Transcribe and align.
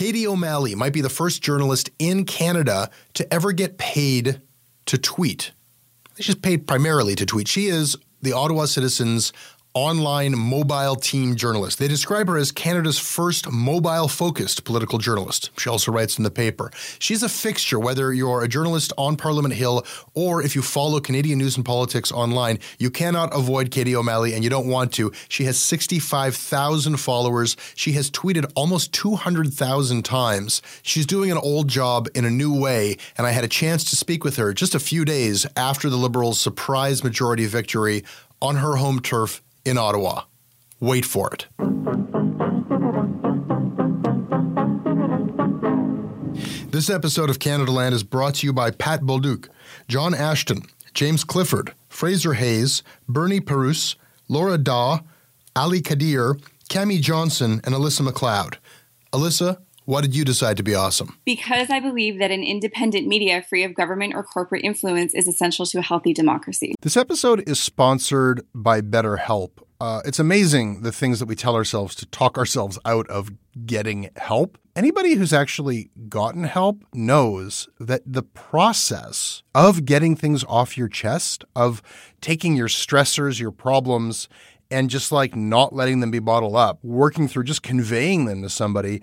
Kady 0.00 0.26
O'Malley 0.26 0.74
might 0.74 0.94
be 0.94 1.02
the 1.02 1.10
first 1.10 1.42
journalist 1.42 1.90
in 1.98 2.24
Canada 2.24 2.88
to 3.12 3.30
ever 3.30 3.52
get 3.52 3.76
paid 3.76 4.40
to 4.86 4.96
tweet. 4.96 5.52
She's 6.18 6.34
paid 6.34 6.66
primarily 6.66 7.14
to 7.16 7.26
tweet. 7.26 7.46
She 7.46 7.66
is 7.66 7.98
the 8.22 8.32
Ottawa 8.32 8.64
Citizens 8.64 9.30
online 9.72 10.36
mobile 10.36 10.96
team 10.96 11.36
journalist. 11.36 11.78
They 11.78 11.86
describe 11.86 12.26
her 12.26 12.36
as 12.36 12.50
Canada's 12.50 12.98
first 12.98 13.50
mobile 13.50 14.08
focused 14.08 14.64
political 14.64 14.98
journalist. 14.98 15.50
She 15.58 15.68
also 15.68 15.92
writes 15.92 16.18
in 16.18 16.24
the 16.24 16.30
paper. 16.30 16.72
She's 16.98 17.22
a 17.22 17.28
fixture, 17.28 17.78
whether 17.78 18.12
you're 18.12 18.42
a 18.42 18.48
journalist 18.48 18.92
on 18.98 19.16
Parliament 19.16 19.54
Hill 19.54 19.84
or 20.14 20.42
if 20.42 20.56
you 20.56 20.62
follow 20.62 20.98
Canadian 20.98 21.38
news 21.38 21.56
and 21.56 21.64
politics 21.64 22.10
online. 22.10 22.58
You 22.78 22.90
cannot 22.90 23.34
avoid 23.34 23.70
Kady 23.70 23.94
O'Malley, 23.94 24.34
and 24.34 24.42
you 24.42 24.50
don't 24.50 24.66
want 24.66 24.92
to. 24.94 25.12
She 25.28 25.44
has 25.44 25.56
65,000 25.58 26.96
followers. 26.96 27.56
She 27.76 27.92
has 27.92 28.10
tweeted 28.10 28.50
almost 28.56 28.92
200,000 28.92 30.04
times. 30.04 30.62
She's 30.82 31.06
doing 31.06 31.30
an 31.30 31.38
old 31.38 31.68
job 31.68 32.08
in 32.14 32.24
a 32.24 32.30
new 32.30 32.58
way, 32.58 32.96
and 33.16 33.26
I 33.26 33.30
had 33.30 33.44
a 33.44 33.48
chance 33.48 33.84
to 33.90 33.96
speak 33.96 34.24
with 34.24 34.36
her 34.36 34.52
just 34.52 34.74
a 34.74 34.80
few 34.80 35.04
days 35.04 35.46
after 35.56 35.88
the 35.88 35.96
Liberals' 35.96 36.40
surprise 36.40 37.04
majority 37.04 37.46
victory 37.46 38.02
on 38.42 38.56
her 38.56 38.76
home 38.76 39.00
turf 39.00 39.42
in 39.64 39.78
Ottawa. 39.78 40.22
Wait 40.80 41.04
for 41.04 41.30
it. 41.32 41.46
This 46.70 46.88
episode 46.88 47.30
of 47.30 47.38
Canadaland 47.40 47.92
is 47.92 48.02
brought 48.04 48.36
to 48.36 48.46
you 48.46 48.52
by 48.52 48.70
Pat 48.70 49.00
Bolduc, 49.00 49.48
John 49.88 50.14
Ashton, 50.14 50.62
James 50.94 51.24
Clifford, 51.24 51.74
Fraser 51.88 52.34
Hayes, 52.34 52.82
Bernie 53.08 53.40
Perus, 53.40 53.96
Laura 54.28 54.56
Daw, 54.56 55.00
Ali 55.56 55.80
Kadir, 55.80 56.36
Cami 56.70 57.00
Johnson, 57.00 57.60
and 57.64 57.74
Alyssa 57.74 58.08
McLeod. 58.08 58.56
Alyssa, 59.12 59.58
why 59.90 60.00
did 60.00 60.14
you 60.14 60.24
decide 60.24 60.56
to 60.56 60.62
be 60.62 60.72
awesome? 60.72 61.18
Because 61.24 61.68
I 61.68 61.80
believe 61.80 62.20
that 62.20 62.30
an 62.30 62.44
independent 62.44 63.08
media 63.08 63.42
free 63.42 63.64
of 63.64 63.74
government 63.74 64.14
or 64.14 64.22
corporate 64.22 64.62
influence 64.64 65.14
is 65.14 65.26
essential 65.26 65.66
to 65.66 65.78
a 65.78 65.82
healthy 65.82 66.14
democracy. 66.14 66.76
This 66.80 66.96
episode 66.96 67.42
is 67.48 67.58
sponsored 67.58 68.46
by 68.54 68.82
BetterHelp. 68.82 69.50
Uh, 69.80 70.00
it's 70.04 70.20
amazing 70.20 70.82
the 70.82 70.92
things 70.92 71.18
that 71.18 71.26
we 71.26 71.34
tell 71.34 71.56
ourselves 71.56 71.96
to 71.96 72.06
talk 72.06 72.38
ourselves 72.38 72.78
out 72.84 73.08
of 73.08 73.32
getting 73.66 74.10
help. 74.14 74.58
Anybody 74.76 75.14
who's 75.14 75.32
actually 75.32 75.90
gotten 76.08 76.44
help 76.44 76.84
knows 76.94 77.68
that 77.80 78.02
the 78.06 78.22
process 78.22 79.42
of 79.56 79.84
getting 79.84 80.14
things 80.14 80.44
off 80.44 80.78
your 80.78 80.86
chest, 80.86 81.44
of 81.56 81.82
taking 82.20 82.54
your 82.54 82.68
stressors, 82.68 83.40
your 83.40 83.50
problems, 83.50 84.28
and 84.70 84.88
just 84.88 85.10
like 85.10 85.34
not 85.34 85.74
letting 85.74 85.98
them 85.98 86.12
be 86.12 86.20
bottled 86.20 86.54
up, 86.54 86.78
working 86.84 87.26
through 87.26 87.42
just 87.42 87.64
conveying 87.64 88.26
them 88.26 88.42
to 88.42 88.48
somebody 88.48 89.02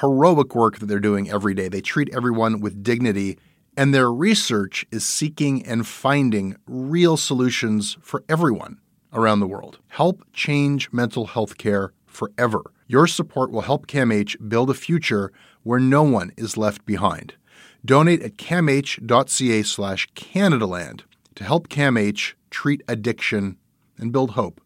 heroic 0.00 0.54
work 0.54 0.78
that 0.78 0.86
they're 0.86 1.00
doing 1.00 1.30
every 1.30 1.54
day. 1.54 1.68
They 1.68 1.80
treat 1.80 2.14
everyone 2.14 2.60
with 2.60 2.82
dignity, 2.82 3.38
and 3.76 3.94
their 3.94 4.12
research 4.12 4.86
is 4.90 5.04
seeking 5.04 5.64
and 5.64 5.86
finding 5.86 6.56
real 6.66 7.16
solutions 7.16 7.96
for 8.02 8.24
everyone 8.28 8.78
around 9.12 9.40
the 9.40 9.46
world. 9.46 9.78
Help 9.88 10.22
change 10.32 10.92
mental 10.92 11.26
health 11.26 11.56
care 11.56 11.92
forever. 12.06 12.62
Your 12.86 13.06
support 13.06 13.50
will 13.50 13.62
help 13.62 13.86
CAMH 13.86 14.48
build 14.48 14.70
a 14.70 14.74
future 14.74 15.32
where 15.62 15.80
no 15.80 16.02
one 16.02 16.32
is 16.36 16.56
left 16.56 16.84
behind. 16.86 17.34
Donate 17.84 18.22
at 18.22 18.36
camh.ca 18.36 19.62
slash 19.62 20.08
Canadaland 20.14 21.02
to 21.34 21.44
help 21.44 21.68
CAMH 21.68 22.34
treat 22.50 22.82
addiction 22.88 23.56
and 23.98 24.12
build 24.12 24.32
hope. 24.32 24.60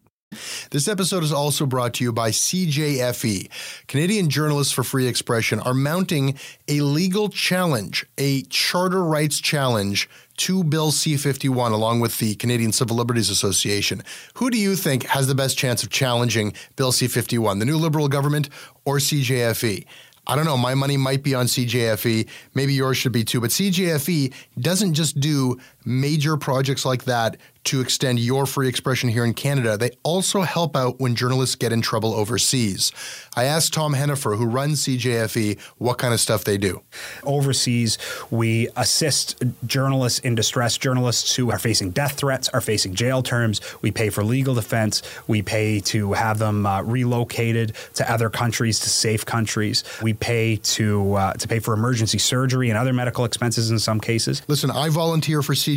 This 0.71 0.87
episode 0.87 1.23
is 1.23 1.33
also 1.33 1.65
brought 1.65 1.95
to 1.95 2.05
you 2.05 2.13
by 2.13 2.29
CJFE. 2.29 3.49
Canadian 3.87 4.29
Journalists 4.29 4.71
for 4.71 4.81
Free 4.81 5.07
Expression 5.07 5.59
are 5.59 5.73
mounting 5.73 6.39
a 6.69 6.79
legal 6.79 7.27
challenge, 7.27 8.05
a 8.17 8.43
charter 8.43 9.03
rights 9.03 9.41
challenge 9.41 10.09
to 10.37 10.63
Bill 10.63 10.91
C 10.91 11.17
51, 11.17 11.73
along 11.73 11.99
with 11.99 12.17
the 12.19 12.35
Canadian 12.35 12.71
Civil 12.71 12.95
Liberties 12.95 13.29
Association. 13.29 14.03
Who 14.35 14.49
do 14.49 14.57
you 14.57 14.77
think 14.77 15.03
has 15.07 15.27
the 15.27 15.35
best 15.35 15.57
chance 15.57 15.83
of 15.83 15.89
challenging 15.89 16.53
Bill 16.77 16.93
C 16.93 17.09
51, 17.09 17.59
the 17.59 17.65
new 17.65 17.77
Liberal 17.77 18.07
government 18.07 18.47
or 18.85 18.99
CJFE? 18.99 19.85
I 20.27 20.35
don't 20.35 20.45
know. 20.45 20.55
My 20.55 20.75
money 20.75 20.97
might 20.97 21.23
be 21.23 21.33
on 21.33 21.47
CJFE. 21.47 22.29
Maybe 22.53 22.73
yours 22.73 22.95
should 22.95 23.11
be 23.11 23.23
too. 23.23 23.41
But 23.41 23.49
CJFE 23.49 24.33
doesn't 24.59 24.93
just 24.93 25.19
do 25.19 25.59
major 25.85 26.37
projects 26.37 26.85
like 26.85 27.05
that 27.05 27.37
to 27.63 27.79
extend 27.79 28.19
your 28.19 28.45
free 28.45 28.67
expression 28.67 29.09
here 29.09 29.23
in 29.23 29.33
Canada. 29.33 29.77
They 29.77 29.91
also 30.03 30.41
help 30.41 30.75
out 30.75 30.99
when 30.99 31.15
journalists 31.15 31.55
get 31.55 31.71
in 31.71 31.81
trouble 31.81 32.13
overseas. 32.13 32.91
I 33.35 33.43
asked 33.43 33.73
Tom 33.73 33.93
Henheffer, 33.93 34.37
who 34.37 34.45
runs 34.45 34.83
CJFE, 34.83 35.59
what 35.77 35.97
kind 35.97 36.13
of 36.13 36.19
stuff 36.19 36.43
they 36.43 36.57
do. 36.57 36.81
Overseas, 37.23 37.97
we 38.31 38.67
assist 38.75 39.43
journalists 39.65 40.19
in 40.19 40.33
distress, 40.33 40.77
journalists 40.77 41.35
who 41.35 41.51
are 41.51 41.59
facing 41.59 41.91
death 41.91 42.13
threats, 42.13 42.49
are 42.49 42.61
facing 42.61 42.95
jail 42.95 43.21
terms. 43.21 43.61
We 43.81 43.91
pay 43.91 44.09
for 44.09 44.23
legal 44.23 44.55
defense. 44.55 45.03
We 45.27 45.43
pay 45.43 45.79
to 45.81 46.13
have 46.13 46.39
them 46.39 46.65
uh, 46.65 46.81
relocated 46.81 47.75
to 47.93 48.11
other 48.11 48.29
countries, 48.29 48.79
to 48.79 48.89
safe 48.89 49.25
countries. 49.25 49.83
We 50.01 50.13
pay 50.13 50.57
to 50.57 51.13
uh, 51.13 51.33
to 51.33 51.47
pay 51.47 51.59
for 51.59 51.73
emergency 51.73 52.17
surgery 52.17 52.69
and 52.69 52.77
other 52.77 52.93
medical 52.93 53.23
expenses 53.23 53.69
in 53.69 53.77
some 53.77 53.99
cases. 53.99 54.41
Listen, 54.47 54.71
I 54.71 54.89
volunteer 54.89 55.41
for 55.43 55.53
CJFE. 55.53 55.70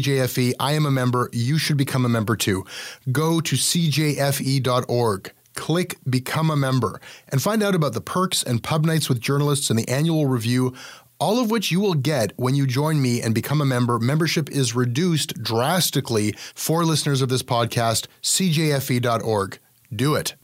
I 0.59 0.73
am 0.73 0.87
a 0.87 0.91
member. 0.91 1.31
You 1.33 1.59
should 1.59 1.77
become 1.77 2.05
a 2.05 2.09
member 2.09 2.37
too. 2.37 2.65
Go 3.11 3.41
to 3.41 3.57
cjfe.org. 3.57 5.33
Click 5.55 5.97
Become 6.09 6.51
a 6.51 6.57
Member 6.57 7.01
and 7.29 7.41
find 7.41 7.63
out 7.63 7.75
about 7.75 7.93
the 7.93 8.01
perks 8.01 8.43
and 8.43 8.63
pub 8.63 8.85
nights 8.85 9.09
with 9.09 9.21
journalists 9.21 9.71
and 9.71 9.79
the 9.79 9.89
annual 9.89 10.27
review, 10.27 10.75
all 11.21 11.41
of 11.41 11.51
which 11.51 11.71
you 11.71 11.79
will 11.81 11.95
get 11.95 12.33
when 12.37 12.55
you 12.55 12.67
join 12.67 13.01
me 13.01 13.23
and 13.23 13.35
become 13.35 13.61
a 13.61 13.65
member. 13.65 13.99
Membership 14.01 14.51
is 14.51 14.75
reduced 14.75 15.41
drastically 15.43 16.33
for 16.55 16.85
listeners 16.85 17.23
of 17.23 17.29
this 17.29 17.43
podcast. 17.43 18.09
CJFE.org. 18.23 19.59
Do 19.95 20.17
it. 20.17 20.35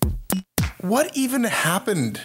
What 0.81 1.11
even 1.17 1.44
happened 1.44 2.20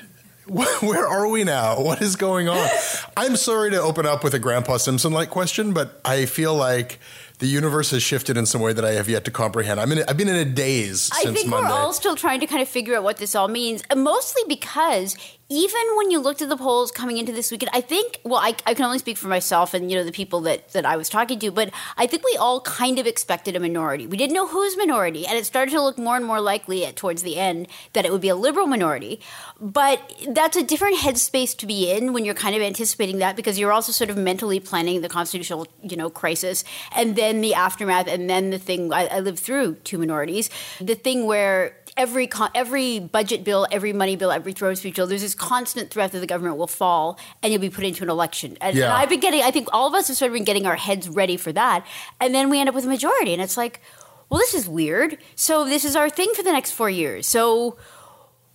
where 0.82 1.08
are 1.08 1.28
we 1.28 1.44
now? 1.44 1.82
What 1.82 2.02
is 2.02 2.16
going 2.16 2.48
on? 2.48 2.70
I'm 3.18 3.36
sorry 3.36 3.72
to 3.72 3.82
open 3.82 4.06
up 4.06 4.24
with 4.24 4.34
a 4.34 4.40
Grandpa 4.40 4.78
Simpson 4.78 5.12
like 5.12 5.30
question, 5.30 5.74
but 5.74 6.00
I 6.06 6.26
feel 6.26 6.54
like 6.54 7.00
the 7.40 7.48
universe 7.48 7.92
has 7.92 8.04
shifted 8.04 8.38
in 8.38 8.46
some 8.46 8.62
way 8.62 8.72
that 8.72 8.86
I 8.86 8.92
have 8.92 9.10
yet 9.10 9.26
to 9.26 9.32
comprehend. 9.32 9.80
I'm 9.80 9.92
in. 9.92 10.00
A, 10.00 10.06
I've 10.08 10.18
been 10.18 10.28
in 10.30 10.36
a 10.36 10.46
daze 10.46 11.10
I 11.12 11.24
since 11.24 11.40
think 11.40 11.50
Monday. 11.50 11.68
we're 11.68 11.74
all 11.74 11.94
still 11.94 12.16
trying 12.16 12.40
to 12.42 12.48
kind 12.48 12.62
of 12.62 12.70
figure 12.70 12.96
out 12.96 13.04
what 13.04 13.18
this 13.18 13.34
all 13.36 13.48
means, 13.48 13.84
mostly 13.96 14.44
because 14.48 15.18
even 15.48 15.82
when 15.96 16.10
you 16.10 16.20
looked 16.20 16.42
at 16.42 16.50
the 16.50 16.58
polls 16.58 16.92
coming 16.92 17.18
into 17.18 17.32
this 17.32 17.52
weekend, 17.52 17.70
I 17.72 17.80
think, 17.80 18.20
well, 18.24 18.40
I, 18.40 18.56
I, 18.66 18.74
can 18.74 18.84
only 18.84 18.98
speak 18.98 19.16
for 19.16 19.28
myself 19.28 19.76
and, 19.76 19.92
you 19.92 19.98
know, 19.98 20.04
the 20.04 20.12
people 20.12 20.42
that, 20.42 20.70
that 20.70 20.88
I 20.88 20.98
was 20.98 21.08
talking 21.08 21.38
to, 21.40 21.52
but 21.52 21.70
I 21.98 22.08
think 22.08 22.24
we 22.24 22.36
all 22.36 22.62
kind 22.62 22.98
of 22.98 23.06
expected 23.06 23.56
a 23.56 23.60
minority. 23.60 24.08
We 24.08 24.18
didn't 24.18 24.34
know 24.34 24.48
whose 24.48 24.76
minority, 24.76 25.28
and 25.28 25.38
it 25.38 25.46
started 25.46 25.70
to 25.72 25.82
look 25.84 26.00
more 26.00 26.16
and 26.18 26.26
more 26.26 26.42
likely 26.42 26.84
at, 26.84 26.96
towards 26.96 27.22
the 27.22 27.38
end 27.38 27.68
that 27.94 28.06
it 28.06 28.12
would 28.12 28.22
be 28.22 28.30
a 28.30 28.36
liberal 28.36 28.66
minority. 28.66 29.20
But 29.62 30.02
that's 30.28 30.58
a 30.58 30.64
different 30.64 30.98
headspace 30.98 31.56
to 31.58 31.68
be 31.68 31.92
in 31.92 32.12
when 32.12 32.26
you're 32.26 32.34
kind 32.34 32.56
of 32.56 32.64
anticipating 32.64 33.20
that 33.20 33.36
because 33.36 33.60
you're 33.60 33.72
also 33.72 33.92
sort 33.92 34.10
of 34.10 34.18
mentally 34.18 34.60
planning 34.60 35.02
the 35.02 35.10
constitutional, 35.10 35.68
you 35.84 35.96
know, 35.96 36.10
crisis 36.10 36.64
and 36.96 37.16
then 37.16 37.42
the 37.42 37.54
aftermath 37.54 38.08
and 38.08 38.28
then 38.28 38.50
the 38.50 38.58
thing 38.58 38.92
I, 38.92 39.06
I 39.08 39.20
lived 39.20 39.40
through 39.40 39.76
two 39.76 40.00
minorities. 40.00 40.50
The 40.82 40.96
thing 40.96 41.28
where 41.28 41.78
every 41.98 42.28
con- 42.28 42.52
every 42.54 43.00
budget 43.00 43.44
bill, 43.44 43.66
every 43.72 43.94
money 43.94 44.16
bill, 44.16 44.32
every 44.32 44.52
throne 44.54 44.76
speech 44.76 44.96
bill, 44.96 45.08
there's 45.08 45.22
this 45.22 45.36
constant 45.36 45.90
threat 45.92 46.12
that 46.12 46.20
the 46.20 46.28
government 46.28 46.58
will 46.58 46.68
fall 46.68 47.18
and 47.42 47.52
you'll 47.54 47.62
be 47.62 47.70
put 47.70 47.86
into 47.86 48.04
an 48.04 48.10
election. 48.10 48.58
And, 48.62 48.76
Yeah. 48.76 48.86
and 48.86 48.94
I've 48.94 49.10
been 49.10 49.20
getting, 49.22 49.42
I 49.44 49.52
think 49.52 49.70
all 49.72 49.88
of 49.88 49.94
us 49.94 50.08
have 50.10 50.18
sort 50.18 50.30
of 50.32 50.34
been 50.34 50.44
getting 50.44 50.66
our 50.68 50.76
heads 50.76 51.08
ready 51.08 51.38
for 51.38 51.52
that, 51.54 51.86
and 52.20 52.36
then 52.36 52.50
we 52.50 52.60
end 52.60 52.68
up 52.70 52.76
with 52.76 52.86
a 52.86 52.90
majority, 52.90 53.32
and 53.34 53.42
it's 53.42 53.58
like, 53.58 53.82
well, 54.30 54.40
this 54.40 54.54
is 54.54 54.68
weird. 54.68 55.18
So 55.36 55.64
this 55.66 55.86
is 55.86 55.96
our 55.96 56.10
thing 56.10 56.32
for 56.36 56.44
the 56.44 56.52
next 56.52 56.72
four 56.72 56.90
years. 56.90 57.28
So 57.28 57.78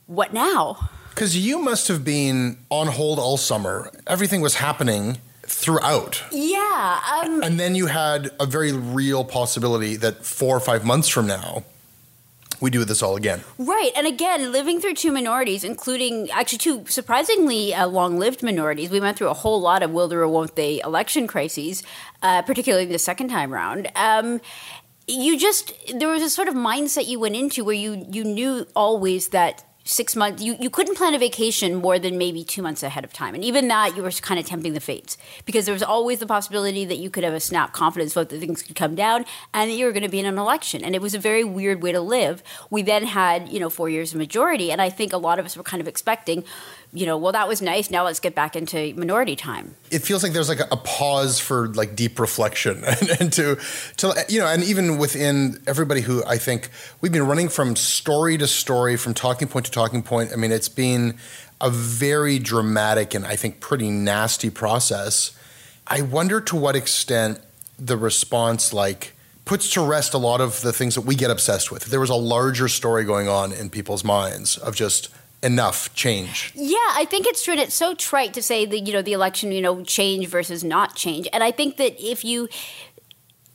what 0.06 0.32
now? 0.34 0.90
Because 1.10 1.36
you 1.36 1.58
must 1.60 1.88
have 1.88 2.04
been 2.04 2.58
on 2.70 2.88
hold 2.88 3.18
all 3.18 3.36
summer. 3.36 3.90
Everything 4.06 4.40
was 4.40 4.56
happening 4.56 5.18
throughout. 5.46 6.22
Yeah. 6.32 7.00
Um, 7.22 7.42
And 7.42 7.58
then 7.58 7.74
you 7.74 7.86
had 7.86 8.30
a 8.38 8.46
very 8.46 8.72
real 8.72 9.24
possibility 9.24 9.96
that 9.96 10.24
four 10.24 10.56
or 10.56 10.60
five 10.60 10.84
months 10.84 11.08
from 11.08 11.26
now, 11.26 11.64
we 12.60 12.70
do 12.70 12.84
this 12.84 13.02
all 13.02 13.16
again. 13.16 13.42
Right. 13.58 13.90
And 13.96 14.06
again, 14.06 14.52
living 14.52 14.80
through 14.80 14.94
two 14.94 15.12
minorities, 15.12 15.64
including 15.64 16.30
actually 16.30 16.58
two 16.58 16.84
surprisingly 16.86 17.74
uh, 17.74 17.86
long 17.86 18.18
lived 18.18 18.42
minorities, 18.42 18.90
we 18.90 19.00
went 19.00 19.16
through 19.16 19.28
a 19.28 19.34
whole 19.34 19.60
lot 19.60 19.82
of 19.82 19.90
will 19.90 20.08
there 20.08 20.20
or 20.20 20.28
won't 20.28 20.56
they 20.56 20.80
election 20.80 21.26
crises, 21.26 21.82
uh, 22.22 22.42
particularly 22.42 22.86
the 22.86 22.98
second 22.98 23.28
time 23.28 23.52
round. 23.52 23.90
Um, 23.94 24.40
you 25.06 25.38
just, 25.38 25.72
there 25.92 26.08
was 26.08 26.22
a 26.22 26.30
sort 26.30 26.48
of 26.48 26.54
mindset 26.54 27.06
you 27.06 27.18
went 27.18 27.34
into 27.34 27.64
where 27.64 27.74
you, 27.74 28.06
you 28.10 28.24
knew 28.24 28.66
always 28.76 29.28
that 29.28 29.64
six 29.90 30.14
months 30.14 30.42
you, 30.42 30.56
you 30.60 30.70
couldn't 30.70 30.96
plan 30.96 31.14
a 31.14 31.18
vacation 31.18 31.74
more 31.74 31.98
than 31.98 32.16
maybe 32.16 32.44
two 32.44 32.62
months 32.62 32.82
ahead 32.82 33.04
of 33.04 33.12
time. 33.12 33.34
And 33.34 33.44
even 33.44 33.68
that 33.68 33.96
you 33.96 34.02
were 34.02 34.10
kind 34.10 34.38
of 34.38 34.46
tempting 34.46 34.72
the 34.72 34.80
fates 34.80 35.18
because 35.44 35.64
there 35.64 35.72
was 35.72 35.82
always 35.82 36.20
the 36.20 36.26
possibility 36.26 36.84
that 36.84 36.98
you 36.98 37.10
could 37.10 37.24
have 37.24 37.34
a 37.34 37.40
snap 37.40 37.72
confidence 37.72 38.14
vote 38.14 38.28
that 38.28 38.38
things 38.38 38.62
could 38.62 38.76
come 38.76 38.94
down 38.94 39.24
and 39.52 39.70
that 39.70 39.74
you 39.74 39.84
were 39.84 39.92
going 39.92 40.04
to 40.04 40.08
be 40.08 40.20
in 40.20 40.26
an 40.26 40.38
election. 40.38 40.84
And 40.84 40.94
it 40.94 41.02
was 41.02 41.14
a 41.14 41.18
very 41.18 41.42
weird 41.42 41.82
way 41.82 41.92
to 41.92 42.00
live. 42.00 42.42
We 42.70 42.82
then 42.82 43.04
had 43.04 43.48
you 43.48 43.58
know 43.58 43.70
four 43.70 43.88
years 43.88 44.12
of 44.12 44.18
majority. 44.18 44.70
And 44.70 44.80
i 44.80 44.88
think 44.88 45.12
a 45.12 45.18
lot 45.18 45.38
of 45.38 45.44
us 45.44 45.56
were 45.56 45.62
kind 45.62 45.80
of 45.80 45.88
expecting 45.88 46.44
you 46.92 47.06
know 47.06 47.16
well 47.16 47.32
that 47.32 47.46
was 47.48 47.62
nice. 47.62 47.90
Now 47.90 48.04
let's 48.04 48.20
get 48.20 48.34
back 48.34 48.56
into 48.56 48.94
minority 48.94 49.36
time. 49.36 49.74
It 49.90 50.00
feels 50.00 50.22
like 50.22 50.32
there's 50.32 50.48
like 50.48 50.60
a, 50.60 50.76
pause 50.76 51.38
for 51.38 51.68
like 51.68 51.94
deep 51.94 52.18
reflection 52.18 52.84
and, 52.86 53.10
and 53.20 53.32
to 53.34 53.58
to 53.98 54.24
you 54.28 54.40
know 54.40 54.46
and 54.46 54.64
even 54.64 54.98
within 54.98 55.62
everybody 55.66 56.00
who 56.00 56.24
I 56.24 56.36
think 56.38 56.70
we've 57.00 57.12
been 57.12 57.26
running 57.26 57.48
from 57.48 57.76
story 57.76 58.36
to 58.38 58.46
story 58.46 58.96
from 58.96 59.14
talking 59.14 59.48
point 59.48 59.66
to 59.66 59.72
talking 59.72 60.02
point. 60.02 60.32
I 60.32 60.36
mean 60.36 60.52
it's 60.52 60.68
been 60.68 61.16
a 61.60 61.70
very 61.70 62.38
dramatic 62.38 63.14
and 63.14 63.26
I 63.26 63.36
think 63.36 63.60
pretty 63.60 63.90
nasty 63.90 64.50
process. 64.50 65.36
I 65.86 66.02
wonder 66.02 66.40
to 66.40 66.56
what 66.56 66.76
extent 66.76 67.40
the 67.78 67.96
response 67.96 68.72
like 68.72 69.14
puts 69.44 69.70
to 69.70 69.84
rest 69.84 70.14
a 70.14 70.18
lot 70.18 70.40
of 70.40 70.60
the 70.60 70.72
things 70.72 70.94
that 70.94 71.00
we 71.00 71.14
get 71.14 71.30
obsessed 71.30 71.72
with. 71.72 71.86
There 71.86 72.00
was 72.00 72.10
a 72.10 72.14
larger 72.14 72.68
story 72.68 73.04
going 73.04 73.28
on 73.28 73.52
in 73.52 73.70
people's 73.70 74.04
minds 74.04 74.56
of 74.58 74.76
just 74.76 75.08
enough 75.42 75.92
change 75.94 76.52
Yeah, 76.54 76.76
I 76.92 77.06
think 77.08 77.26
it's 77.26 77.42
true. 77.42 77.52
And 77.52 77.62
it's 77.62 77.74
so 77.74 77.94
trite 77.94 78.34
to 78.34 78.42
say 78.42 78.66
that 78.66 78.80
you 78.80 78.92
know 78.92 79.02
the 79.02 79.12
election, 79.12 79.52
you 79.52 79.62
know, 79.62 79.82
change 79.82 80.26
versus 80.26 80.62
not 80.62 80.96
change. 80.96 81.28
And 81.32 81.42
I 81.42 81.50
think 81.50 81.76
that 81.78 82.00
if 82.00 82.24
you 82.24 82.48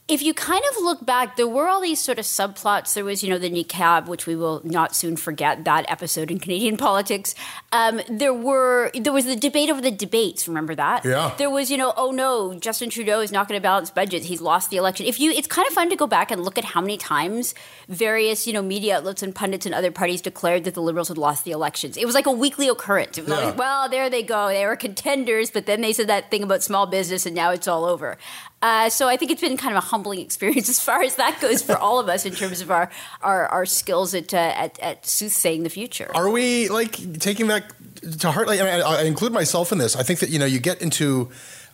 if 0.07 0.21
you 0.21 0.35
kind 0.35 0.61
of 0.71 0.83
look 0.83 1.03
back, 1.03 1.35
there 1.35 1.47
were 1.47 1.67
all 1.67 1.81
these 1.81 1.99
sort 1.99 2.19
of 2.19 2.25
subplots. 2.25 2.93
There 2.93 3.03
was, 3.03 3.23
you 3.23 3.29
know, 3.29 3.39
the 3.39 3.49
niqab, 3.49 4.05
which 4.05 4.27
we 4.27 4.35
will 4.35 4.61
not 4.63 4.95
soon 4.95 5.15
forget 5.15 5.65
that 5.65 5.89
episode 5.89 6.29
in 6.29 6.39
Canadian 6.39 6.77
politics. 6.87 7.33
Um, 7.75 8.01
there 8.09 8.33
were 8.33 8.91
there 8.93 9.11
was 9.13 9.25
the 9.25 9.35
debate 9.35 9.69
over 9.69 9.81
the 9.81 9.91
debates. 9.91 10.47
Remember 10.47 10.73
that? 10.75 11.03
Yeah. 11.03 11.33
There 11.37 11.49
was, 11.49 11.69
you 11.71 11.77
know, 11.77 11.91
oh 11.97 12.11
no, 12.11 12.53
Justin 12.65 12.89
Trudeau 12.89 13.19
is 13.21 13.31
not 13.31 13.47
going 13.47 13.59
to 13.59 13.63
balance 13.63 13.89
budgets. 13.89 14.25
He's 14.27 14.41
lost 14.41 14.69
the 14.69 14.77
election. 14.77 15.05
If 15.05 15.19
you, 15.19 15.31
it's 15.31 15.47
kind 15.47 15.67
of 15.67 15.73
fun 15.73 15.89
to 15.89 15.95
go 15.95 16.07
back 16.07 16.31
and 16.31 16.43
look 16.43 16.57
at 16.57 16.65
how 16.73 16.81
many 16.81 16.97
times 16.97 17.53
various, 17.89 18.47
you 18.47 18.53
know, 18.53 18.61
media 18.61 18.97
outlets 18.97 19.21
and 19.23 19.33
pundits 19.35 19.65
and 19.65 19.75
other 19.75 19.91
parties 19.91 20.21
declared 20.21 20.63
that 20.65 20.73
the 20.73 20.81
Liberals 20.81 21.07
had 21.09 21.17
lost 21.17 21.43
the 21.45 21.51
elections. 21.51 21.97
It 21.97 22.05
was 22.05 22.15
like 22.15 22.27
a 22.27 22.31
weekly 22.31 22.67
occurrence. 22.69 23.17
It 23.17 23.25
was 23.25 23.31
Yeah. 23.37 23.45
like, 23.47 23.57
well, 23.57 23.89
there 23.89 24.09
they 24.09 24.23
go. 24.23 24.47
They 24.47 24.65
were 24.65 24.75
contenders, 24.75 25.51
but 25.51 25.65
then 25.65 25.81
they 25.81 25.91
said 25.93 26.07
that 26.07 26.31
thing 26.31 26.43
about 26.43 26.63
small 26.63 26.85
business, 26.85 27.25
and 27.25 27.35
now 27.35 27.51
it's 27.51 27.67
all 27.67 27.85
over. 27.85 28.17
Uh, 28.61 28.89
so 28.89 29.07
I 29.07 29.15
think 29.17 29.29
it's 29.31 29.41
been 29.41 29.57
kind 29.57 29.75
of 29.77 29.83
a 29.83 29.87
humbling 29.87 30.19
experience 30.19 30.69
as 30.75 30.79
far 30.79 31.03
as 31.03 31.15
that 31.17 31.39
goes 31.41 31.61
for 31.61 31.77
all 31.77 31.99
of 31.99 32.07
us 32.09 32.25
in 32.25 32.33
terms 32.33 32.61
of 32.61 32.71
our 32.71 32.89
our, 33.21 33.47
our 33.47 33.65
skills 33.65 34.13
at, 34.15 34.33
uh, 34.33 34.37
at 34.37 34.79
at 34.79 35.05
soothsaying 35.05 35.63
the 35.63 35.69
future. 35.69 36.09
Are 36.15 36.29
we 36.29 36.69
like 36.69 37.19
taking 37.19 37.47
that 37.47 37.64
to 38.19 38.31
heart? 38.31 38.47
Like, 38.47 38.59
I, 38.59 38.63
mean, 38.63 38.73
I 38.73 39.01
I 39.01 39.03
include 39.03 39.33
myself 39.33 39.71
in 39.71 39.77
this. 39.77 39.95
I 39.95 40.03
think 40.03 40.19
that 40.19 40.29
you 40.29 40.39
know 40.39 40.45
you 40.45 40.59
get 40.59 40.81
into 40.81 41.29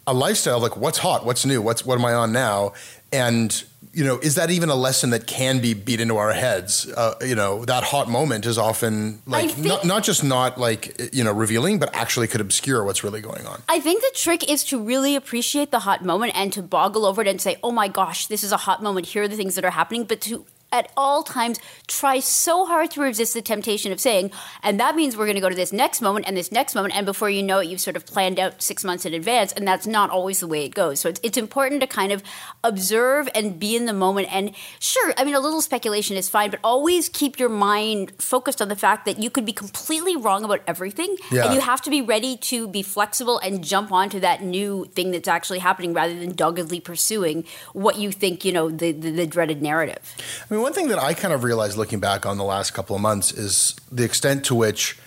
a 0.07 0.13
lifestyle 0.13 0.57
of 0.57 0.63
like 0.63 0.77
what's 0.77 0.97
hot, 0.97 1.25
what's 1.25 1.45
new, 1.45 1.61
what's 1.61 1.85
what 1.85 1.99
am 1.99 2.05
I 2.05 2.13
on 2.13 2.31
now, 2.31 2.73
and 3.11 3.63
you 3.93 4.03
know 4.03 4.17
is 4.19 4.35
that 4.35 4.49
even 4.49 4.69
a 4.69 4.75
lesson 4.75 5.09
that 5.11 5.27
can 5.27 5.59
be 5.59 5.73
beat 5.73 5.99
into 5.99 6.17
our 6.17 6.33
heads? 6.33 6.87
Uh, 6.91 7.15
you 7.21 7.35
know 7.35 7.65
that 7.65 7.83
hot 7.83 8.09
moment 8.09 8.45
is 8.45 8.57
often 8.57 9.21
like 9.25 9.57
not 9.57 9.85
not 9.85 10.03
just 10.03 10.23
not 10.23 10.57
like 10.57 11.13
you 11.13 11.23
know 11.23 11.31
revealing, 11.31 11.79
but 11.79 11.93
actually 11.95 12.27
could 12.27 12.41
obscure 12.41 12.83
what's 12.83 13.03
really 13.03 13.21
going 13.21 13.45
on. 13.45 13.61
I 13.69 13.79
think 13.79 14.01
the 14.01 14.11
trick 14.15 14.49
is 14.49 14.63
to 14.65 14.81
really 14.81 15.15
appreciate 15.15 15.71
the 15.71 15.79
hot 15.79 16.03
moment 16.03 16.33
and 16.35 16.51
to 16.53 16.61
boggle 16.61 17.05
over 17.05 17.21
it 17.21 17.27
and 17.27 17.39
say, 17.39 17.57
oh 17.63 17.71
my 17.71 17.87
gosh, 17.87 18.27
this 18.27 18.43
is 18.43 18.51
a 18.51 18.57
hot 18.57 18.81
moment. 18.81 19.07
Here 19.07 19.23
are 19.23 19.27
the 19.27 19.37
things 19.37 19.55
that 19.55 19.65
are 19.65 19.71
happening. 19.71 20.05
But 20.05 20.21
to 20.21 20.45
at 20.71 20.91
all 20.95 21.23
times 21.23 21.59
try 21.87 22.19
so 22.19 22.65
hard 22.65 22.91
to 22.91 23.01
resist 23.01 23.33
the 23.33 23.41
temptation 23.41 23.91
of 23.91 23.99
saying, 23.99 24.31
and 24.63 24.79
that 24.79 24.95
means 24.95 25.17
we're 25.17 25.25
going 25.25 25.35
to 25.35 25.41
go 25.41 25.49
to 25.49 25.55
this 25.55 25.73
next 25.73 26.01
moment 26.01 26.25
and 26.27 26.37
this 26.37 26.51
next 26.51 26.75
moment. 26.75 26.95
And 26.95 27.05
before 27.05 27.29
you 27.29 27.43
know 27.43 27.59
it, 27.59 27.67
you've 27.67 27.81
sort 27.81 27.95
of 27.95 28.05
planned 28.05 28.39
out 28.39 28.61
six 28.61 28.83
months 28.83 29.05
in 29.05 29.13
advance. 29.13 29.51
And 29.53 29.67
that's 29.67 29.87
not 29.87 30.09
always 30.09 30.39
the 30.39 30.47
way 30.47 30.65
it 30.65 30.73
goes. 30.73 30.99
So 30.99 31.09
it's, 31.09 31.19
it's 31.23 31.37
important 31.37 31.81
to 31.81 31.87
kind 31.87 32.11
of 32.11 32.23
observe 32.63 33.27
and 33.35 33.59
be 33.59 33.75
in 33.75 33.85
the 33.85 33.93
moment. 33.93 34.33
And 34.33 34.53
sure, 34.79 35.13
I 35.17 35.23
mean, 35.23 35.35
a 35.35 35.39
little 35.39 35.61
speculation 35.61 36.15
is 36.17 36.29
fine, 36.29 36.49
but 36.51 36.59
always 36.63 37.09
keep 37.09 37.39
your 37.39 37.49
mind 37.49 38.11
focused 38.17 38.61
on 38.61 38.69
the 38.69 38.75
fact 38.75 39.05
that 39.05 39.19
you 39.19 39.29
could 39.29 39.45
be 39.45 39.53
completely 39.53 40.15
wrong 40.15 40.43
about 40.43 40.61
everything. 40.67 41.17
Yeah. 41.31 41.45
And 41.45 41.53
you 41.53 41.61
have 41.61 41.81
to 41.81 41.89
be 41.89 42.01
ready 42.01 42.37
to 42.37 42.67
be 42.67 42.81
flexible 42.81 43.39
and 43.39 43.63
jump 43.63 43.91
onto 43.91 44.19
that 44.21 44.43
new 44.43 44.85
thing 44.93 45.11
that's 45.11 45.27
actually 45.27 45.59
happening 45.59 45.93
rather 45.93 46.17
than 46.17 46.33
doggedly 46.33 46.79
pursuing 46.79 47.45
what 47.73 47.97
you 47.97 48.11
think, 48.11 48.45
you 48.45 48.51
know, 48.51 48.69
the, 48.69 48.91
the, 48.91 49.11
the 49.11 49.27
dreaded 49.27 49.61
narrative. 49.61 50.15
I 50.49 50.53
mean, 50.53 50.60
one 50.61 50.73
thing 50.73 50.89
that 50.89 50.99
I 50.99 51.13
kind 51.13 51.33
of 51.33 51.43
realized 51.43 51.77
looking 51.77 51.99
back 51.99 52.25
on 52.25 52.37
the 52.37 52.43
last 52.43 52.71
couple 52.71 52.95
of 52.95 53.01
months 53.01 53.31
is 53.31 53.75
the 53.91 54.03
extent 54.03 54.45
to 54.45 54.55
which 54.55 54.97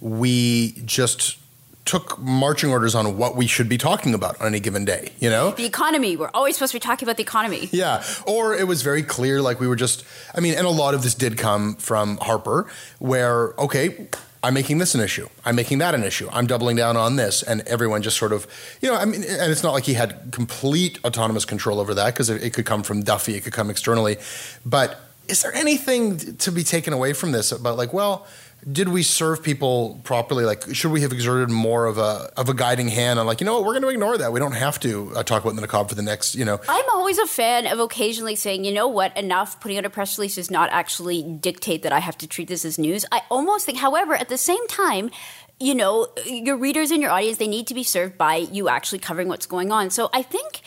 we 0.00 0.72
just 0.84 1.38
took 1.84 2.18
marching 2.18 2.70
orders 2.70 2.94
on 2.94 3.18
what 3.18 3.36
we 3.36 3.46
should 3.46 3.68
be 3.68 3.76
talking 3.76 4.14
about 4.14 4.40
on 4.40 4.46
any 4.46 4.60
given 4.60 4.84
day, 4.84 5.12
you 5.18 5.28
know? 5.28 5.50
The 5.50 5.66
economy, 5.66 6.16
we're 6.16 6.30
always 6.32 6.56
supposed 6.56 6.72
to 6.72 6.76
be 6.76 6.80
talking 6.80 7.06
about 7.06 7.18
the 7.18 7.22
economy. 7.22 7.68
Yeah. 7.72 8.02
Or 8.26 8.54
it 8.54 8.66
was 8.66 8.80
very 8.82 9.02
clear, 9.02 9.42
like 9.42 9.60
we 9.60 9.68
were 9.68 9.76
just, 9.76 10.04
I 10.34 10.40
mean, 10.40 10.54
and 10.54 10.66
a 10.66 10.70
lot 10.70 10.94
of 10.94 11.02
this 11.02 11.14
did 11.14 11.36
come 11.36 11.74
from 11.76 12.16
Harper, 12.18 12.66
where, 13.00 13.52
okay, 13.58 14.08
I'm 14.44 14.52
making 14.52 14.76
this 14.76 14.94
an 14.94 15.00
issue. 15.00 15.26
I'm 15.46 15.56
making 15.56 15.78
that 15.78 15.94
an 15.94 16.04
issue. 16.04 16.28
I'm 16.30 16.46
doubling 16.46 16.76
down 16.76 16.98
on 16.98 17.16
this. 17.16 17.42
And 17.42 17.62
everyone 17.62 18.02
just 18.02 18.18
sort 18.18 18.30
of, 18.30 18.46
you 18.82 18.90
know, 18.90 18.94
I 18.94 19.06
mean, 19.06 19.24
and 19.24 19.50
it's 19.50 19.62
not 19.62 19.72
like 19.72 19.84
he 19.84 19.94
had 19.94 20.28
complete 20.32 20.98
autonomous 21.02 21.46
control 21.46 21.80
over 21.80 21.94
that 21.94 22.12
because 22.12 22.28
it, 22.28 22.52
could 22.52 22.66
come 22.66 22.82
from 22.82 23.02
Duffy, 23.02 23.36
it 23.36 23.40
could 23.40 23.54
come 23.54 23.70
externally. 23.70 24.18
But 24.66 25.00
is 25.28 25.42
there 25.42 25.54
anything 25.54 26.36
to 26.36 26.52
be 26.52 26.62
taken 26.62 26.92
away 26.92 27.14
from 27.14 27.32
this 27.32 27.52
about, 27.52 27.78
like, 27.78 27.94
well, 27.94 28.26
did 28.70 28.88
we 28.88 29.02
serve 29.02 29.42
people 29.42 30.00
properly? 30.04 30.44
Like, 30.44 30.74
should 30.74 30.90
we 30.90 31.02
have 31.02 31.12
exerted 31.12 31.50
more 31.50 31.86
of 31.86 31.98
a 31.98 32.32
of 32.36 32.48
a 32.48 32.54
guiding 32.54 32.88
hand 32.88 33.18
on, 33.18 33.26
like, 33.26 33.40
you 33.40 33.44
know 33.44 33.54
what, 33.54 33.64
we're 33.64 33.72
going 33.72 33.82
to 33.82 33.88
ignore 33.88 34.16
that. 34.18 34.32
We 34.32 34.40
don't 34.40 34.52
have 34.52 34.80
to 34.80 35.12
uh, 35.14 35.22
talk 35.22 35.44
about 35.44 35.56
the 35.56 35.66
Niqab 35.66 35.88
for 35.88 35.94
the 35.94 36.02
next, 36.02 36.34
you 36.34 36.44
know, 36.44 36.60
I'm 36.68 36.84
always 36.92 37.18
a 37.18 37.26
fan 37.26 37.66
of 37.66 37.78
occasionally 37.78 38.36
saying, 38.36 38.64
you 38.64 38.72
know 38.72 38.88
what, 38.88 39.16
enough. 39.16 39.60
Putting 39.60 39.78
out 39.78 39.84
a 39.84 39.90
press 39.90 40.18
release 40.18 40.36
does 40.36 40.50
not 40.50 40.70
actually 40.70 41.22
dictate 41.22 41.82
that 41.82 41.92
I 41.92 41.98
have 42.00 42.16
to 42.18 42.26
treat 42.26 42.48
this 42.48 42.64
as 42.64 42.78
news. 42.78 43.04
I 43.12 43.22
almost 43.30 43.66
think, 43.66 43.78
however, 43.78 44.14
at 44.14 44.28
the 44.28 44.38
same 44.38 44.66
time, 44.68 45.10
you 45.60 45.74
know, 45.74 46.08
your 46.26 46.56
readers 46.56 46.90
and 46.90 47.00
your 47.00 47.10
audience, 47.10 47.38
they 47.38 47.46
need 47.46 47.66
to 47.68 47.74
be 47.74 47.84
served 47.84 48.18
by 48.18 48.36
you 48.36 48.68
actually 48.68 48.98
covering 48.98 49.28
what's 49.28 49.46
going 49.46 49.70
on. 49.70 49.90
So 49.90 50.10
I 50.12 50.22
think 50.22 50.62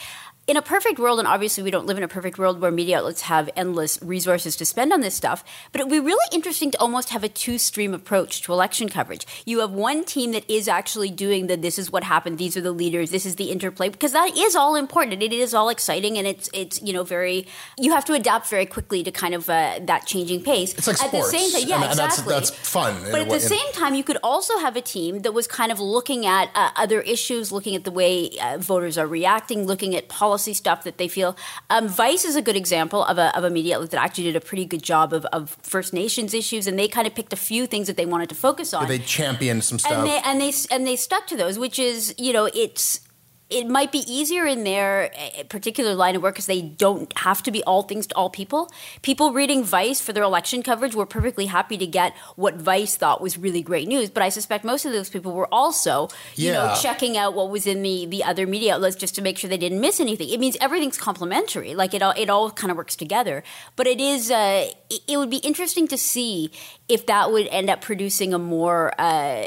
in 0.47 0.55
a 0.55 0.61
perfect 0.61 0.97
world, 0.97 1.19
and 1.19 1.27
obviously 1.27 1.61
we 1.61 1.69
don't 1.71 1.85
live 1.85 1.97
in 1.97 2.03
a 2.03 2.07
perfect 2.07 2.37
world 2.37 2.61
where 2.61 2.71
media 2.71 2.99
outlets 2.99 3.23
have 3.23 3.49
endless 3.57 3.99
resources 4.01 4.55
to 4.55 4.65
spend 4.65 4.93
on 4.93 5.01
this 5.01 5.13
stuff, 5.13 5.43
but 5.73 5.81
it 5.81 5.83
would 5.83 5.91
be 5.91 5.99
really 5.99 6.25
interesting 6.31 6.71
to 6.71 6.79
almost 6.79 7.09
have 7.09 7.21
a 7.23 7.27
two 7.27 7.57
stream 7.57 7.93
approach 7.93 8.41
to 8.43 8.53
election 8.53 8.87
coverage. 8.87 9.27
You 9.45 9.59
have 9.59 9.71
one 9.71 10.05
team 10.05 10.31
that 10.31 10.49
is 10.49 10.69
actually 10.69 11.09
doing 11.11 11.47
the 11.47 11.57
this 11.57 11.77
is 11.77 11.91
what 11.91 12.05
happened, 12.05 12.37
these 12.37 12.55
are 12.55 12.61
the 12.61 12.71
leaders, 12.71 13.11
this 13.11 13.25
is 13.25 13.35
the 13.35 13.51
interplay, 13.51 13.89
because 13.89 14.13
that 14.13 14.37
is 14.37 14.55
all 14.55 14.75
important 14.75 15.21
it 15.21 15.33
is 15.33 15.53
all 15.53 15.67
exciting 15.67 16.17
and 16.17 16.25
it's 16.25 16.49
it's 16.53 16.81
you 16.81 16.93
know 16.93 17.03
very 17.03 17.45
you 17.77 17.91
have 17.91 18.05
to 18.05 18.13
adapt 18.13 18.47
very 18.47 18.65
quickly 18.65 19.03
to 19.03 19.11
kind 19.11 19.33
of 19.33 19.49
uh, 19.49 19.79
that 19.81 20.05
changing 20.05 20.41
pace. 20.43 20.73
It's 20.75 20.87
like 20.87 21.01
at 21.03 21.09
sports, 21.09 21.31
the 21.31 21.37
same 21.39 21.51
time, 21.51 21.67
yeah, 21.69 21.75
and- 21.75 21.83
and 21.91 21.99
that's- 21.99 22.19
exactly. 22.19 22.33
that's 22.33 22.49
fun 22.51 22.95
But 23.11 23.21
at 23.21 23.29
the 23.29 23.39
same 23.41 23.71
time, 23.73 23.95
you 23.95 24.03
could 24.03 24.17
also 24.23 24.57
have 24.59 24.77
a 24.77 24.81
team 24.81 25.23
that 25.23 25.33
was 25.33 25.45
kind 25.45 25.73
of 25.73 25.79
looking 25.81 26.25
at 26.25 26.49
uh, 26.55 26.69
other 26.77 27.01
issues, 27.01 27.51
looking 27.51 27.75
at 27.75 27.83
the 27.83 27.91
way 27.91 28.29
uh, 28.41 28.57
voters 28.59 28.97
are 28.97 29.07
reacting, 29.07 29.65
looking 29.67 29.93
at 29.93 30.07
policy 30.07 30.36
stuff 30.37 30.83
that 30.83 30.97
they 30.97 31.07
feel. 31.07 31.35
Um, 31.69 31.87
Vice 31.87 32.25
is 32.25 32.35
a 32.35 32.41
good 32.41 32.55
example 32.55 33.03
of 33.03 33.17
a, 33.17 33.35
of 33.37 33.43
a 33.43 33.49
media 33.49 33.75
outlet 33.75 33.91
that 33.91 34.03
actually 34.03 34.25
did 34.25 34.35
a 34.35 34.41
pretty 34.41 34.65
good 34.65 34.83
job 34.83 35.13
of, 35.13 35.25
of 35.25 35.57
First 35.61 35.93
Nations 35.93 36.33
issues, 36.33 36.67
and 36.67 36.77
they 36.77 36.87
kind 36.87 37.07
of 37.07 37.15
picked 37.15 37.33
a 37.33 37.37
few 37.37 37.67
things 37.67 37.87
that 37.87 37.97
they 37.97 38.05
wanted 38.05 38.29
to 38.29 38.35
focus 38.35 38.73
on. 38.73 38.87
they 38.87 38.99
championed 38.99 39.63
some 39.63 39.79
stuff. 39.79 39.91
and 39.91 40.07
they 40.07 40.19
and 40.23 40.41
they 40.41 40.53
and 40.71 40.87
they 40.87 40.95
stuck 40.95 41.27
to 41.27 41.37
those, 41.37 41.57
which 41.59 41.79
is 41.79 42.13
you 42.17 42.33
know 42.33 42.49
it's. 42.53 43.01
It 43.49 43.67
might 43.67 43.93
be 43.93 43.99
easier 43.99 44.45
in 44.45 44.65
their 44.65 45.11
uh, 45.17 45.43
particular 45.43 45.95
line 45.95 46.15
of 46.17 46.21
work 46.21 46.35
because 46.35 46.47
they 46.47 46.61
don't 46.61 47.11
have 47.19 47.41
to 47.43 47.51
be 47.51 47.63
all 47.63 47.83
things 47.83 48.05
to 48.07 48.15
all 48.15 48.29
people. 48.29 48.69
People 49.01 49.31
reading 49.31 49.63
Vice 49.63 50.01
for 50.01 50.11
their 50.11 50.23
election 50.23 50.63
coverage 50.63 50.93
were 50.93 51.05
perfectly 51.05 51.45
happy 51.45 51.77
to 51.77 51.87
get 51.87 52.13
what 52.35 52.55
Vice 52.55 52.97
thought 52.97 53.21
was 53.21 53.37
really 53.37 53.61
great 53.61 53.87
news. 53.87 54.09
But 54.09 54.23
I 54.23 54.29
suspect 54.29 54.65
most 54.65 54.85
of 54.85 54.91
those 54.91 55.09
people 55.09 55.31
were 55.31 55.47
also, 55.53 56.09
you 56.35 56.51
know, 56.51 56.75
checking 56.81 57.17
out 57.17 57.35
what 57.35 57.49
was 57.49 57.65
in 57.65 57.83
the 57.83 58.05
the 58.05 58.23
other 58.23 58.45
media 58.45 58.75
outlets 58.75 58.97
just 58.97 59.15
to 59.15 59.21
make 59.21 59.37
sure 59.37 59.49
they 59.49 59.57
didn't 59.57 59.79
miss 59.79 59.99
anything. 59.99 60.29
It 60.29 60.39
means 60.39 60.57
everything's 60.59 60.97
complementary. 60.97 61.73
Like 61.73 61.93
it 61.93 62.01
all 62.01 62.13
it 62.17 62.29
all 62.29 62.51
kind 62.51 62.69
of 62.69 62.75
works 62.75 62.97
together. 62.97 63.43
But 63.77 63.87
it 63.87 64.01
is 64.01 64.29
uh, 64.29 64.69
it, 64.89 65.01
it 65.07 65.17
would 65.17 65.29
be 65.29 65.37
interesting 65.37 65.87
to 65.87 65.97
see 65.97 66.51
if 66.89 67.05
that 67.07 67.31
would 67.31 67.47
end 67.47 67.69
up 67.69 67.81
producing 67.81 68.33
a 68.33 68.39
more 68.39 68.93
uh, 68.99 69.45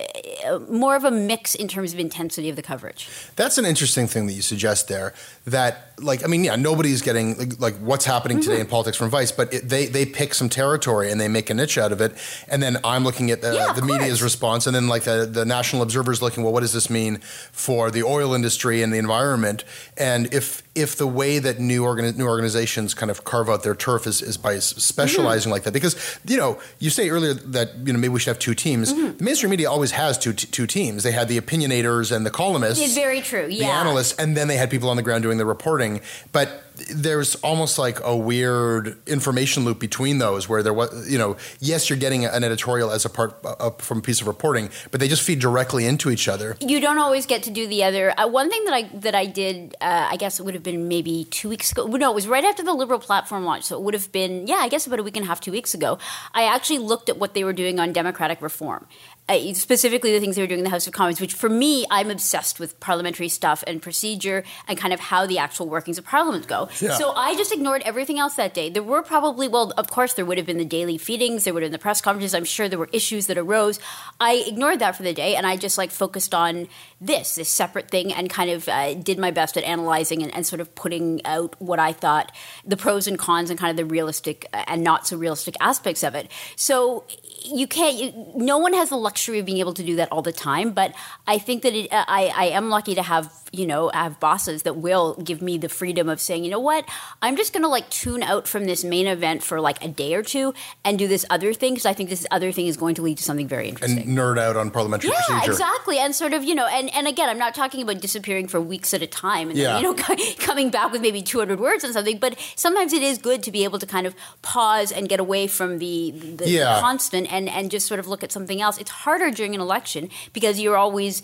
more 0.69 0.95
of 0.97 1.05
a 1.05 1.11
mix 1.11 1.55
in 1.55 1.69
terms 1.69 1.93
of 1.95 1.99
intensity 1.99 2.49
of 2.51 2.57
the 2.57 2.63
coverage. 2.63 3.09
That's 3.37 3.57
an 3.59 3.65
interesting 3.65 4.07
thing 4.07 4.27
that 4.27 4.35
you 4.35 4.43
suggest 4.43 4.89
there. 4.89 5.15
That, 5.47 5.95
like, 5.99 6.23
I 6.23 6.27
mean, 6.27 6.45
yeah, 6.45 6.55
nobody's 6.57 7.01
getting 7.03 7.37
like, 7.39 7.59
like 7.61 7.77
what's 7.79 8.05
happening 8.05 8.39
Mm-hmm. 8.39 8.51
today 8.51 8.61
in 8.61 8.67
politics 8.67 8.97
from 8.97 9.09
Vice, 9.11 9.33
but 9.33 9.53
it, 9.55 9.69
they 9.69 9.87
they 9.87 10.05
pick 10.07 10.35
some 10.35 10.49
territory 10.49 11.11
and 11.11 11.21
they 11.21 11.29
make 11.29 11.49
a 11.51 11.55
niche 11.55 11.79
out 11.79 11.93
of 11.93 12.01
it. 12.01 12.13
And 12.49 12.63
then 12.63 12.77
I'm 12.85 13.05
looking 13.05 13.31
at 13.31 13.41
the, 13.41 13.55
Yeah, 13.55 13.73
the 13.73 13.83
media's 13.83 14.11
course. 14.21 14.23
response, 14.23 14.67
and 14.67 14.77
then 14.77 14.87
like 14.89 15.05
the 15.05 15.27
the 15.31 15.45
National 15.45 15.83
Observer's 15.83 16.21
looking, 16.21 16.45
well, 16.45 16.53
what 16.53 16.61
does 16.61 16.73
this 16.75 16.91
mean 16.91 17.19
for 17.53 17.91
the 17.91 18.03
oil 18.03 18.35
industry 18.35 18.83
and 18.83 18.93
the 18.93 18.99
environment? 18.99 19.65
And 19.97 20.33
if 20.33 20.63
if 20.75 20.97
the 20.97 21.07
way 21.07 21.39
that 21.41 21.59
new 21.59 21.83
organi- 21.83 22.17
new 22.17 22.27
organizations 22.27 22.95
kind 22.95 23.11
of 23.11 23.25
carve 23.25 23.49
out 23.49 23.63
their 23.65 23.75
turf 23.75 24.07
is, 24.07 24.21
is 24.23 24.37
by 24.37 24.59
specializing 24.59 25.21
Mm-hmm. 25.41 25.51
like 25.53 25.63
that, 25.65 25.73
because 25.73 25.97
you 26.27 26.37
know, 26.37 26.59
you 26.79 26.91
say 26.91 27.09
earlier 27.09 27.30
that 27.35 27.75
you 27.85 27.93
know 27.93 27.99
maybe 27.99 28.11
we 28.11 28.21
should 28.21 28.29
have 28.29 28.39
two 28.39 28.55
teams. 28.55 28.93
Mm-hmm. 28.93 29.19
The 29.19 29.25
mainstream 29.25 29.51
media 29.51 29.71
always 29.71 29.93
has 29.93 30.19
two 30.19 30.33
two 30.33 30.67
teams. 30.67 31.03
They 31.03 31.13
had 31.13 31.29
the 31.29 31.41
opinionators 31.41 32.15
and 32.15 32.25
the 32.25 32.31
columnists 32.31 32.83
It's 32.83 32.95
very 32.95 33.21
true. 33.21 33.47
Yeah. 33.49 33.67
the 33.67 33.73
analysts, 33.73 34.15
and 34.19 34.37
then 34.37 34.49
they 34.49 34.57
had 34.57 34.71
people 34.71 34.91
on 34.91 34.97
the 34.97 35.03
ground 35.03 35.23
doing 35.23 35.39
the 35.39 35.47
reporting. 35.47 36.01
But 36.33 36.65
there's 36.95 37.35
almost 37.37 37.79
like 37.79 37.99
a 38.05 38.17
weird 38.17 38.97
information 39.07 39.65
loop 39.65 39.79
between 39.79 40.19
those, 40.19 40.49
where 40.49 40.63
there 40.63 40.73
was, 40.73 41.11
you 41.11 41.19
know, 41.19 41.37
yes, 41.61 41.89
you're 41.89 41.99
getting 41.99 42.25
an 42.25 42.45
editorial 42.45 42.91
as 42.91 43.05
a 43.05 43.11
part 43.11 43.39
uh, 43.45 43.71
from 43.79 43.99
a 43.99 44.03
piece 44.03 44.21
of 44.21 44.27
reporting, 44.27 44.71
but 44.91 45.01
they 45.01 45.09
just 45.09 45.23
feed 45.23 45.39
directly 45.39 45.87
into 45.87 46.11
each 46.11 46.29
other. 46.29 46.57
you 46.61 46.81
don't 46.81 46.99
always 46.99 47.27
get 47.27 47.43
to 47.45 47.51
do 47.51 47.67
the 47.67 47.85
other. 47.85 48.13
Uh, 48.19 48.27
one 48.29 48.51
thing 48.51 48.65
that 48.65 48.75
I 48.75 48.83
that 48.99 49.15
I 49.15 49.27
did, 49.27 49.77
uh, 49.81 50.09
I 50.11 50.17
guess 50.17 50.41
it 50.41 50.45
would 50.45 50.55
have 50.55 50.63
been 50.63 50.89
maybe 50.89 51.27
two 51.31 51.49
weeks 51.49 51.73
ago. 51.73 51.87
No, 51.87 52.11
it 52.11 52.15
was 52.15 52.27
right 52.27 52.45
after 52.45 52.63
the 52.63 52.75
Liberal 52.75 53.01
platform 53.01 53.45
launch, 53.45 53.65
so 53.65 53.77
it 53.77 53.83
would 53.83 53.95
have 53.95 54.11
been 54.13 54.47
yeah, 54.47 54.57
I 54.57 54.69
guess 54.69 54.87
about 54.87 54.99
a 54.99 55.03
week 55.03 55.17
and 55.17 55.25
a 55.25 55.29
half, 55.29 55.41
two 55.41 55.53
weeks 55.53 55.75
ago. 55.75 55.99
I 56.35 56.45
actually 56.45 56.79
looked 56.79 57.09
at 57.09 57.19
what 57.19 57.35
they 57.35 57.45
were 57.45 57.53
doing 57.53 57.79
on 57.79 57.93
democratic 57.93 58.41
reform. 58.43 58.87
Uh, 59.31 59.55
specifically, 59.55 60.13
the 60.13 60.19
things 60.19 60.35
they 60.35 60.43
were 60.43 60.49
doing 60.49 60.59
in 60.59 60.65
the 60.65 60.71
House 60.71 60.89
of 60.89 60.93
Commons, 60.93 61.21
which 61.21 61.35
for 61.35 61.49
me, 61.49 61.87
I'm 61.89 62.11
obsessed 62.11 62.59
with 62.59 62.81
parliamentary 62.81 63.29
stuff 63.29 63.63
and 63.65 63.81
procedure 63.81 64.43
and 64.67 64.77
kind 64.77 64.93
of 64.93 64.99
how 64.99 65.25
the 65.25 65.39
actual 65.39 65.69
workings 65.69 65.99
of 65.99 66.05
Parliament 66.05 66.49
go. 66.49 66.69
Yeah. 66.81 66.95
So 66.95 67.13
I 67.13 67.37
just 67.37 67.53
ignored 67.53 67.83
everything 67.85 68.19
else 68.19 68.35
that 68.35 68.55
day. 68.55 68.71
There 68.71 68.83
were 68.83 69.03
probably, 69.03 69.47
well, 69.47 69.73
of 69.77 69.89
course, 69.89 70.15
there 70.15 70.25
would 70.25 70.37
have 70.37 70.47
been 70.47 70.59
the 70.59 70.65
daily 70.65 70.99
feedings, 70.99 71.45
there 71.45 71.55
would 71.55 71.63
have 71.63 71.71
been 71.71 71.79
the 71.79 71.83
press 71.83 72.01
conferences. 72.01 72.35
I'm 72.35 72.45
sure 72.45 72.69
there 72.69 72.79
were 72.79 72.91
issues 72.93 73.29
that 73.29 73.39
arose. 73.39 73.79
I 74.19 74.45
ignored 74.49 74.81
that 74.81 74.97
for 74.97 75.05
the 75.05 75.15
day, 75.15 75.37
and 75.37 75.47
I 75.47 75.57
just 75.57 75.79
like 75.79 75.93
focused 75.93 76.35
on 76.35 76.67
this, 77.01 77.37
this 77.37 77.49
separate 77.49 77.89
thing, 77.89 78.13
and 78.13 78.29
kind 78.29 78.51
of 78.51 78.69
uh, 78.69 78.95
did 78.95 79.19
my 79.19 79.31
best 79.31 79.57
at 79.57 79.63
analyzing 79.63 80.25
and, 80.25 80.35
and 80.35 80.45
sort 80.45 80.61
of 80.61 80.75
putting 80.75 81.25
out 81.25 81.55
what 81.61 81.79
I 81.79 81.93
thought 81.93 82.33
the 82.67 82.77
pros 82.77 83.07
and 83.07 83.17
cons 83.17 83.49
and 83.49 83.59
kind 83.59 83.71
of 83.71 83.77
the 83.77 83.85
realistic 83.85 84.47
uh, 84.53 84.65
and 84.67 84.83
not 84.83 85.07
so 85.07 85.17
realistic 85.17 85.55
aspects 85.61 86.03
of 86.03 86.17
it. 86.17 86.29
So 86.57 87.05
you 87.45 87.67
can't. 87.67 87.97
You, 87.97 88.33
no 88.35 88.59
one 88.59 88.73
has 88.75 88.91
the 88.91 88.97
luxury 88.97 89.39
of 89.39 89.47
being 89.47 89.59
able 89.59 89.75
to 89.75 89.83
do 89.83 89.97
that 89.97 90.11
all 90.13 90.23
the 90.23 90.33
time. 90.33 90.73
But 90.73 90.95
I 91.27 91.39
think 91.39 91.63
that 91.63 91.75
it, 91.75 91.93
uh, 91.93 92.05
I, 92.07 92.33
I 92.35 92.45
am 92.47 92.71
lucky 92.71 92.95
to 92.95 93.03
have 93.03 93.33
you 93.52 93.66
know 93.66 93.90
I 93.92 94.04
have 94.04 94.21
bosses 94.21 94.62
that 94.62 94.76
will 94.76 95.14
give 95.14 95.42
me 95.42 95.59
the 95.59 95.69
freedom 95.69 96.09
of 96.09 96.21
saying, 96.21 96.45
you 96.45 96.50
know 96.50 96.61
what, 96.61 96.85
I'm 97.23 97.37
just 97.37 97.52
going 97.52 97.62
to 97.62 97.69
like 97.69 97.88
tune 97.90 98.23
out 98.23 98.47
from 98.49 98.64
this 98.64 98.85
main 98.85 99.07
event 99.07 99.42
for 99.42 99.61
like 99.61 99.85
a 99.85 99.88
day 99.88 100.14
or 100.14 100.23
two 100.23 100.54
and 100.85 100.99
do 100.99 101.09
this 101.09 101.25
other 101.30 101.52
thing 101.52 101.75
because 101.75 101.87
I 101.87 101.92
think 101.92 102.11
this 102.11 102.26
other 102.30 102.52
thing 102.52 102.66
is 102.66 102.76
going 102.76 102.95
to 102.97 103.02
lead 103.02 103.19
to 103.19 103.25
something 103.25 103.49
very 103.49 103.69
interesting. 103.69 103.99
and 104.09 104.16
nerd 104.19 104.38
out 104.38 104.57
on 104.57 104.71
parliamentary 104.71 105.11
yeah, 105.11 105.21
procedure. 105.26 105.52
exactly, 105.52 105.99
and 105.99 106.14
sort 106.14 106.33
of 106.33 106.45
you 106.45 106.54
know, 106.54 106.66
and, 106.66 106.92
and 106.95 107.07
again, 107.09 107.28
I'm 107.28 107.38
not 107.38 107.54
talking 107.54 107.83
about 107.83 108.00
disappearing 108.00 108.49
for 108.49 108.61
weeks 108.61 108.95
at 108.95 109.02
a 109.02 109.07
time, 109.07 109.49
and 109.50 109.59
Yeah. 109.59 109.75
then, 109.75 109.83
you 109.83 109.95
know, 109.97 110.25
coming 110.38 110.71
back 110.71 110.92
with 110.92 111.00
maybe 111.02 111.23
200 111.23 111.59
words 111.61 111.85
on 111.85 111.92
something. 111.92 112.19
But 112.19 112.38
sometimes 112.57 112.92
it 112.92 113.02
is 113.02 113.19
good 113.19 113.42
to 113.42 113.50
be 113.50 113.64
able 113.64 113.78
to 113.78 113.87
kind 113.87 114.07
of 114.07 114.14
pause 114.42 114.92
and 114.92 115.09
get 115.09 115.21
away 115.21 115.47
from 115.47 115.78
the 115.78 116.11
the, 116.12 116.49
Yeah. 116.49 116.75
the 116.76 116.80
constant 116.80 117.33
and 117.33 117.49
and 117.49 117.71
just 117.71 117.87
sort 117.87 118.00
of 118.00 118.07
look 118.09 118.23
at 118.23 118.33
something 118.33 118.61
else. 118.61 118.78
It's 118.78 118.90
harder 118.90 119.30
during 119.30 119.54
an 119.54 119.61
election 119.61 120.09
because 120.33 120.61
you're 120.61 120.76
always. 120.76 121.23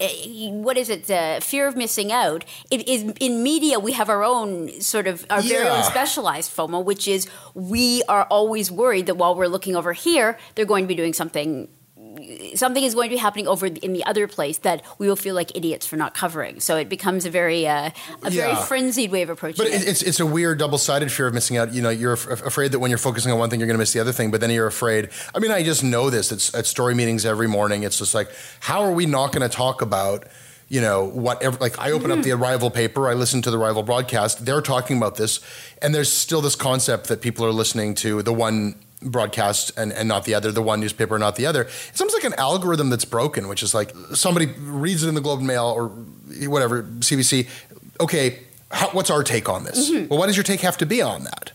Eh, 0.00 0.50
What 0.50 0.76
is 0.76 0.88
it? 0.90 1.06
The 1.06 1.38
fear 1.42 1.66
of 1.68 1.76
missing 1.76 2.10
out. 2.12 2.44
It 2.70 2.88
is 2.88 3.02
in 3.20 3.42
media. 3.42 3.78
We 3.78 3.92
have 3.92 4.08
our 4.08 4.22
own 4.24 4.80
sort 4.80 5.06
of 5.06 5.24
our 5.30 5.40
very 5.42 5.64
Yeah. 5.64 5.76
own 5.78 5.84
specialized 5.84 6.50
FOMO, 6.54 6.82
which 6.84 7.06
is 7.08 7.28
we 7.54 8.02
are 8.08 8.24
always 8.24 8.70
worried 8.70 9.06
that 9.06 9.16
while 9.16 9.34
we're 9.34 9.48
looking 9.48 9.76
over 9.76 9.92
here, 9.92 10.36
they're 10.54 10.64
going 10.66 10.84
to 10.84 10.88
be 10.88 10.94
doing 10.94 11.12
something 11.12 11.68
something 12.54 12.82
is 12.84 12.94
going 12.94 13.08
to 13.08 13.14
be 13.14 13.18
happening 13.18 13.46
over 13.48 13.66
in 13.66 13.92
the 13.92 14.04
other 14.04 14.26
place 14.28 14.58
that 14.58 14.82
we 14.98 15.06
will 15.08 15.16
feel 15.16 15.34
like 15.34 15.56
idiots 15.56 15.86
for 15.86 15.96
not 15.96 16.14
covering. 16.14 16.60
So 16.60 16.76
it 16.76 16.88
becomes 16.88 17.24
a 17.24 17.30
very 17.30 17.66
uh, 17.66 17.90
a 18.22 18.30
very 18.30 18.52
Yeah. 18.52 18.64
frenzied 18.64 19.10
way 19.10 19.22
of 19.22 19.30
approaching 19.30 19.64
But 19.64 19.72
it. 19.72 19.82
it, 19.82 19.88
it's 19.88 20.02
it's 20.02 20.20
a 20.20 20.26
weird 20.26 20.58
double 20.58 20.78
sided 20.78 21.10
fear 21.10 21.26
of 21.26 21.34
missing 21.34 21.56
out. 21.56 21.72
You 21.74 21.82
know, 21.82 21.90
you're 21.90 22.12
af- 22.14 22.44
afraid 22.46 22.72
that 22.72 22.78
when 22.78 22.90
you're 22.90 22.98
focusing 22.98 23.32
on 23.32 23.38
one 23.38 23.50
thing, 23.50 23.60
you're 23.60 23.66
going 23.66 23.76
to 23.76 23.82
miss 23.82 23.92
the 23.92 24.00
other 24.00 24.12
thing. 24.12 24.30
But 24.30 24.40
then 24.40 24.50
you're 24.50 24.66
afraid. 24.66 25.10
I 25.34 25.38
mean, 25.38 25.50
I 25.50 25.62
just 25.62 25.82
know 25.82 26.10
this. 26.10 26.30
It's 26.32 26.54
at 26.54 26.66
story 26.66 26.94
meetings 26.94 27.24
every 27.24 27.48
morning. 27.48 27.82
It's 27.82 27.98
just 27.98 28.14
like, 28.14 28.28
how 28.60 28.82
are 28.82 28.92
we 28.92 29.06
not 29.06 29.32
going 29.32 29.48
to 29.48 29.54
talk 29.54 29.82
about? 29.82 30.26
You 30.68 30.80
know, 30.80 31.04
whatever. 31.04 31.58
Like, 31.58 31.78
I 31.78 31.90
open 31.92 32.10
up 32.10 32.22
the 32.22 32.32
Arrival 32.32 32.70
paper. 32.70 33.08
I 33.08 33.12
listen 33.14 33.42
to 33.42 33.50
the 33.50 33.58
Arrival 33.58 33.82
broadcast. 33.82 34.46
They're 34.46 34.62
talking 34.62 34.96
about 34.96 35.16
this, 35.16 35.40
and 35.82 35.94
there's 35.94 36.10
still 36.10 36.40
this 36.40 36.56
concept 36.56 37.08
that 37.08 37.20
people 37.20 37.44
are 37.44 37.52
listening 37.52 37.94
to 37.96 38.22
the 38.22 38.32
one 38.32 38.74
broadcast 39.04 39.72
and, 39.76 39.92
and 39.92 40.08
not 40.08 40.24
the 40.24 40.34
other, 40.34 40.50
the 40.50 40.62
one 40.62 40.80
newspaper, 40.80 41.18
not 41.18 41.36
the 41.36 41.46
other. 41.46 41.62
It's 41.62 42.00
almost 42.00 42.16
like 42.16 42.24
an 42.24 42.38
algorithm 42.38 42.90
that's 42.90 43.04
broken, 43.04 43.48
which 43.48 43.62
is 43.62 43.74
like 43.74 43.94
somebody 44.14 44.46
reads 44.46 45.02
it 45.04 45.08
in 45.08 45.14
the 45.14 45.20
Globe 45.20 45.38
and 45.38 45.46
Mail 45.46 45.66
or 45.66 45.88
whatever, 46.48 46.82
CBC. 46.82 47.48
Okay, 48.00 48.40
how, 48.70 48.88
what's 48.90 49.10
our 49.10 49.22
take 49.22 49.48
on 49.48 49.64
this? 49.64 49.90
Well, 49.90 50.18
what 50.18 50.26
does 50.26 50.36
your 50.36 50.44
take 50.44 50.60
have 50.60 50.76
to 50.78 50.86
be 50.86 51.00
on 51.00 51.24
that? 51.24 51.52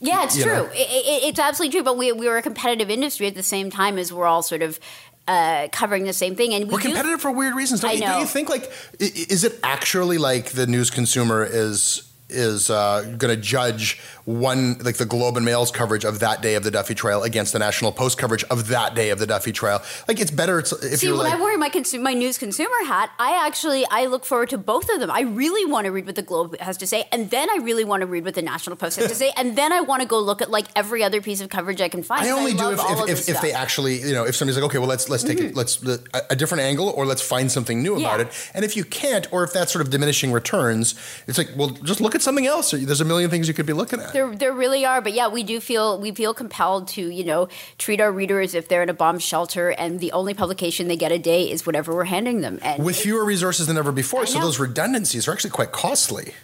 Yeah, 0.00 0.24
it's 0.24 0.36
you 0.36 0.44
true. 0.44 0.68
It, 0.72 0.76
it, 0.76 1.24
it's 1.24 1.38
absolutely 1.40 1.72
true. 1.72 1.82
But 1.82 1.96
we 1.96 2.12
we're 2.12 2.36
a 2.36 2.42
competitive 2.42 2.88
industry 2.88 3.26
at 3.26 3.34
the 3.34 3.42
same 3.42 3.68
time 3.68 3.98
as 3.98 4.12
we're 4.12 4.26
all 4.26 4.42
sort 4.42 4.62
of 4.62 4.78
uh, 5.26 5.68
covering 5.72 6.04
the 6.04 6.12
same 6.12 6.34
thing. 6.34 6.54
And 6.54 6.66
we 6.66 6.74
We're 6.74 6.80
do- 6.80 6.88
competitive 6.88 7.20
for 7.20 7.30
weird 7.30 7.54
reasons. 7.54 7.80
Don't, 7.80 7.94
you, 7.94 8.00
don't 8.00 8.20
you 8.20 8.26
think 8.26 8.48
like 8.48 8.70
is 8.98 9.44
it 9.44 9.58
actually 9.62 10.18
like 10.18 10.50
the 10.50 10.66
news 10.66 10.90
consumer 10.90 11.44
is 11.44 12.07
is 12.30 12.70
uh, 12.70 13.02
going 13.18 13.34
to 13.34 13.40
judge 13.40 14.00
one 14.24 14.78
like 14.78 14.96
the 14.96 15.06
Globe 15.06 15.36
and 15.36 15.44
Mail's 15.44 15.70
coverage 15.70 16.04
of 16.04 16.20
that 16.20 16.42
day 16.42 16.54
of 16.54 16.62
the 16.62 16.70
Duffy 16.70 16.94
trial 16.94 17.22
against 17.22 17.52
the 17.52 17.58
National 17.58 17.92
Post 17.92 18.18
coverage 18.18 18.44
of 18.44 18.68
that 18.68 18.94
day 18.94 19.10
of 19.10 19.18
the 19.18 19.26
Duffy 19.26 19.52
trial? 19.52 19.82
Like 20.06 20.20
it's 20.20 20.30
better 20.30 20.58
it's, 20.58 20.72
if 20.72 21.00
See, 21.00 21.06
you're 21.06 21.16
when 21.16 21.26
like 21.26 21.34
I 21.34 21.42
wear 21.42 21.56
my 21.58 21.70
consu- 21.70 22.00
my 22.00 22.14
news 22.14 22.38
consumer 22.38 22.84
hat, 22.84 23.10
I 23.18 23.46
actually 23.46 23.86
I 23.90 24.06
look 24.06 24.24
forward 24.24 24.50
to 24.50 24.58
both 24.58 24.88
of 24.90 25.00
them. 25.00 25.10
I 25.10 25.22
really 25.22 25.70
want 25.70 25.86
to 25.86 25.92
read 25.92 26.06
what 26.06 26.16
the 26.16 26.22
Globe 26.22 26.58
has 26.60 26.76
to 26.78 26.86
say, 26.86 27.06
and 27.12 27.30
then 27.30 27.48
I 27.50 27.58
really 27.62 27.84
want 27.84 28.02
to 28.02 28.06
read 28.06 28.24
what 28.24 28.34
the 28.34 28.42
National 28.42 28.76
Post 28.76 28.98
has 28.98 29.08
to 29.08 29.14
say, 29.14 29.32
and 29.36 29.56
then 29.56 29.72
I 29.72 29.80
want 29.80 30.02
to 30.02 30.08
go 30.08 30.20
look 30.20 30.42
at 30.42 30.50
like 30.50 30.66
every 30.76 31.02
other 31.02 31.22
piece 31.22 31.40
of 31.40 31.48
coverage 31.48 31.80
I 31.80 31.88
can 31.88 32.02
find. 32.02 32.26
I 32.26 32.30
only 32.30 32.54
do 32.54 32.70
if, 32.70 32.80
if, 32.80 33.08
if, 33.08 33.28
if 33.28 33.40
they 33.40 33.52
actually, 33.52 34.00
you 34.02 34.12
know, 34.12 34.24
if 34.24 34.36
somebody's 34.36 34.56
like, 34.56 34.66
okay, 34.66 34.78
well, 34.78 34.88
let's 34.88 35.08
let's 35.08 35.24
take 35.24 35.40
it, 35.40 35.54
let's 35.54 35.82
a, 35.86 36.00
a 36.30 36.36
different 36.36 36.62
angle, 36.62 36.90
or 36.90 37.06
let's 37.06 37.22
find 37.22 37.50
something 37.50 37.82
new 37.82 37.96
about 37.98 38.20
it. 38.20 38.50
And 38.54 38.64
if 38.64 38.76
you 38.76 38.84
can't, 38.84 39.26
or 39.32 39.44
if 39.44 39.52
that's 39.52 39.72
sort 39.72 39.84
of 39.84 39.90
diminishing 39.90 40.32
returns, 40.32 40.94
it's 41.26 41.38
like, 41.38 41.50
well, 41.56 41.70
just 41.70 42.00
look 42.00 42.14
at 42.14 42.17
something 42.22 42.46
else. 42.46 42.70
There's 42.70 43.00
a 43.00 43.04
million 43.04 43.30
things 43.30 43.48
you 43.48 43.54
could 43.54 43.66
be 43.66 43.72
looking 43.72 44.00
at. 44.00 44.12
There, 44.12 44.34
there 44.34 44.52
really 44.52 44.84
are, 44.84 45.00
but 45.00 45.12
yeah, 45.12 45.28
we 45.28 45.42
do 45.42 45.60
feel 45.60 45.98
we 45.98 46.12
feel 46.12 46.34
compelled 46.34 46.88
to, 46.88 47.08
you 47.08 47.24
know, 47.24 47.48
treat 47.78 48.00
our 48.00 48.12
readers 48.12 48.54
if 48.54 48.68
they're 48.68 48.82
in 48.82 48.88
a 48.88 48.94
bomb 48.94 49.18
shelter, 49.18 49.70
and 49.70 50.00
the 50.00 50.12
only 50.12 50.34
publication 50.34 50.88
they 50.88 50.96
get 50.96 51.12
a 51.12 51.18
day 51.18 51.50
is 51.50 51.66
whatever 51.66 51.94
we're 51.94 52.04
handing 52.04 52.40
them. 52.40 52.58
And 52.62 52.84
With 52.84 52.96
fewer 52.96 53.24
resources 53.24 53.66
than 53.66 53.76
ever 53.76 53.92
before, 53.92 54.26
so 54.26 54.40
those 54.40 54.58
redundancies 54.58 55.28
are 55.28 55.32
actually 55.32 55.50
quite 55.50 55.72
costly. 55.72 56.34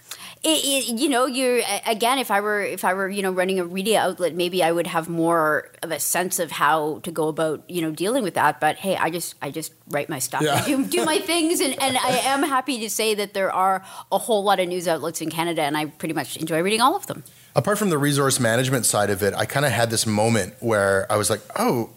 It, 0.45 0.91
it, 0.91 0.99
you 1.01 1.09
know, 1.09 1.27
you're 1.27 1.63
again. 1.87 2.19
If 2.19 2.31
I 2.31 2.41
were, 2.41 2.61
if 2.63 2.85
I 2.85 2.93
were, 2.95 3.09
you 3.09 3.23
know, 3.23 3.33
running 3.33 3.59
a 3.59 3.65
media 3.65 4.01
outlet, 4.03 4.35
maybe 4.35 4.63
I 4.63 4.71
would 4.71 4.87
have 4.87 5.09
more 5.09 5.71
of 5.83 5.91
a 5.91 5.99
sense 5.99 6.39
of 6.39 6.51
how 6.51 7.01
to 7.05 7.11
go 7.11 7.29
about, 7.29 7.65
you 7.69 7.81
know, 7.81 7.91
dealing 7.91 8.23
with 8.23 8.35
that. 8.35 8.61
But 8.61 8.77
hey, 8.77 8.97
I 8.97 9.09
just, 9.11 9.35
I 9.41 9.51
just 9.51 9.73
write 9.89 10.09
my 10.09 10.19
stuff, 10.19 10.43
Yeah. 10.43 10.63
do, 10.65 10.85
do 10.85 11.05
my 11.05 11.19
things, 11.19 11.61
and, 11.61 11.81
and 11.83 11.97
I 11.97 12.11
am 12.25 12.43
happy 12.43 12.81
to 12.81 12.91
say 12.91 13.15
that 13.15 13.33
there 13.33 13.51
are 13.53 13.83
a 14.13 14.19
whole 14.19 14.45
lot 14.45 14.61
of 14.61 14.69
news 14.69 14.87
outlets 14.87 15.21
in 15.23 15.31
Canada, 15.31 15.63
and 15.63 15.77
I 15.77 15.87
pretty 15.87 16.15
much 16.15 16.37
enjoy 16.37 16.61
reading 16.63 16.81
all 16.83 16.95
of 16.95 17.07
them. 17.07 17.25
Apart 17.57 17.79
from 17.79 17.89
the 17.91 17.99
resource 17.99 18.39
management 18.39 18.85
side 18.85 19.11
of 19.11 19.23
it, 19.23 19.33
I 19.35 19.47
kind 19.47 19.65
of 19.65 19.73
had 19.73 19.89
this 19.89 20.07
moment 20.07 20.55
where 20.61 21.07
I 21.11 21.17
was 21.17 21.31
like, 21.31 21.41
oh, 21.57 21.91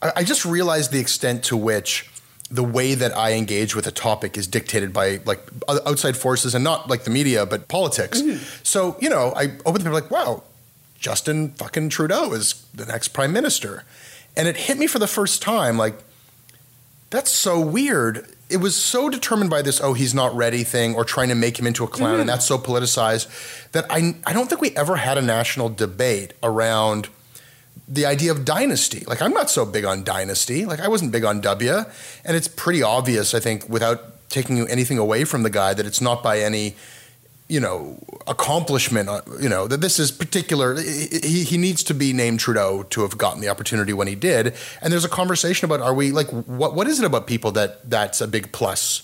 I, 0.00 0.12
I 0.16 0.24
just 0.24 0.44
realized 0.44 0.92
the 0.92 1.00
extent 1.00 1.44
to 1.44 1.56
which 1.56 2.11
the 2.52 2.62
way 2.62 2.94
that 2.94 3.16
I 3.16 3.32
engage 3.32 3.74
with 3.74 3.86
a 3.86 3.90
topic 3.90 4.36
is 4.36 4.46
dictated 4.46 4.92
by 4.92 5.20
like 5.24 5.40
outside 5.86 6.18
forces 6.18 6.54
and 6.54 6.62
not 6.62 6.90
like 6.90 7.04
the 7.04 7.10
media, 7.10 7.46
but 7.46 7.66
politics. 7.66 8.20
Mm-hmm. 8.20 8.44
So, 8.62 8.96
you 9.00 9.08
know, 9.08 9.32
I 9.34 9.56
opened 9.64 9.78
the 9.78 9.84
paper 9.84 9.94
like, 9.94 10.10
wow, 10.10 10.42
Justin 10.98 11.52
fucking 11.52 11.88
Trudeau 11.88 12.34
is 12.34 12.66
the 12.74 12.84
next 12.84 13.08
prime 13.08 13.32
minister. 13.32 13.84
And 14.36 14.46
it 14.46 14.56
hit 14.56 14.76
me 14.76 14.86
for 14.86 14.98
the 14.98 15.06
first 15.06 15.40
time 15.40 15.78
like, 15.78 15.94
that's 17.08 17.30
so 17.30 17.58
weird. 17.58 18.26
It 18.50 18.58
was 18.58 18.76
so 18.76 19.08
determined 19.08 19.48
by 19.48 19.62
this, 19.62 19.80
oh, 19.80 19.94
he's 19.94 20.12
not 20.12 20.34
ready 20.36 20.62
thing, 20.62 20.94
or 20.94 21.06
trying 21.06 21.28
to 21.30 21.34
make 21.34 21.58
him 21.58 21.66
into 21.66 21.84
a 21.84 21.88
clown, 21.88 22.12
mm-hmm. 22.12 22.20
and 22.20 22.28
that's 22.28 22.46
so 22.46 22.58
politicized 22.58 23.70
that 23.72 23.86
I, 23.90 24.14
I 24.26 24.34
don't 24.34 24.48
think 24.48 24.60
we 24.60 24.76
ever 24.76 24.96
had 24.96 25.16
a 25.16 25.22
national 25.22 25.70
debate 25.70 26.34
around 26.42 27.08
the 27.92 28.06
idea 28.06 28.30
of 28.30 28.44
dynasty. 28.44 29.04
Like, 29.06 29.20
I'm 29.20 29.34
not 29.34 29.50
so 29.50 29.66
big 29.66 29.84
on 29.84 30.02
dynasty. 30.02 30.64
Like, 30.64 30.80
I 30.80 30.88
wasn't 30.88 31.12
big 31.12 31.24
on 31.24 31.40
W. 31.40 31.84
And 32.24 32.36
it's 32.36 32.48
pretty 32.48 32.82
obvious, 32.82 33.34
I 33.34 33.40
think, 33.40 33.68
without 33.68 34.28
taking 34.30 34.66
anything 34.68 34.98
away 34.98 35.24
from 35.24 35.42
the 35.42 35.50
guy, 35.50 35.74
that 35.74 35.84
it's 35.84 36.00
not 36.00 36.22
by 36.22 36.40
any 36.40 36.74
you 37.48 37.60
know, 37.60 37.98
accomplishment, 38.26 39.10
uh, 39.10 39.20
you 39.38 39.48
know, 39.48 39.66
that 39.66 39.82
this 39.82 39.98
is 39.98 40.10
particular. 40.10 40.80
He, 40.80 41.44
he 41.44 41.58
needs 41.58 41.82
to 41.84 41.92
be 41.92 42.14
named 42.14 42.40
Trudeau 42.40 42.84
to 42.84 43.02
have 43.02 43.18
gotten 43.18 43.42
the 43.42 43.48
opportunity 43.48 43.92
when 43.92 44.08
he 44.08 44.14
did. 44.14 44.54
And 44.80 44.90
there's 44.90 45.04
a 45.04 45.08
conversation 45.10 45.66
about 45.66 45.80
are 45.80 45.92
we 45.92 46.12
like, 46.12 46.28
what, 46.30 46.74
what 46.74 46.86
is 46.86 46.98
it 46.98 47.04
about 47.04 47.26
people 47.26 47.52
that 47.52 47.90
that's 47.90 48.22
a 48.22 48.26
big 48.26 48.52
plus, 48.52 49.02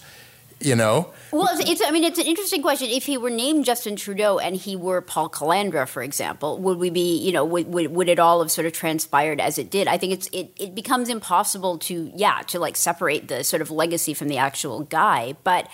you 0.60 0.74
know? 0.74 1.12
Well, 1.32 1.48
it's, 1.52 1.70
it's. 1.70 1.82
I 1.82 1.90
mean, 1.90 2.04
it's 2.04 2.18
an 2.18 2.26
interesting 2.26 2.62
question. 2.62 2.88
If 2.90 3.06
he 3.06 3.16
were 3.16 3.30
named 3.30 3.64
Justin 3.64 3.96
Trudeau 3.96 4.38
and 4.38 4.56
he 4.56 4.76
were 4.76 5.00
Paul 5.00 5.28
Calandra, 5.28 5.86
for 5.86 6.02
example, 6.02 6.58
would 6.58 6.78
we 6.78 6.90
be? 6.90 7.18
You 7.18 7.32
know, 7.32 7.44
would, 7.44 7.68
would, 7.68 7.92
would 7.92 8.08
it 8.08 8.18
all 8.18 8.40
have 8.40 8.50
sort 8.50 8.66
of 8.66 8.72
transpired 8.72 9.40
as 9.40 9.58
it 9.58 9.70
did? 9.70 9.88
I 9.88 9.98
think 9.98 10.12
it's 10.12 10.26
it, 10.28 10.52
it 10.58 10.74
becomes 10.74 11.08
impossible 11.08 11.78
to 11.78 12.10
yeah 12.14 12.42
to 12.48 12.58
like 12.58 12.76
separate 12.76 13.28
the 13.28 13.44
sort 13.44 13.62
of 13.62 13.70
legacy 13.70 14.14
from 14.14 14.28
the 14.28 14.38
actual 14.38 14.80
guy, 14.80 15.34
but. 15.44 15.68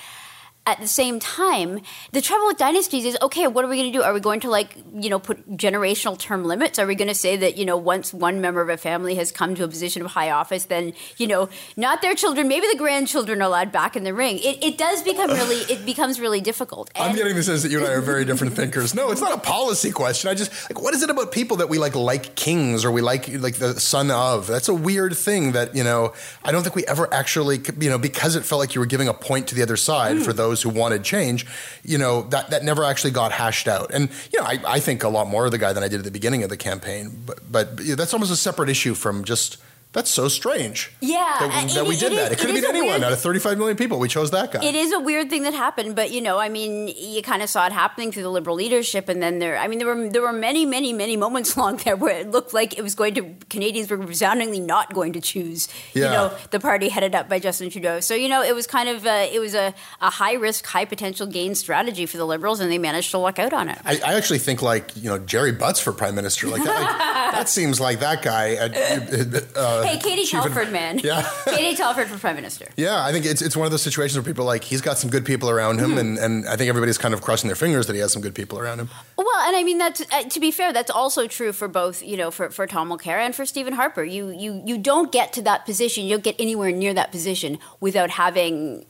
At 0.66 0.80
the 0.80 0.88
same 0.88 1.20
time, 1.20 1.82
the 2.12 2.22
trouble 2.22 2.46
with 2.46 2.56
dynasties 2.56 3.04
is 3.04 3.18
okay. 3.20 3.46
What 3.46 3.66
are 3.66 3.68
we 3.68 3.76
going 3.76 3.92
to 3.92 3.98
do? 3.98 4.02
Are 4.02 4.14
we 4.14 4.20
going 4.20 4.40
to 4.40 4.50
like 4.50 4.74
you 4.94 5.10
know 5.10 5.18
put 5.18 5.58
generational 5.58 6.18
term 6.18 6.42
limits? 6.42 6.78
Are 6.78 6.86
we 6.86 6.94
going 6.94 7.08
to 7.08 7.14
say 7.14 7.36
that 7.36 7.58
you 7.58 7.66
know 7.66 7.76
once 7.76 8.14
one 8.14 8.40
member 8.40 8.62
of 8.62 8.70
a 8.70 8.78
family 8.78 9.14
has 9.16 9.30
come 9.30 9.54
to 9.56 9.64
a 9.64 9.68
position 9.68 10.00
of 10.00 10.12
high 10.12 10.30
office, 10.30 10.64
then 10.64 10.94
you 11.18 11.26
know 11.26 11.50
not 11.76 12.00
their 12.00 12.14
children, 12.14 12.48
maybe 12.48 12.66
the 12.72 12.78
grandchildren 12.78 13.42
are 13.42 13.44
allowed 13.44 13.72
back 13.72 13.94
in 13.94 14.04
the 14.04 14.14
ring? 14.14 14.38
It, 14.38 14.64
it 14.64 14.78
does 14.78 15.02
become 15.02 15.32
really 15.32 15.56
it 15.70 15.84
becomes 15.84 16.18
really 16.18 16.40
difficult. 16.40 16.90
I'm 16.96 17.14
getting 17.14 17.36
the 17.36 17.42
sense 17.42 17.62
that 17.62 17.70
you 17.70 17.80
and 17.80 17.86
I 17.86 17.90
are 17.90 18.00
very 18.00 18.24
different 18.24 18.54
thinkers. 18.54 18.94
No, 18.94 19.10
it's 19.10 19.20
not 19.20 19.32
a 19.32 19.40
policy 19.40 19.90
question. 19.90 20.30
I 20.30 20.34
just 20.34 20.50
like 20.70 20.80
what 20.80 20.94
is 20.94 21.02
it 21.02 21.10
about 21.10 21.30
people 21.30 21.58
that 21.58 21.68
we 21.68 21.76
like 21.76 21.94
like 21.94 22.36
kings 22.36 22.86
or 22.86 22.90
we 22.90 23.02
like 23.02 23.28
like 23.28 23.56
the 23.56 23.78
son 23.78 24.10
of? 24.10 24.46
That's 24.46 24.68
a 24.68 24.74
weird 24.74 25.14
thing 25.14 25.52
that 25.52 25.76
you 25.76 25.84
know. 25.84 26.14
I 26.42 26.52
don't 26.52 26.62
think 26.62 26.74
we 26.74 26.86
ever 26.86 27.12
actually 27.12 27.60
you 27.78 27.90
know 27.90 27.98
because 27.98 28.34
it 28.34 28.46
felt 28.46 28.60
like 28.60 28.74
you 28.74 28.80
were 28.80 28.86
giving 28.86 29.08
a 29.08 29.14
point 29.14 29.48
to 29.48 29.54
the 29.54 29.62
other 29.62 29.76
side 29.76 30.16
hmm. 30.16 30.22
for 30.22 30.32
those 30.32 30.53
who 30.62 30.70
wanted 30.70 31.04
change. 31.04 31.46
You 31.82 31.98
know 31.98 32.22
that 32.22 32.50
that 32.50 32.64
never 32.64 32.84
actually 32.84 33.12
got 33.12 33.32
hashed 33.32 33.68
out. 33.68 33.90
And 33.92 34.10
you 34.32 34.40
know 34.40 34.46
I, 34.46 34.58
I 34.66 34.80
think 34.80 35.02
a 35.04 35.08
lot 35.08 35.28
more 35.28 35.44
of 35.44 35.52
the 35.52 35.58
guy 35.58 35.72
than 35.72 35.82
I 35.82 35.88
did 35.88 35.98
at 35.98 36.04
the 36.04 36.10
beginning 36.10 36.42
of 36.42 36.50
the 36.50 36.56
campaign. 36.56 37.22
But 37.24 37.40
but 37.50 37.80
you 37.80 37.90
know, 37.90 37.94
that's 37.96 38.12
almost 38.14 38.32
a 38.32 38.36
separate 38.36 38.68
issue 38.68 38.94
from 38.94 39.24
just 39.24 39.58
That's 39.94 40.10
so 40.10 40.28
strange. 40.28 40.90
Yeah, 41.00 41.16
that, 41.40 41.70
uh, 41.70 41.74
that 41.74 41.86
we 41.86 41.96
did 41.96 42.12
is- 42.12 42.18
that. 42.18 42.32
It 42.32 42.34
it 42.34 42.38
could 42.40 42.50
have 42.50 42.56
been 42.60 42.64
anyone 42.68 42.90
weird- 43.00 43.04
out 43.04 43.12
of 43.12 43.20
35 43.20 43.56
million 43.58 43.76
people. 43.76 43.98
We 43.98 44.08
chose 44.08 44.30
that 44.32 44.52
guy. 44.52 44.62
It 44.62 44.74
is 44.74 44.92
a 44.92 45.00
weird 45.00 45.30
thing 45.30 45.44
that 45.44 45.54
happened, 45.54 45.94
but 45.96 46.10
you 46.10 46.20
know, 46.20 46.38
I 46.38 46.48
mean, 46.48 46.88
you 46.88 47.22
kind 47.22 47.42
of 47.42 47.48
saw 47.48 47.64
it 47.66 47.72
happening 47.72 48.10
through 48.12 48.24
the 48.24 48.30
liberal 48.30 48.56
leadership, 48.56 49.08
and 49.08 49.22
then 49.22 49.38
there, 49.38 49.56
I 49.56 49.68
mean, 49.68 49.78
there 49.78 49.88
were 49.88 50.08
there 50.10 50.20
were 50.22 50.32
many, 50.32 50.66
many, 50.66 50.92
many 50.92 51.16
moments 51.16 51.54
along 51.56 51.76
there 51.84 51.96
where 51.96 52.18
it 52.18 52.30
looked 52.30 52.52
like 52.52 52.76
it 52.76 52.82
was 52.82 52.94
going 52.94 53.14
to 53.14 53.34
Canadians 53.48 53.88
were 53.90 53.96
resoundingly 53.96 54.60
not 54.60 54.92
going 54.92 55.12
to 55.14 55.20
choose, 55.20 55.68
Yeah. 55.94 56.04
you 56.04 56.10
know, 56.10 56.34
the 56.50 56.58
party 56.60 56.88
headed 56.88 57.14
up 57.14 57.28
by 57.28 57.38
Justin 57.38 57.70
Trudeau. 57.70 58.00
So 58.00 58.14
you 58.14 58.28
know, 58.28 58.42
it 58.42 58.54
was 58.54 58.66
kind 58.66 58.88
of 58.88 59.06
a, 59.06 59.32
it 59.32 59.38
was 59.38 59.54
a, 59.54 59.72
a 60.00 60.10
high 60.10 60.34
risk, 60.34 60.66
high 60.66 60.84
potential 60.86 61.26
gain 61.28 61.54
strategy 61.54 62.04
for 62.06 62.16
the 62.16 62.26
liberals, 62.26 62.58
and 62.60 62.70
they 62.70 62.78
managed 62.78 63.12
to 63.12 63.18
luck 63.18 63.38
out 63.38 63.52
on 63.52 63.68
it. 63.68 63.78
I, 63.84 64.00
I 64.04 64.14
actually 64.14 64.40
think 64.40 64.60
like 64.60 64.96
you 64.96 65.08
know 65.08 65.18
Gerry 65.18 65.52
Butts 65.52 65.78
for 65.78 65.92
prime 65.92 66.16
minister. 66.16 66.48
Like 66.48 66.64
that, 66.64 66.80
like, 66.82 66.98
that 67.38 67.48
seems 67.48 67.78
like 67.80 68.00
that 68.00 68.22
guy. 68.22 68.56
Uh, 68.56 69.40
uh, 69.54 69.83
hey, 69.84 69.98
Katie 69.98 70.26
Telford, 70.26 70.70
man, 70.72 70.98
Yeah. 70.98 71.28
Katie 71.46 71.76
Telford 71.76 72.08
for 72.08 72.18
prime 72.18 72.36
minister. 72.36 72.66
Yeah, 72.76 73.04
I 73.04 73.12
think 73.12 73.24
it's 73.26 73.42
it's 73.42 73.56
one 73.56 73.66
of 73.66 73.70
those 73.70 73.82
situations 73.82 74.16
where 74.16 74.24
people 74.24 74.44
are 74.44 74.52
like 74.54 74.64
he's 74.64 74.80
got 74.80 74.98
some 74.98 75.10
good 75.10 75.24
people 75.24 75.48
around 75.50 75.78
Mm-hmm. 75.78 75.92
him, 75.92 75.98
and, 75.98 76.18
and 76.18 76.48
I 76.48 76.56
think 76.56 76.68
everybody's 76.68 76.98
kind 76.98 77.14
of 77.14 77.20
crossing 77.22 77.48
their 77.48 77.56
fingers 77.56 77.86
that 77.86 77.94
he 77.94 78.00
has 78.00 78.12
some 78.12 78.22
good 78.22 78.34
people 78.34 78.58
around 78.58 78.78
him. 78.80 78.88
Well, 79.16 79.26
and 79.46 79.56
I 79.56 79.62
mean 79.64 79.78
that's 79.78 80.00
uh, 80.12 80.22
to 80.24 80.40
be 80.40 80.50
fair, 80.50 80.72
that's 80.72 80.90
also 80.90 81.26
true 81.26 81.52
for 81.52 81.68
both, 81.68 82.02
you 82.02 82.16
know, 82.16 82.30
for, 82.30 82.50
for 82.50 82.66
Tom 82.66 82.88
Mulcair 82.90 83.18
and 83.18 83.34
for 83.34 83.44
Stephen 83.46 83.72
Harper. 83.74 84.04
You 84.04 84.30
you 84.30 84.62
you 84.64 84.78
don't 84.78 85.10
get 85.12 85.32
to 85.34 85.42
that 85.42 85.64
position, 85.66 86.04
you 86.04 86.10
don't 86.10 86.24
get 86.24 86.36
anywhere 86.38 86.70
near 86.72 86.94
that 86.94 87.10
position 87.10 87.58
without 87.80 88.10
having 88.10 88.84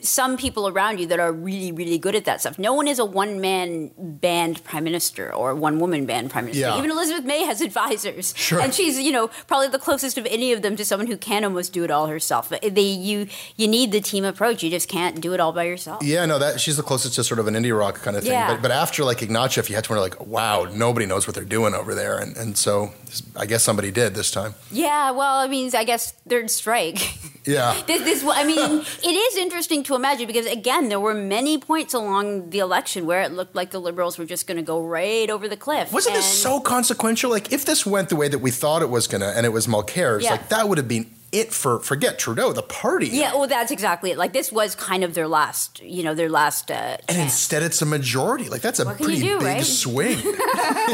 some 0.00 0.36
people 0.36 0.68
around 0.68 0.98
you 1.00 1.06
that 1.06 1.20
are 1.20 1.32
really 1.32 1.72
really 1.72 1.98
good 1.98 2.14
at 2.14 2.24
that 2.24 2.40
stuff. 2.40 2.58
No 2.58 2.72
one 2.72 2.88
is 2.88 2.98
a 2.98 3.04
one 3.04 3.40
man 3.40 3.90
band 3.98 4.62
prime 4.64 4.84
minister 4.84 5.32
or 5.34 5.54
one 5.54 5.78
woman 5.80 6.06
band 6.06 6.30
prime 6.30 6.44
minister. 6.46 6.60
Yeah. 6.66 6.78
Even 6.78 6.90
Elizabeth 6.90 7.24
May 7.24 7.44
has 7.44 7.60
advisors, 7.60 8.34
Sure. 8.36 8.60
and 8.60 8.72
she's 8.74 8.98
you 8.98 9.12
know 9.12 9.28
probably 9.46 9.68
the 9.68 9.78
closest 9.78 10.18
of 10.18 10.26
any 10.26 10.52
of 10.52 10.62
them 10.62 10.76
to 10.76 10.84
someone 10.84 11.06
who 11.06 11.16
can 11.16 11.44
almost 11.44 11.72
do 11.72 11.84
it 11.84 11.90
all 11.90 12.06
herself. 12.06 12.48
They 12.48 12.80
you 12.82 13.26
you 13.56 13.68
need 13.68 13.92
the 13.92 14.00
team 14.00 14.24
approach. 14.24 14.62
You 14.62 14.70
just 14.70 14.88
can't 14.88 15.20
do 15.20 15.34
it 15.34 15.40
all 15.40 15.52
by 15.52 15.64
yourself. 15.64 16.02
Yeah, 16.02 16.24
no, 16.26 16.38
that 16.38 16.60
she's 16.60 16.76
the 16.76 16.82
closest 16.82 17.14
to 17.16 17.24
sort 17.24 17.40
of 17.40 17.46
an 17.46 17.54
indie 17.54 17.76
rock 17.76 17.96
kind 18.02 18.16
of 18.16 18.22
thing. 18.22 18.32
Yeah. 18.32 18.54
But, 18.54 18.62
but 18.62 18.70
after 18.70 19.04
like 19.04 19.18
Ignatieff, 19.18 19.68
you 19.68 19.74
had 19.74 19.84
to 19.84 19.90
wonder 19.92 20.02
like, 20.02 20.26
wow, 20.26 20.64
nobody 20.72 21.06
knows 21.06 21.26
what 21.26 21.34
they're 21.34 21.44
doing 21.44 21.74
over 21.74 21.94
there, 21.94 22.18
and 22.18 22.36
and 22.36 22.56
so 22.56 22.92
I 23.36 23.46
guess 23.46 23.62
somebody 23.64 23.90
did 23.90 24.14
this 24.14 24.30
time. 24.30 24.54
Yeah, 24.70 25.10
well, 25.12 25.36
I 25.38 25.48
mean, 25.48 25.70
I 25.74 25.84
guess 25.84 26.12
third 26.28 26.50
strike. 26.50 26.98
Yeah. 27.46 27.74
This, 27.86 28.02
this, 28.02 28.24
I 28.26 28.44
mean, 28.44 28.58
it 29.02 29.06
is 29.06 29.36
interesting 29.36 29.82
to 29.88 29.94
imagine 29.96 30.26
because 30.26 30.46
again, 30.46 30.88
there 30.88 31.00
were 31.00 31.14
many 31.14 31.58
points 31.58 31.92
along 31.92 32.50
the 32.50 32.60
election 32.60 33.04
where 33.06 33.20
it 33.22 33.32
looked 33.32 33.54
like 33.54 33.70
the 33.72 33.80
liberals 33.80 34.16
were 34.18 34.24
just 34.24 34.46
going 34.46 34.56
to 34.56 34.62
go 34.62 34.80
right 34.80 35.28
over 35.28 35.48
the 35.48 35.56
cliff. 35.56 35.92
Wasn't 35.92 36.14
this 36.14 36.24
so 36.26 36.60
consequential? 36.60 37.30
Like, 37.30 37.52
if 37.52 37.64
this 37.64 37.84
went 37.84 38.08
the 38.08 38.16
way 38.16 38.28
that 38.28 38.38
we 38.38 38.50
thought 38.50 38.80
it 38.82 38.90
was 38.90 39.06
gonna, 39.06 39.32
and 39.36 39.44
it 39.44 39.50
was 39.52 39.66
Mulcair's, 39.66 40.22
Yeah. 40.24 40.30
like 40.32 40.48
that 40.50 40.68
would 40.68 40.78
have 40.78 40.88
been 40.88 41.10
it 41.30 41.52
for 41.52 41.78
forget 41.80 42.18
Trudeau, 42.18 42.54
the 42.54 42.62
party. 42.62 43.08
Yeah, 43.08 43.34
well, 43.34 43.46
that's 43.46 43.70
exactly 43.70 44.10
it. 44.12 44.16
Like 44.16 44.32
this 44.32 44.50
was 44.50 44.74
kind 44.74 45.04
of 45.04 45.12
their 45.12 45.28
last, 45.28 45.82
you 45.82 46.02
know, 46.02 46.14
their 46.14 46.30
last. 46.30 46.70
Uh, 46.70 46.74
And 47.06 47.16
chance. 47.18 47.18
instead, 47.34 47.62
it's 47.62 47.82
a 47.82 47.86
majority. 47.86 48.48
Like 48.48 48.62
that's 48.62 48.78
a 48.80 48.86
What 48.86 48.96
can 48.96 49.10
you 49.10 49.12
pretty 49.12 49.28
do, 49.28 49.38
big 49.38 49.46
right? 49.46 49.64
swing. 49.64 50.18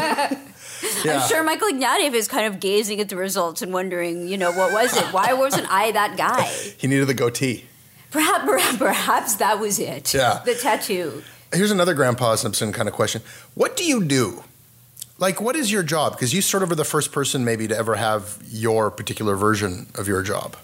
yeah. 1.05 1.21
I'm 1.21 1.27
sure 1.29 1.41
Michael 1.43 1.69
Ignatieff 1.69 2.13
is 2.13 2.27
kind 2.27 2.45
of 2.47 2.59
gazing 2.59 2.99
at 2.99 3.07
the 3.09 3.15
results 3.15 3.61
and 3.61 3.71
wondering, 3.73 4.27
you 4.27 4.37
know, 4.37 4.51
what 4.51 4.73
was 4.73 4.95
it? 4.97 5.05
Why 5.13 5.33
wasn't 5.33 5.67
I 5.71 5.91
that 5.91 6.17
guy? 6.17 6.43
He 6.77 6.87
needed 6.87 7.07
the 7.07 7.13
goatee. 7.13 7.65
Perhaps, 8.15 8.45
perhaps, 8.49 8.77
perhaps 8.77 9.35
that 9.35 9.59
was 9.59 9.77
it. 9.77 10.13
Yeah. 10.13 10.41
the 10.45 10.55
tattoo. 10.55 11.21
Here's 11.53 11.71
another 11.71 11.93
Grandpa 11.93 12.35
Simpson 12.35 12.71
kind 12.71 12.87
of 12.87 12.95
question. 12.95 13.21
What 13.55 13.75
do 13.75 13.83
you 13.83 14.03
do? 14.03 14.43
Like, 15.17 15.41
what 15.41 15.55
is 15.55 15.71
your 15.71 15.83
job? 15.83 16.13
Because 16.13 16.33
you 16.33 16.41
sort 16.41 16.63
of 16.63 16.71
are 16.71 16.75
the 16.75 16.85
first 16.85 17.11
person 17.11 17.43
maybe 17.43 17.67
to 17.67 17.77
ever 17.77 17.95
have 17.95 18.37
your 18.49 18.89
particular 18.89 19.35
version 19.35 19.87
of 19.95 20.07
your 20.07 20.21
job. 20.21 20.55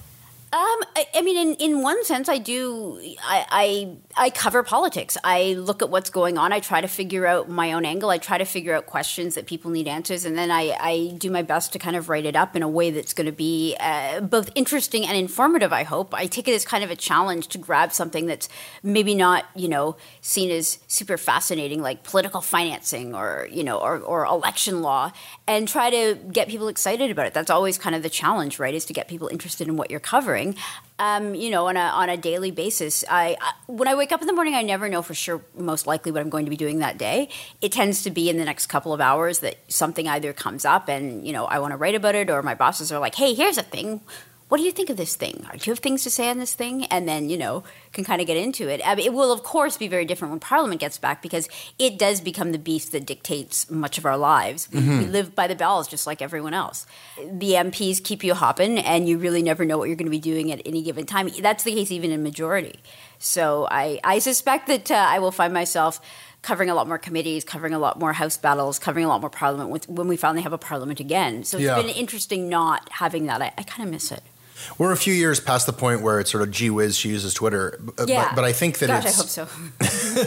Um, 0.53 0.59
I, 0.97 1.05
I 1.15 1.21
mean, 1.21 1.37
in, 1.37 1.55
in 1.55 1.81
one 1.81 2.03
sense, 2.03 2.27
I 2.27 2.37
do. 2.37 2.99
I, 3.23 3.45
I 3.49 3.97
I 4.17 4.29
cover 4.31 4.63
politics. 4.63 5.17
I 5.23 5.53
look 5.53 5.81
at 5.81 5.89
what's 5.89 6.09
going 6.09 6.37
on. 6.37 6.51
I 6.51 6.59
try 6.59 6.81
to 6.81 6.89
figure 6.89 7.25
out 7.25 7.47
my 7.47 7.71
own 7.71 7.85
angle. 7.85 8.09
I 8.09 8.17
try 8.17 8.37
to 8.37 8.43
figure 8.43 8.75
out 8.75 8.85
questions 8.85 9.35
that 9.35 9.45
people 9.45 9.71
need 9.71 9.87
answers, 9.87 10.25
and 10.25 10.37
then 10.37 10.51
I, 10.51 10.75
I 10.77 11.15
do 11.17 11.31
my 11.31 11.41
best 11.41 11.71
to 11.71 11.79
kind 11.79 11.95
of 11.95 12.09
write 12.09 12.25
it 12.25 12.35
up 12.35 12.57
in 12.57 12.63
a 12.63 12.67
way 12.67 12.91
that's 12.91 13.13
going 13.13 13.27
to 13.27 13.31
be 13.31 13.77
uh, 13.79 14.19
both 14.19 14.49
interesting 14.53 15.05
and 15.05 15.15
informative. 15.15 15.71
I 15.71 15.83
hope. 15.83 16.13
I 16.13 16.25
take 16.25 16.49
it 16.49 16.53
as 16.53 16.65
kind 16.65 16.83
of 16.83 16.91
a 16.91 16.97
challenge 16.97 17.47
to 17.49 17.57
grab 17.57 17.93
something 17.93 18.25
that's 18.25 18.49
maybe 18.83 19.15
not 19.15 19.45
you 19.55 19.69
know 19.69 19.95
seen 20.19 20.51
as 20.51 20.79
super 20.87 21.17
fascinating, 21.17 21.81
like 21.81 22.03
political 22.03 22.41
financing 22.41 23.15
or 23.15 23.47
you 23.49 23.63
know 23.63 23.79
or, 23.79 23.99
or 23.99 24.25
election 24.25 24.81
law, 24.81 25.13
and 25.47 25.65
try 25.65 25.89
to 25.89 26.15
get 26.29 26.49
people 26.49 26.67
excited 26.67 27.09
about 27.09 27.25
it. 27.25 27.33
That's 27.33 27.49
always 27.49 27.77
kind 27.77 27.95
of 27.95 28.03
the 28.03 28.09
challenge, 28.09 28.59
right? 28.59 28.73
Is 28.73 28.83
to 28.85 28.93
get 28.93 29.07
people 29.07 29.29
interested 29.29 29.69
in 29.69 29.77
what 29.77 29.89
you're 29.89 30.01
covering. 30.01 30.40
Um, 30.99 31.33
you 31.33 31.49
know, 31.49 31.65
on 31.65 31.77
a 31.77 31.87
on 32.01 32.09
a 32.09 32.17
daily 32.17 32.51
basis. 32.51 33.03
I, 33.09 33.35
I 33.41 33.53
when 33.65 33.87
I 33.87 33.95
wake 33.95 34.11
up 34.11 34.21
in 34.21 34.27
the 34.27 34.33
morning, 34.33 34.53
I 34.53 34.61
never 34.61 34.87
know 34.87 35.01
for 35.01 35.15
sure, 35.15 35.41
most 35.57 35.87
likely, 35.87 36.11
what 36.11 36.21
I'm 36.21 36.29
going 36.29 36.45
to 36.45 36.51
be 36.51 36.57
doing 36.57 36.77
that 36.79 36.99
day. 36.99 37.29
It 37.59 37.71
tends 37.71 38.03
to 38.03 38.11
be 38.11 38.29
in 38.29 38.37
the 38.37 38.45
next 38.45 38.67
couple 38.67 38.93
of 38.93 39.01
hours 39.01 39.39
that 39.39 39.55
something 39.67 40.07
either 40.07 40.31
comes 40.31 40.63
up, 40.63 40.89
and 40.89 41.25
you 41.25 41.33
know, 41.33 41.45
I 41.45 41.57
want 41.57 41.71
to 41.71 41.77
write 41.77 41.95
about 41.95 42.13
it, 42.13 42.29
or 42.29 42.43
my 42.43 42.53
bosses 42.53 42.91
are 42.91 42.99
like, 42.99 43.15
"Hey, 43.15 43.33
here's 43.33 43.57
a 43.57 43.63
thing." 43.63 44.01
What 44.51 44.57
do 44.57 44.63
you 44.63 44.73
think 44.73 44.89
of 44.89 44.97
this 44.97 45.15
thing? 45.15 45.45
Do 45.49 45.59
you 45.63 45.71
have 45.71 45.79
things 45.79 46.03
to 46.03 46.09
say 46.09 46.29
on 46.29 46.37
this 46.37 46.53
thing? 46.53 46.83
And 46.87 47.07
then, 47.07 47.29
you 47.29 47.37
know, 47.37 47.63
can 47.93 48.03
kind 48.03 48.19
of 48.19 48.27
get 48.27 48.35
into 48.35 48.67
it. 48.67 48.81
I 48.85 48.95
mean, 48.95 49.05
it 49.05 49.13
will, 49.13 49.31
of 49.31 49.43
course, 49.43 49.77
be 49.77 49.87
very 49.87 50.03
different 50.03 50.31
when 50.33 50.41
Parliament 50.41 50.81
gets 50.81 50.97
back 50.97 51.21
because 51.21 51.47
it 51.79 51.97
does 51.97 52.19
become 52.19 52.51
the 52.51 52.57
beast 52.59 52.91
that 52.91 53.05
dictates 53.05 53.71
much 53.71 53.97
of 53.97 54.05
our 54.05 54.17
lives. 54.17 54.67
We, 54.69 54.81
we 54.81 55.05
live 55.05 55.35
by 55.35 55.47
the 55.47 55.55
bells 55.55 55.87
just 55.87 56.05
like 56.05 56.21
everyone 56.21 56.53
else. 56.53 56.85
The 57.17 57.53
MPs 57.53 58.03
keep 58.03 58.25
you 58.25 58.33
hopping, 58.33 58.77
and 58.79 59.07
you 59.07 59.17
really 59.19 59.41
never 59.41 59.63
know 59.63 59.77
what 59.77 59.87
you're 59.87 59.95
going 59.95 60.07
to 60.07 60.11
be 60.11 60.19
doing 60.19 60.51
at 60.51 60.61
any 60.65 60.81
given 60.81 61.05
time. 61.05 61.29
That's 61.39 61.63
the 61.63 61.73
case 61.73 61.89
even 61.89 62.11
in 62.11 62.21
majority. 62.21 62.81
So 63.19 63.69
I, 63.71 64.01
I 64.03 64.19
suspect 64.19 64.67
that 64.67 64.91
uh, 64.91 64.95
I 64.95 65.19
will 65.19 65.31
find 65.31 65.53
myself 65.53 66.01
covering 66.41 66.69
a 66.69 66.75
lot 66.75 66.89
more 66.89 66.97
committees, 66.97 67.45
covering 67.45 67.73
a 67.73 67.79
lot 67.79 67.97
more 67.99 68.11
House 68.11 68.35
battles, 68.35 68.79
covering 68.79 69.05
a 69.05 69.07
lot 69.07 69.21
more 69.21 69.29
Parliament 69.29 69.69
with, 69.69 69.87
when 69.87 70.09
we 70.09 70.17
finally 70.17 70.41
have 70.41 70.51
a 70.51 70.57
Parliament 70.57 70.99
again. 70.99 71.45
So 71.45 71.55
it's 71.55 71.67
Yeah. 71.67 71.75
been 71.75 71.87
interesting 71.87 72.49
not 72.49 72.89
having 72.91 73.27
that. 73.27 73.41
I, 73.41 73.53
I 73.57 73.63
kind 73.63 73.87
of 73.87 73.93
miss 73.93 74.11
it. 74.11 74.21
We're 74.77 74.91
a 74.91 74.97
few 74.97 75.13
years 75.13 75.39
past 75.39 75.65
the 75.65 75.73
point 75.73 76.01
where 76.01 76.19
it's 76.19 76.31
sort 76.31 76.43
of 76.43 76.51
gee 76.51 76.69
whiz, 76.69 76.97
she 76.97 77.09
uses 77.09 77.33
Twitter. 77.33 77.79
Yeah. 78.05 78.29
But, 78.29 78.35
but 78.35 78.43
I 78.43 78.51
think 78.53 78.79
that 78.79 78.87
Gosh, 78.87 79.05
I 79.05 79.11
hope 79.11 79.27
so. 79.27 79.45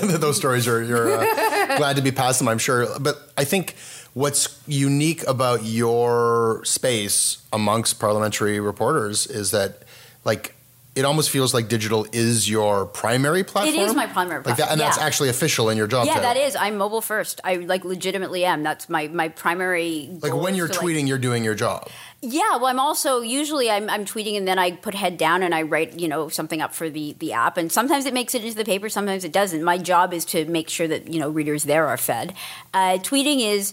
that 0.07 0.19
those 0.21 0.37
stories 0.37 0.67
are 0.69 0.83
you're 0.83 1.13
uh, 1.13 1.77
glad 1.77 1.97
to 1.97 2.03
be 2.03 2.13
past 2.13 2.39
them, 2.39 2.49
I'm 2.49 2.59
sure. 2.59 2.87
But 2.99 3.17
I 3.37 3.45
think 3.45 3.75
what's 4.15 4.61
unique 4.67 5.27
about 5.27 5.65
your 5.65 6.63
space 6.65 7.39
amongst 7.53 7.99
parliamentary 7.99 8.61
reporters 8.61 9.27
is 9.27 9.51
that, 9.51 9.83
like, 10.25 10.54
it 10.95 11.05
almost 11.05 11.31
feels 11.31 11.53
like 11.53 11.69
digital 11.69 12.07
is 12.13 12.49
your 12.49 12.87
primary 12.87 13.43
platform. 13.43 13.75
It 13.75 13.81
is 13.81 13.95
my 13.95 14.07
primary 14.07 14.43
like 14.45 14.57
that, 14.59 14.71
and 14.71 14.81
that's 14.81 14.99
actually 14.99 15.29
official 15.29 15.69
in 15.69 15.77
your 15.77 15.87
job. 15.87 16.07
Yeah, 16.07 16.15
title. 16.15 16.35
that 16.35 16.37
is. 16.41 16.57
I'm 16.57 16.77
mobile 16.77 17.01
first. 17.01 17.41
I 17.43 17.57
like 17.57 17.85
legitimately 17.85 18.45
am. 18.45 18.63
That's 18.63 18.89
my 18.89 19.09
my 19.09 19.29
primary. 19.29 20.09
Like 20.23 20.35
when 20.35 20.55
you're 20.55 20.69
to, 20.69 20.73
like- 20.73 20.83
tweeting, 20.83 21.09
you're 21.09 21.19
doing 21.19 21.43
your 21.43 21.55
job. 21.55 21.89
Yeah, 22.21 22.57
well, 22.57 22.67
I'm 22.67 22.81
also 22.81 23.21
usually 23.21 23.71
I'm, 23.71 23.91
I'm 23.91 24.07
tweeting 24.07 24.39
and 24.39 24.49
then 24.49 24.59
I 24.59 24.71
put 24.71 24.95
head 24.95 25.19
down 25.19 25.43
and 25.43 25.55
I 25.55 25.61
write 25.63 25.99
you 25.99 26.09
know 26.09 26.29
something 26.29 26.63
up 26.63 26.73
for 26.73 26.89
the 26.89 27.15
the 27.19 27.33
app 27.33 27.59
and 27.59 27.71
sometimes 27.71 28.07
it 28.07 28.15
makes 28.15 28.35
it 28.35 28.43
into 28.43 28.57
the 28.57 28.65
paper, 28.65 28.89
sometimes 28.89 29.25
it 29.25 29.33
doesn't. 29.33 29.63
My 29.63 29.79
job 29.79 30.15
is 30.15 30.25
to 30.27 30.45
make 30.47 30.71
sure 30.71 30.89
that 30.89 31.13
you 31.13 31.19
know 31.21 31.29
readers 31.29 31.65
there 31.65 31.87
are 31.87 31.97
fed. 31.97 32.35
Uh, 32.73 32.99
tweeting 32.99 33.41
is. 33.41 33.73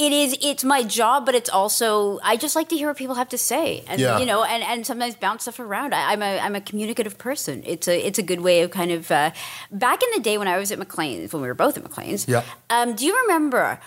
It 0.00 0.12
is. 0.12 0.36
It's 0.40 0.64
my 0.64 0.82
job, 0.82 1.26
but 1.26 1.34
it's 1.34 1.50
also. 1.50 2.18
I 2.22 2.36
just 2.36 2.56
like 2.56 2.68
to 2.70 2.76
hear 2.76 2.88
what 2.88 2.96
people 2.96 3.16
have 3.16 3.28
to 3.30 3.38
say, 3.38 3.84
and 3.86 4.00
Yeah. 4.00 4.18
you 4.18 4.24
know, 4.24 4.42
and, 4.44 4.62
and 4.62 4.86
sometimes 4.86 5.14
bounce 5.14 5.42
stuff 5.42 5.60
around. 5.60 5.94
I, 5.94 6.12
I'm 6.12 6.22
a 6.22 6.38
I'm 6.40 6.54
a 6.56 6.60
communicative 6.62 7.18
person. 7.18 7.62
It's 7.66 7.86
a 7.86 7.96
it's 8.06 8.18
a 8.18 8.22
good 8.22 8.40
way 8.40 8.62
of 8.62 8.70
kind 8.70 8.92
of. 8.92 9.10
Uh, 9.10 9.30
back 9.70 10.02
in 10.02 10.08
the 10.14 10.20
day 10.20 10.38
when 10.38 10.48
I 10.48 10.56
was 10.56 10.72
at 10.72 10.78
Maclean's, 10.78 11.32
when 11.34 11.42
we 11.42 11.48
were 11.48 11.54
both 11.54 11.76
at 11.76 11.82
Maclean's. 11.82 12.26
Yeah. 12.26 12.42
Um, 12.70 12.94
do 12.94 13.04
you 13.04 13.14
remember? 13.22 13.78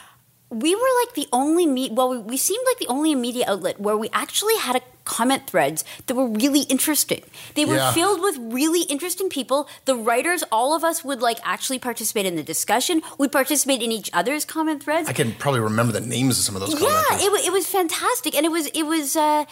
We 0.53 0.75
were 0.75 0.91
like 1.05 1.15
the 1.15 1.27
only 1.33 1.65
me 1.65 1.89
well 1.91 2.09
we, 2.09 2.17
we 2.19 2.37
seemed 2.37 2.63
like 2.69 2.77
the 2.79 2.87
only 2.87 3.15
media 3.15 3.45
outlet 3.47 3.79
where 3.79 3.97
we 3.97 4.09
actually 4.13 4.57
had 4.57 4.75
a 4.75 4.81
comment 5.05 5.45
threads 5.47 5.83
that 6.07 6.13
were 6.15 6.27
really 6.27 6.61
interesting. 6.61 7.21
They 7.55 7.65
were 7.65 7.75
Yeah. 7.75 7.91
filled 7.91 8.21
with 8.21 8.37
really 8.39 8.83
interesting 8.83 9.27
people. 9.27 9.67
The 9.83 9.95
writers 9.95 10.43
all 10.49 10.73
of 10.75 10.83
us 10.85 11.03
would 11.03 11.21
like 11.21 11.39
actually 11.43 11.79
participate 11.79 12.25
in 12.25 12.35
the 12.37 12.43
discussion. 12.43 13.01
We'd 13.17 13.33
participate 13.33 13.81
in 13.81 13.91
each 13.91 14.09
other's 14.13 14.45
comment 14.45 14.81
threads. 14.83 15.09
I 15.09 15.13
can 15.13 15.33
probably 15.33 15.59
remember 15.59 15.91
the 15.91 15.99
names 15.99 16.37
of 16.39 16.45
some 16.45 16.55
of 16.55 16.61
those 16.61 16.81
yeah 16.81 17.03
it, 17.25 17.45
it 17.47 17.51
was 17.51 17.67
fantastic. 17.67 18.33
And 18.35 18.45
it 18.45 18.51
was 18.57 18.67
it 18.67 18.83
was 18.83 19.17
uh, 19.17 19.43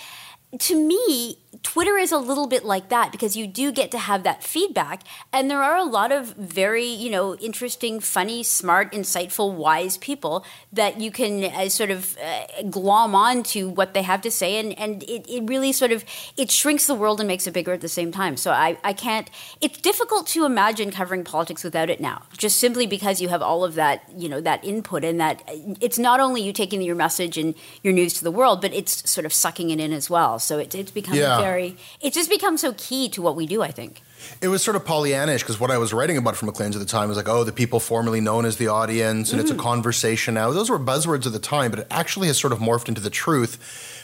to 0.59 0.75
me 0.75 1.37
Twitter 1.63 1.97
is 1.97 2.13
a 2.13 2.17
little 2.17 2.47
bit 2.47 2.63
like 2.63 2.87
that 2.89 3.11
because 3.11 3.35
you 3.35 3.45
do 3.45 3.71
get 3.73 3.91
to 3.91 3.97
have 3.97 4.23
that 4.23 4.41
feedback, 4.41 5.03
and 5.33 5.51
there 5.51 5.61
are 5.61 5.75
a 5.75 5.83
lot 5.83 6.11
of 6.11 6.33
very, 6.35 6.85
you 6.85 7.09
know, 7.09 7.35
interesting, 7.35 7.99
funny, 7.99 8.41
smart, 8.41 8.93
insightful, 8.93 9.53
wise 9.53 9.97
people 9.97 10.45
that 10.71 11.01
you 11.01 11.11
can 11.11 11.43
uh, 11.43 11.67
sort 11.67 11.91
of 11.91 12.17
uh, 12.23 12.63
glom 12.69 13.13
on 13.13 13.43
to 13.43 13.67
what 13.67 13.93
they 13.93 14.01
have 14.01 14.21
to 14.21 14.31
say, 14.31 14.57
and 14.57 14.77
and 14.79 15.03
it, 15.03 15.29
it 15.29 15.43
really 15.49 15.73
sort 15.73 15.91
of 15.91 16.05
it 16.37 16.49
shrinks 16.49 16.87
the 16.87 16.95
world 16.95 17.19
and 17.19 17.27
makes 17.27 17.45
it 17.47 17.51
bigger 17.51 17.73
at 17.73 17.81
the 17.81 17.89
same 17.89 18.13
time. 18.13 18.37
So 18.37 18.51
I 18.51 18.77
I 18.83 18.93
can't. 18.93 19.29
It's 19.59 19.77
difficult 19.77 20.27
to 20.27 20.45
imagine 20.45 20.89
covering 20.89 21.25
politics 21.25 21.65
without 21.65 21.89
it 21.89 21.99
now, 21.99 22.23
just 22.37 22.61
simply 22.61 22.87
because 22.87 23.19
you 23.19 23.27
have 23.27 23.41
all 23.41 23.65
of 23.65 23.75
that, 23.75 24.03
you 24.15 24.29
know, 24.29 24.39
that 24.39 24.63
input 24.63 25.03
and 25.03 25.19
that 25.19 25.43
it's 25.81 25.99
not 25.99 26.21
only 26.21 26.41
you 26.41 26.53
taking 26.53 26.81
your 26.81 26.95
message 26.95 27.37
and 27.37 27.55
your 27.83 27.93
news 27.93 28.13
to 28.13 28.23
the 28.23 28.31
world, 28.31 28.61
but 28.61 28.73
it's 28.73 29.09
sort 29.09 29.25
of 29.25 29.33
sucking 29.33 29.69
it 29.69 29.81
in 29.81 29.91
as 29.91 30.09
well. 30.09 30.39
So 30.39 30.57
it, 30.57 30.73
it's 30.73 30.91
become 30.91 31.15
Yeah. 31.15 31.40
Very 31.41 31.77
it's 32.01 32.15
just 32.15 32.30
become 32.30 32.58
so 32.58 32.73
key 32.77 33.10
to 33.10 33.21
what 33.21 33.36
we 33.36 33.45
do 33.47 33.62
i 33.62 33.71
think 33.71 34.01
It 34.41 34.47
was 34.49 34.62
sort 34.63 34.75
of 34.75 34.84
Pollyannish 34.86 35.39
because 35.39 35.60
what 35.60 35.71
I 35.71 35.77
was 35.80 35.91
writing 35.93 36.17
about 36.17 36.36
from 36.36 36.45
Maclean's 36.47 36.75
at 36.75 36.80
the 36.80 36.86
time 36.97 37.08
was 37.10 37.17
like, 37.17 37.27
oh, 37.27 37.43
the 37.43 37.51
people 37.51 37.80
formerly 37.80 38.21
known 38.21 38.45
as 38.45 38.58
the 38.58 38.67
audience, 38.67 39.32
and 39.32 39.41
it's 39.41 39.49
a 39.51 39.56
conversation 39.71 40.36
now. 40.36 40.51
Those 40.51 40.69
were 40.69 40.77
buzzwords 40.80 41.25
at 41.25 41.34
the 41.34 41.39
time, 41.39 41.71
but 41.71 41.80
it 41.80 41.88
actually 41.89 42.27
has 42.27 42.38
sort 42.38 42.54
of 42.54 42.60
morphed 42.60 42.88
into 42.88 43.01
the 43.01 43.10
truth 43.10 43.54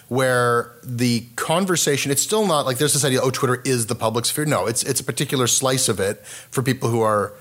where 0.10 0.72
the 0.84 1.26
conversation, 1.36 2.12
it's 2.12 2.22
still 2.24 2.48
not 2.48 2.66
like 2.66 2.78
there's 2.80 2.94
this 2.94 3.06
idea, 3.06 3.20
oh, 3.22 3.30
Twitter 3.30 3.62
is 3.64 3.86
the 3.88 3.96
public 3.96 4.26
sphere. 4.26 4.46
No, 4.46 4.66
it's 4.66 4.82
it's 4.84 5.00
a 5.00 5.04
particular 5.04 5.46
slice 5.48 5.88
of 5.88 6.00
it 6.00 6.26
for 6.54 6.64
people 6.64 6.90
who 6.90 7.02
are 7.02 7.34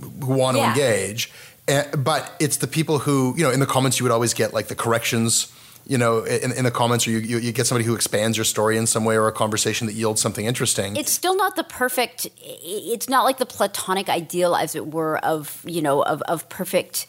who 0.00 0.32
want 0.42 0.54
to 0.56 0.60
Yeah. 0.60 0.70
engage. 0.70 1.32
Eh, 1.66 1.84
but 1.96 2.22
it's 2.38 2.58
the 2.58 2.66
people 2.66 3.00
who, 3.00 3.34
you 3.36 3.42
know, 3.44 3.50
in 3.50 3.60
the 3.60 3.66
comments 3.66 3.98
you 3.98 4.04
would 4.04 4.12
always 4.12 4.34
get 4.34 4.52
like 4.54 4.68
the 4.68 4.74
corrections 4.76 5.52
you 5.86 5.98
know, 5.98 6.24
in, 6.24 6.52
in 6.52 6.64
the 6.64 6.70
comments, 6.70 7.06
or 7.06 7.10
you, 7.10 7.18
you, 7.18 7.38
you 7.38 7.52
get 7.52 7.66
somebody 7.66 7.84
who 7.84 7.94
expands 7.94 8.36
your 8.36 8.44
story 8.44 8.76
in 8.76 8.86
some 8.86 9.04
way, 9.04 9.16
or 9.16 9.26
a 9.26 9.32
conversation 9.32 9.86
that 9.86 9.94
yields 9.94 10.20
something 10.20 10.46
interesting. 10.46 10.96
it's 10.96 11.12
still 11.12 11.36
not 11.36 11.56
the 11.56 11.64
perfect 11.64 12.28
it's 12.42 13.08
not 13.08 13.24
like 13.24 13.38
the 13.38 13.46
platonic 13.46 14.08
ideal 14.08 14.54
as 14.54 14.74
it 14.74 14.86
were 14.88 15.18
of 15.18 15.62
you 15.66 15.82
know 15.82 16.02
of, 16.02 16.22
of 16.22 16.48
perfect 16.48 17.06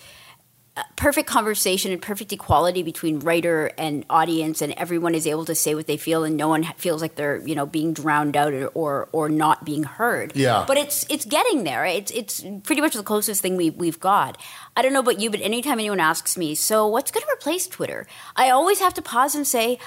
perfect 0.95 1.27
conversation 1.27 1.91
and 1.91 2.01
perfect 2.01 2.31
equality 2.31 2.81
between 2.81 3.19
writer 3.19 3.71
and 3.77 4.05
audience 4.09 4.61
and 4.61 4.71
everyone 4.73 5.13
is 5.13 5.27
able 5.27 5.43
to 5.43 5.53
say 5.53 5.75
what 5.75 5.85
they 5.85 5.97
feel 5.97 6.23
and 6.23 6.37
no 6.37 6.47
one 6.47 6.63
feels 6.77 7.01
like 7.01 7.15
they're 7.15 7.45
you 7.45 7.55
know 7.55 7.65
being 7.65 7.93
drowned 7.93 8.37
out 8.37 8.53
or 8.53 8.67
or, 8.67 9.09
or 9.11 9.27
not 9.27 9.65
being 9.65 9.83
heard. 9.83 10.33
Yeah. 10.33 10.63
but 10.65 10.77
it's 10.77 11.05
it's 11.09 11.25
getting 11.25 11.65
there. 11.65 11.85
It's 11.85 12.11
it's 12.11 12.43
pretty 12.63 12.81
much 12.81 12.93
the 12.93 13.03
closest 13.03 13.41
thing 13.41 13.57
we, 13.57 13.69
we've 13.69 13.99
got. 13.99 14.37
I 14.77 14.81
don't 14.81 14.93
know 14.93 15.01
about 15.01 15.19
you 15.19 15.29
but 15.29 15.41
anytime 15.41 15.79
anyone 15.79 15.99
asks 15.99 16.37
me 16.37 16.55
so 16.55 16.87
what's 16.87 17.11
going 17.11 17.25
to 17.25 17.33
replace 17.33 17.67
twitter? 17.67 18.07
I 18.37 18.49
always 18.49 18.79
have 18.79 18.93
to 18.93 19.01
pause 19.01 19.35
and 19.35 19.45
say 19.45 19.77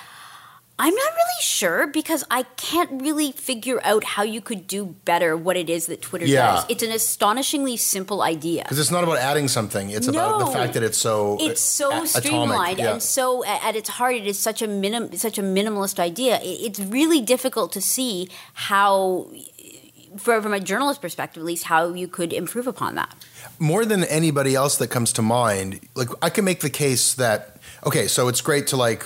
I'm 0.76 0.92
not 0.94 1.12
really 1.12 1.40
sure 1.40 1.86
because 1.86 2.24
I 2.32 2.42
can't 2.56 3.00
really 3.00 3.30
figure 3.30 3.80
out 3.84 4.02
how 4.02 4.24
you 4.24 4.40
could 4.40 4.66
do 4.66 4.96
better 5.04 5.36
what 5.36 5.56
it 5.56 5.70
is 5.70 5.86
that 5.86 6.02
Twitter 6.02 6.26
Yeah. 6.26 6.46
does. 6.56 6.64
It's 6.68 6.82
an 6.82 6.90
astonishingly 6.90 7.76
simple 7.76 8.22
idea. 8.22 8.62
Because 8.64 8.80
it's 8.80 8.90
not 8.90 9.04
about 9.04 9.18
adding 9.18 9.46
something; 9.46 9.90
it's 9.90 10.08
about 10.08 10.40
the 10.40 10.46
fact 10.46 10.74
that 10.74 10.82
it's 10.82 10.98
so 10.98 11.34
uh, 11.38 11.44
It's 11.48 11.60
so 11.60 12.02
a- 12.02 12.06
streamlined 12.08 12.78
Yeah. 12.80 12.92
and 12.94 13.02
so 13.02 13.44
at 13.44 13.76
its 13.76 13.88
heart 13.88 14.16
it 14.16 14.26
is 14.26 14.36
such 14.38 14.62
a 14.62 14.66
minim, 14.66 15.16
such 15.16 15.38
a 15.38 15.42
minimalist 15.42 16.00
idea. 16.00 16.40
It's 16.42 16.80
really 16.80 17.20
difficult 17.20 17.70
to 17.72 17.80
see 17.80 18.28
how 18.54 19.28
from 20.16 20.52
a 20.54 20.60
journalist 20.60 21.00
perspective 21.00 21.40
at 21.42 21.46
least 21.46 21.64
how 21.64 21.92
you 21.92 22.06
could 22.08 22.32
improve 22.32 22.66
upon 22.66 22.94
that. 22.96 23.14
more 23.58 23.84
than 23.84 24.02
anybody 24.04 24.54
else 24.56 24.76
that 24.78 24.88
comes 24.88 25.12
to 25.12 25.22
mind. 25.22 25.80
Like 25.94 26.08
I 26.20 26.30
can 26.30 26.44
make 26.44 26.60
the 26.60 26.70
case 26.70 27.14
that 27.14 27.58
okay, 27.86 28.08
so 28.08 28.26
it's 28.28 28.40
great 28.40 28.66
to 28.68 28.76
like 28.76 29.04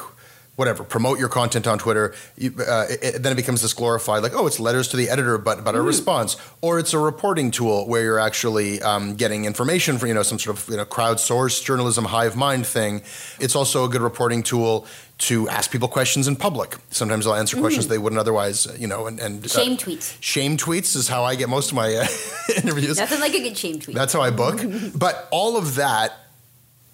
whatever 0.58 0.82
promote 0.82 1.20
your 1.20 1.28
content 1.28 1.68
on 1.68 1.78
Twitter. 1.78 2.12
You, 2.36 2.52
uh, 2.58 2.86
it, 2.90 3.22
then 3.22 3.30
it 3.30 3.36
becomes 3.36 3.62
this 3.62 3.72
glorified 3.72 4.24
like 4.24 4.34
oh, 4.34 4.46
it's 4.48 4.58
letters 4.58 4.88
to 4.88 4.96
the 4.96 5.08
editor, 5.08 5.38
but 5.38 5.64
but 5.64 5.76
a 5.76 5.80
response, 5.80 6.36
or 6.60 6.80
it's 6.80 6.92
a 6.92 6.98
reporting 6.98 7.52
tool 7.52 7.86
where 7.86 8.02
you're 8.02 8.18
actually 8.18 8.82
um, 8.82 9.14
getting 9.14 9.44
information 9.44 9.98
from 9.98 10.08
you 10.08 10.14
know 10.14 10.24
some 10.24 10.38
sort 10.38 10.58
of 10.58 10.68
you 10.68 10.76
know 10.76 10.84
crowdsourced 10.84 11.64
journalism 11.64 12.04
hive 12.04 12.34
mind 12.36 12.66
thing. 12.66 13.02
It's 13.38 13.54
also 13.54 13.84
a 13.84 13.88
good 13.88 14.02
reporting 14.02 14.42
tool. 14.42 14.86
To 15.22 15.48
ask 15.48 15.72
people 15.72 15.88
questions 15.88 16.28
in 16.28 16.36
public. 16.36 16.76
Sometimes 16.90 17.24
they'll 17.24 17.34
answer 17.34 17.56
questions 17.56 17.88
they 17.88 17.98
wouldn't 17.98 18.20
otherwise, 18.20 18.68
uh, 18.68 18.76
you 18.78 18.86
know, 18.86 19.08
and, 19.08 19.18
and 19.18 19.44
uh, 19.44 19.48
Shame 19.48 19.76
tweets. 19.76 20.16
Shame 20.20 20.56
tweets 20.56 20.94
is 20.94 21.08
how 21.08 21.24
I 21.24 21.34
get 21.34 21.48
most 21.48 21.72
of 21.72 21.74
my 21.74 21.92
uh, 21.92 22.06
interviews. 22.56 22.98
Nothing 22.98 23.18
like 23.18 23.34
a 23.34 23.40
good 23.40 23.58
shame 23.58 23.80
tweet. 23.80 23.96
That's 23.96 24.12
how 24.12 24.20
I 24.20 24.30
book. 24.30 24.60
but 24.94 25.26
all 25.32 25.56
of 25.56 25.74
that 25.74 26.12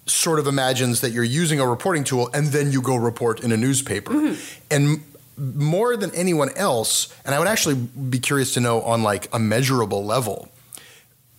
sort 0.05 0.39
of 0.39 0.47
imagines 0.47 1.01
that 1.01 1.11
you're 1.11 1.23
using 1.23 1.59
a 1.59 1.67
reporting 1.67 2.03
tool 2.03 2.29
and 2.33 2.47
then 2.47 2.71
you 2.71 2.81
go 2.81 2.95
report 2.95 3.39
in 3.39 3.51
a 3.51 3.57
newspaper. 3.57 4.13
Mm-hmm. 4.13 4.61
And 4.69 5.03
more 5.37 5.97
than 5.97 6.13
anyone 6.13 6.49
else, 6.55 7.13
and 7.25 7.33
I 7.35 7.39
would 7.39 7.47
actually 7.47 7.75
be 7.75 8.19
curious 8.19 8.53
to 8.53 8.59
know 8.59 8.81
on 8.81 9.03
like 9.03 9.27
a 9.33 9.39
measurable 9.39 10.05
level, 10.05 10.49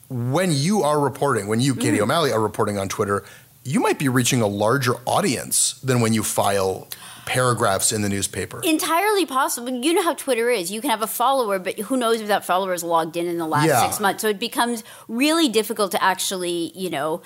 when 0.08 0.52
you 0.52 0.82
are 0.82 1.00
reporting, 1.00 1.48
when 1.48 1.60
you, 1.60 1.74
Kady 1.74 1.92
mm-hmm. 1.92 2.04
O'Malley, 2.04 2.32
are 2.32 2.40
reporting 2.40 2.78
on 2.78 2.88
Twitter, 2.88 3.24
you 3.64 3.80
might 3.80 3.98
be 3.98 4.08
reaching 4.08 4.40
a 4.40 4.46
larger 4.46 4.94
audience 5.06 5.80
than 5.80 6.00
when 6.00 6.12
you 6.12 6.22
file 6.22 6.88
paragraphs 7.24 7.90
in 7.90 8.02
the 8.02 8.08
newspaper. 8.08 8.60
Entirely 8.62 9.26
possible. 9.26 9.68
You 9.68 9.94
know 9.94 10.02
how 10.02 10.14
Twitter 10.14 10.48
is. 10.48 10.70
You 10.70 10.80
can 10.80 10.90
have 10.90 11.02
a 11.02 11.08
follower, 11.08 11.58
but 11.58 11.76
who 11.80 11.96
knows 11.96 12.20
if 12.20 12.28
that 12.28 12.44
follower 12.44 12.72
is 12.72 12.84
logged 12.84 13.16
in 13.16 13.26
in 13.26 13.38
the 13.38 13.46
last 13.46 13.66
Yeah. 13.66 13.82
six 13.82 13.98
months. 13.98 14.22
So 14.22 14.28
it 14.28 14.38
becomes 14.38 14.84
really 15.08 15.48
difficult 15.48 15.90
to 15.90 16.02
actually, 16.02 16.70
you 16.76 16.88
know, 16.88 17.22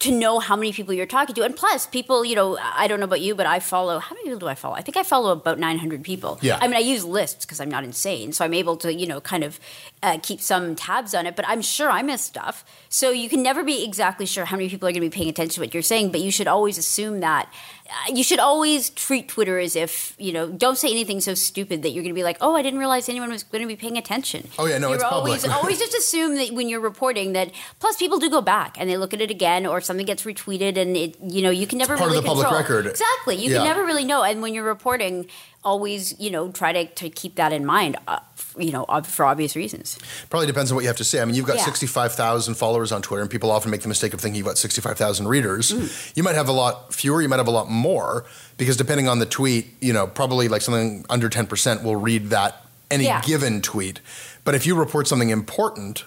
to 0.00 0.12
know 0.12 0.38
how 0.38 0.54
many 0.54 0.72
people 0.72 0.94
you're 0.94 1.06
talking 1.06 1.34
to. 1.34 1.42
And 1.42 1.56
plus, 1.56 1.86
people, 1.86 2.24
you 2.24 2.36
know, 2.36 2.56
I 2.58 2.86
don't 2.86 3.00
know 3.00 3.04
about 3.04 3.20
you, 3.20 3.34
but 3.34 3.46
I 3.46 3.58
follow, 3.58 3.98
how 3.98 4.14
many 4.14 4.26
people 4.26 4.38
do 4.38 4.46
I 4.46 4.54
follow? 4.54 4.76
I 4.76 4.80
think 4.80 4.96
I 4.96 5.02
follow 5.02 5.32
about 5.32 5.58
900 5.58 6.04
people. 6.04 6.38
Yeah. 6.40 6.58
I 6.60 6.68
mean, 6.68 6.76
I 6.76 6.80
use 6.80 7.04
lists 7.04 7.44
because 7.44 7.60
I'm 7.60 7.70
not 7.70 7.82
insane. 7.82 8.32
So 8.32 8.44
I'm 8.44 8.54
able 8.54 8.76
to, 8.78 8.94
you 8.94 9.06
know, 9.06 9.20
kind 9.20 9.42
of 9.42 9.58
uh, 10.02 10.18
keep 10.22 10.40
some 10.40 10.76
tabs 10.76 11.14
on 11.14 11.26
it, 11.26 11.34
but 11.34 11.44
I'm 11.48 11.62
sure 11.62 11.90
I 11.90 12.02
miss 12.02 12.22
stuff. 12.22 12.64
So 12.88 13.10
you 13.10 13.28
can 13.28 13.42
never 13.42 13.64
be 13.64 13.84
exactly 13.84 14.24
sure 14.24 14.44
how 14.44 14.56
many 14.56 14.68
people 14.68 14.88
are 14.88 14.92
going 14.92 15.02
to 15.02 15.10
be 15.10 15.14
paying 15.14 15.28
attention 15.28 15.54
to 15.54 15.60
what 15.62 15.74
you're 15.74 15.82
saying, 15.82 16.12
but 16.12 16.20
you 16.20 16.30
should 16.30 16.48
always 16.48 16.78
assume 16.78 17.20
that. 17.20 17.52
Uh, 17.90 18.12
you 18.14 18.22
should 18.22 18.38
always 18.38 18.90
treat 18.90 19.28
Twitter 19.28 19.58
as 19.58 19.74
if, 19.74 20.14
you 20.18 20.30
know, 20.30 20.46
don't 20.46 20.76
say 20.76 20.90
anything 20.90 21.22
so 21.22 21.32
stupid 21.32 21.82
that 21.82 21.90
you're 21.90 22.02
going 22.02 22.12
to 22.14 22.18
be 22.18 22.22
like, 22.22 22.36
oh, 22.42 22.54
I 22.54 22.60
didn't 22.60 22.78
realize 22.78 23.08
anyone 23.08 23.30
was 23.30 23.42
going 23.44 23.62
to 23.62 23.68
be 23.68 23.76
paying 23.76 23.96
attention. 23.96 24.46
Oh, 24.58 24.66
yeah, 24.66 24.76
no, 24.76 24.88
you're 24.88 24.96
it's 24.96 25.04
always, 25.04 25.40
public. 25.42 25.56
always 25.56 25.78
just 25.78 25.94
assume 25.94 26.34
that 26.36 26.52
when 26.52 26.68
you're 26.68 26.80
reporting 26.80 27.32
that, 27.32 27.50
plus 27.80 27.96
people 27.96 28.18
do 28.18 28.28
go 28.28 28.42
back 28.42 28.76
and 28.78 28.90
they 28.90 28.98
look 28.98 29.14
at 29.14 29.22
it 29.22 29.30
again 29.30 29.64
or 29.64 29.80
something 29.80 30.04
gets 30.04 30.24
retweeted 30.24 30.76
and 30.76 30.96
it, 30.98 31.16
you 31.22 31.40
know, 31.40 31.48
you 31.50 31.66
can 31.66 31.78
never 31.78 31.96
part 31.96 32.08
of 32.08 32.12
really 32.12 32.20
the 32.22 32.26
public 32.26 32.46
control. 32.48 32.60
record. 32.60 32.86
Exactly. 32.90 33.36
You 33.36 33.52
Yeah. 33.52 33.58
can 33.58 33.66
never 33.68 33.84
really 33.86 34.04
know. 34.04 34.22
And 34.22 34.42
when 34.42 34.52
you're 34.52 34.64
reporting, 34.64 35.26
always, 35.64 36.18
you 36.20 36.30
know, 36.30 36.50
try 36.50 36.72
to, 36.72 36.86
to 36.86 37.10
keep 37.10 37.34
that 37.34 37.52
in 37.52 37.66
mind, 37.66 37.96
uh, 38.06 38.20
you 38.56 38.70
know, 38.72 38.84
ob- 38.88 39.06
for 39.06 39.24
obvious 39.24 39.56
reasons. 39.56 39.98
Probably 40.30 40.46
depends 40.46 40.70
on 40.70 40.76
what 40.76 40.82
you 40.82 40.88
have 40.88 40.96
to 40.98 41.04
say. 41.04 41.20
I 41.20 41.24
mean, 41.24 41.34
you've 41.34 41.46
got 41.46 41.56
Yeah. 41.56 41.64
65,000 41.64 42.54
followers 42.54 42.92
on 42.92 43.02
Twitter, 43.02 43.22
and 43.22 43.30
people 43.30 43.50
often 43.50 43.70
make 43.70 43.82
the 43.82 43.88
mistake 43.88 44.14
of 44.14 44.20
thinking 44.20 44.36
you've 44.38 44.46
got 44.46 44.56
65,000 44.58 45.26
readers. 45.28 45.72
Mm. 45.72 46.16
You 46.16 46.22
might 46.22 46.36
have 46.36 46.48
a 46.48 46.52
lot 46.52 46.94
fewer, 46.94 47.20
you 47.20 47.28
might 47.28 47.38
have 47.38 47.48
a 47.48 47.52
lot 47.52 47.68
more, 47.70 48.24
because 48.56 48.76
depending 48.76 49.08
on 49.08 49.18
the 49.18 49.26
tweet, 49.26 49.66
you 49.80 49.92
know, 49.92 50.06
probably 50.06 50.48
like 50.48 50.62
something 50.62 51.04
under 51.10 51.28
10% 51.28 51.82
will 51.82 51.96
read 51.96 52.30
that 52.30 52.64
any 52.90 53.04
Yeah. 53.04 53.20
given 53.22 53.60
tweet. 53.60 54.00
But 54.44 54.54
if 54.54 54.64
you 54.66 54.74
report 54.76 55.06
something 55.08 55.30
important, 55.30 56.04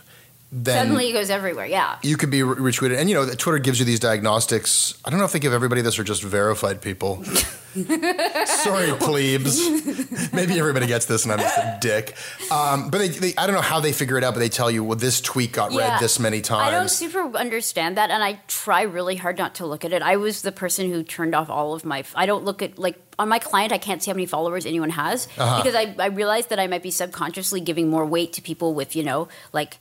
then 0.54 0.78
Suddenly 0.86 1.10
it 1.10 1.14
goes 1.14 1.30
everywhere. 1.30 1.66
Yeah. 1.66 1.98
you 2.04 2.18
could 2.18 2.30
be 2.30 2.44
re- 2.44 2.72
retweeted. 2.72 2.98
And 2.98 3.10
you 3.10 3.16
know, 3.16 3.26
Twitter 3.30 3.60
gives 3.60 3.80
you 3.80 3.86
these 3.86 4.00
diagnostics. 4.02 4.94
I 5.06 5.10
don't 5.10 5.20
know 5.20 5.26
if 5.26 5.32
they 5.32 5.40
give 5.40 5.54
everybody 5.54 5.82
this 5.82 5.98
or 5.98 6.04
just 6.04 6.22
verified 6.24 6.82
people. 6.82 7.24
Sorry, 8.46 8.92
plebes. 8.98 10.34
Maybe 10.34 10.60
everybody 10.60 10.88
gets 10.88 11.06
this, 11.06 11.24
and 11.24 11.32
I'm 11.34 11.40
just 11.40 11.58
a 11.58 11.78
dick. 11.82 12.16
Um, 12.52 12.90
but 12.90 12.98
they, 12.98 13.08
they, 13.08 13.34
I 13.38 13.46
don't 13.48 13.56
know 13.56 13.62
how 13.62 13.80
they 13.80 13.94
figure 13.94 14.18
it 14.18 14.24
out. 14.24 14.34
But 14.34 14.40
they 14.42 14.50
tell 14.50 14.70
you, 14.70 14.84
well, 14.84 14.98
this 14.98 15.22
tweet 15.22 15.54
got 15.54 15.72
read 15.74 16.00
this 16.00 16.20
many 16.20 16.42
times. 16.42 16.68
I 16.68 16.72
don't 16.72 16.90
super 16.90 17.36
understand 17.38 17.98
that, 17.98 18.10
and 18.12 18.22
I 18.24 18.40
try 18.48 18.82
really 18.84 19.16
hard 19.16 19.38
not 19.38 19.56
to 19.56 19.66
look 19.66 19.86
at 19.86 19.94
it. 19.94 20.02
I 20.02 20.18
was 20.18 20.42
the 20.42 20.52
person 20.52 20.92
who 20.92 21.04
turned 21.04 21.34
off 21.36 21.50
all 21.50 21.74
of 21.74 21.86
my. 21.86 22.04
I 22.16 22.26
don't 22.26 22.44
look 22.44 22.62
at 22.62 22.78
like 22.78 23.00
on 23.18 23.30
my 23.30 23.40
client. 23.40 23.72
I 23.72 23.78
can't 23.78 24.04
see 24.04 24.12
how 24.12 24.16
many 24.16 24.26
followers 24.26 24.66
anyone 24.66 24.90
has 24.90 25.28
Uh-huh. 25.38 25.64
because 25.64 25.76
I 25.76 25.96
I 25.98 26.08
realized 26.08 26.50
that 26.50 26.60
I 26.60 26.68
might 26.68 26.84
be 26.84 26.92
subconsciously 26.92 27.62
giving 27.62 27.90
more 27.90 28.06
weight 28.06 28.34
to 28.34 28.42
people 28.42 28.74
with 28.74 28.96
you 28.96 29.04
know 29.04 29.28
like. 29.54 29.78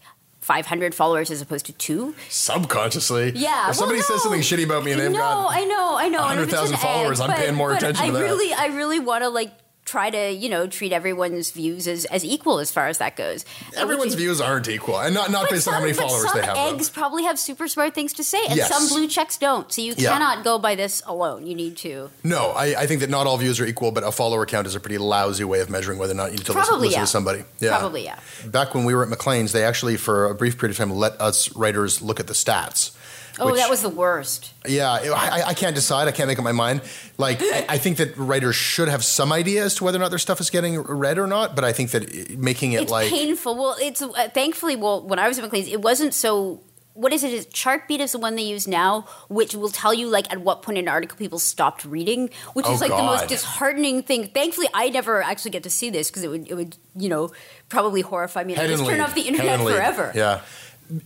500 0.51 0.97
followers 0.97 1.31
as 1.31 1.41
opposed 1.41 1.67
to 1.67 1.73
two. 1.73 2.13
Subconsciously, 2.29 3.31
Yeah. 3.37 3.71
If 3.71 3.77
somebody 3.77 4.01
well, 4.01 4.09
says 4.09 4.23
something 4.25 4.41
shitty 4.41 4.65
about 4.65 4.83
me 4.83 4.91
and 4.91 5.01
they've 5.01 5.13
no, 5.13 5.19
got 5.19 5.53
I 5.55 5.65
know, 5.65 5.97
I 5.97 6.09
know. 6.09 6.27
and 6.27 6.41
if 6.41 6.49
it's 6.49 6.55
100,000 6.57 6.77
followers, 6.79 7.21
egg, 7.21 7.31
I'm 7.31 7.37
paying 7.37 7.55
more 7.55 7.73
attention 7.73 8.05
to 8.05 8.11
I 8.11 8.11
that. 8.11 8.21
really, 8.21 8.53
I 8.53 8.67
really 8.67 8.99
want 8.99 9.23
to 9.23 9.29
like 9.29 9.53
try 9.90 10.09
to, 10.11 10.31
you 10.31 10.48
know, 10.48 10.66
treat 10.66 10.92
everyone's 10.92 11.50
views 11.50 11.88
as, 11.88 12.05
as 12.07 12.24
equal 12.24 12.61
as 12.61 12.70
far 12.70 12.87
as 12.87 12.98
that 12.98 13.16
goes. 13.16 13.44
everyone's 13.76 14.14
views 14.14 14.40
aren't 14.40 14.68
equal, 14.68 14.98
and 15.00 15.12
not 15.14 15.31
not 15.31 15.50
based 15.50 15.66
on 15.66 15.74
how 15.74 15.81
many 15.81 15.92
followers 15.92 16.31
some 16.31 16.40
they 16.40 16.46
have. 16.46 16.57
though. 16.57 16.74
eggs 16.74 16.88
probably 16.88 17.24
have 17.24 17.38
super 17.38 17.66
smart 17.66 17.94
things 17.94 18.12
to 18.14 18.22
say, 18.24 18.40
and 18.48 18.57
Yes. 18.57 18.68
some 18.72 18.88
blue 18.88 19.09
checks 19.09 19.37
don't. 19.37 19.72
So 19.72 19.83
you 19.83 19.94
Yeah. 19.96 20.12
cannot 20.12 20.44
go 20.44 20.59
by 20.59 20.74
this 20.76 21.03
alone. 21.07 21.46
You 21.46 21.55
need 21.57 21.76
to. 21.79 22.11
No, 22.22 22.50
I, 22.53 22.66
I 22.83 22.87
think 22.87 23.00
that 23.00 23.11
not 23.11 23.26
all 23.26 23.37
views 23.37 23.59
are 23.61 23.66
equal, 23.66 23.90
but 23.90 24.05
a 24.05 24.12
follower 24.12 24.46
count 24.46 24.66
is 24.66 24.74
a 24.74 24.81
pretty 24.81 24.98
lousy 24.98 25.44
way 25.44 25.61
of 25.61 25.68
measuring 25.70 25.98
whether 25.98 26.12
or 26.12 26.16
not 26.16 26.31
you 26.33 26.38
need 26.38 26.46
to 26.46 26.53
listen, 26.53 26.79
listen 26.79 26.92
yeah. 26.92 27.00
to 27.00 27.07
somebody. 27.07 27.44
Yeah. 27.59 27.79
Probably, 27.79 28.05
yeah. 28.05 28.18
Back 28.46 28.74
when 28.74 28.85
we 28.85 28.94
were 28.94 29.03
at 29.03 29.09
Maclean's, 29.09 29.53
they 29.53 29.64
actually, 29.64 29.96
for 29.96 30.26
a 30.26 30.35
brief 30.35 30.57
period 30.59 30.72
of 30.72 30.79
time, 30.79 30.90
let 30.96 31.20
us 31.20 31.55
writers 31.57 32.00
look 32.00 32.20
at 32.20 32.26
the 32.29 32.35
stats. 32.35 32.92
Oh, 33.38 33.47
which- 33.47 33.57
that 33.57 33.71
was 33.71 33.83
the 33.83 33.88
worst. 33.88 34.53
yeah, 34.66 34.90
I, 34.90 35.43
I 35.49 35.55
can't 35.55 35.75
decide. 35.75 36.09
I 36.09 36.12
can't 36.12 36.29
make 36.29 36.38
up 36.38 36.45
my 36.45 36.53
mind. 36.53 36.83
Like, 37.19 37.40
I, 37.43 37.66
I 37.71 37.79
think 37.79 37.99
that 37.99 38.16
writers 38.16 38.57
should 38.57 38.88
have 38.88 39.05
some 39.05 39.33
idea 39.33 39.64
as 39.64 39.75
to 39.77 39.85
whether 39.85 39.99
or 39.99 40.01
not 40.01 40.11
their 40.11 40.19
stuff 40.19 40.40
is 40.40 40.51
getting 40.51 40.81
read 40.83 41.19
or 41.19 41.27
not. 41.27 41.55
But 41.55 41.64
I 41.64 41.73
think 41.73 41.90
that 41.93 42.37
making 42.38 42.73
it 42.73 42.83
It's 42.83 42.90
like 42.90 43.09
painful. 43.09 43.57
Well, 43.57 43.77
it's 43.81 44.03
uh, 44.03 44.29
thankfully. 44.35 44.77
Well, 44.77 45.03
when 45.07 45.19
I 45.19 45.29
was 45.29 45.38
at 45.38 45.45
Maclean's, 45.45 45.69
it 45.69 45.81
wasn't 45.83 46.14
so. 46.14 46.61
What 46.95 47.12
is 47.12 47.23
it? 47.25 47.33
Is 47.33 47.47
Chartbeat 47.47 48.01
is 48.01 48.12
the 48.12 48.19
one 48.19 48.35
they 48.35 48.43
use 48.43 48.66
now, 48.66 49.07
which 49.29 49.55
will 49.55 49.69
tell 49.71 49.95
you 49.95 50.09
like 50.09 50.31
at 50.31 50.40
what 50.40 50.62
point 50.62 50.77
in 50.77 50.85
an 50.85 50.88
article 50.88 51.16
people 51.16 51.38
stopped 51.38 51.85
reading, 51.85 52.29
which 52.53 52.66
Oh, 52.69 52.75
is 52.75 52.81
like 52.81 52.90
the 52.90 52.97
most 53.03 53.29
disheartening 53.29 54.03
thing. 54.03 54.29
Thankfully, 54.35 54.66
I 54.75 54.88
never 54.90 55.23
actually 55.23 55.53
get 55.53 55.62
to 55.62 55.71
see 55.71 55.88
this 55.88 56.11
because 56.11 56.25
it 56.25 56.29
would 56.29 56.49
it 56.51 56.55
would 56.55 56.77
you 56.97 57.09
know 57.09 57.31
probably 57.69 58.01
horrify 58.03 58.43
me. 58.45 58.55
and 58.55 58.62
I'd 58.62 58.69
just 58.69 58.85
turn 58.85 58.99
lead. 58.99 59.01
off 59.01 59.14
the 59.14 59.23
internet 59.23 59.61
forever. 59.61 60.12
Yeah. 60.14 60.40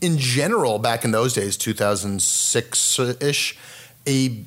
In 0.00 0.18
general, 0.18 0.78
back 0.78 1.04
in 1.04 1.10
those 1.10 1.34
days, 1.34 1.56
2006 1.56 2.98
ish, 2.98 3.58
a 4.06 4.44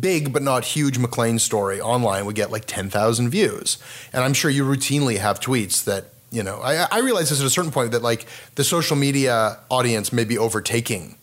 big 0.00 0.32
but 0.32 0.42
not 0.42 0.64
huge 0.64 0.98
Maclean 0.98 1.38
story 1.38 1.80
online 1.80 2.26
would 2.26 2.34
get 2.34 2.50
like 2.50 2.64
10,000 2.66 3.30
views. 3.30 3.78
And 4.12 4.24
I'm 4.24 4.34
sure 4.34 4.50
you 4.50 4.64
routinely 4.64 5.18
have 5.18 5.40
tweets 5.40 5.84
that, 5.84 6.06
you 6.30 6.42
know, 6.42 6.60
I, 6.60 6.86
I 6.90 6.98
realize 7.00 7.30
this 7.30 7.40
at 7.40 7.46
a 7.46 7.50
certain 7.50 7.70
point 7.70 7.92
that 7.92 8.02
like 8.02 8.26
the 8.56 8.64
social 8.64 8.96
media 8.96 9.58
audience 9.70 10.12
may 10.12 10.24
be 10.24 10.38
overtaking 10.38 11.16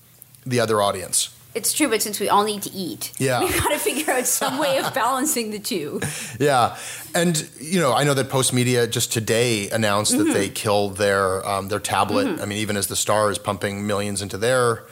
the 0.45 0.59
other 0.59 0.81
audience. 0.81 1.29
It's 1.55 1.71
true, 1.71 1.87
but 1.87 2.01
since 2.01 2.19
we 2.19 2.29
all 2.29 2.43
need 2.43 2.63
to 2.63 2.71
eat, 2.71 3.11
Yeah. 3.19 3.39
we've 3.43 3.55
got 3.55 3.69
to 3.69 3.77
figure 3.77 4.11
out 4.11 4.25
some 4.25 4.57
way 4.57 4.79
of 4.79 4.91
balancing 4.95 5.51
the 5.51 5.59
two. 5.59 6.01
Yeah, 6.39 6.77
and 7.13 7.47
you 7.59 7.79
know, 7.79 7.93
I 7.93 8.03
know 8.03 8.13
that 8.15 8.29
Post 8.29 8.53
Media 8.53 8.87
just 8.87 9.13
today 9.13 9.69
announced 9.69 10.17
that 10.17 10.33
they 10.33 10.49
killed 10.49 10.97
their 10.97 11.47
um, 11.47 11.67
their 11.67 11.79
tablet. 11.79 12.41
I 12.41 12.45
mean, 12.45 12.57
even 12.57 12.75
as 12.77 12.87
the 12.87 12.95
Star 12.95 13.29
is 13.29 13.37
pumping 13.37 13.85
millions 13.85 14.21
into 14.21 14.37
their 14.37 14.83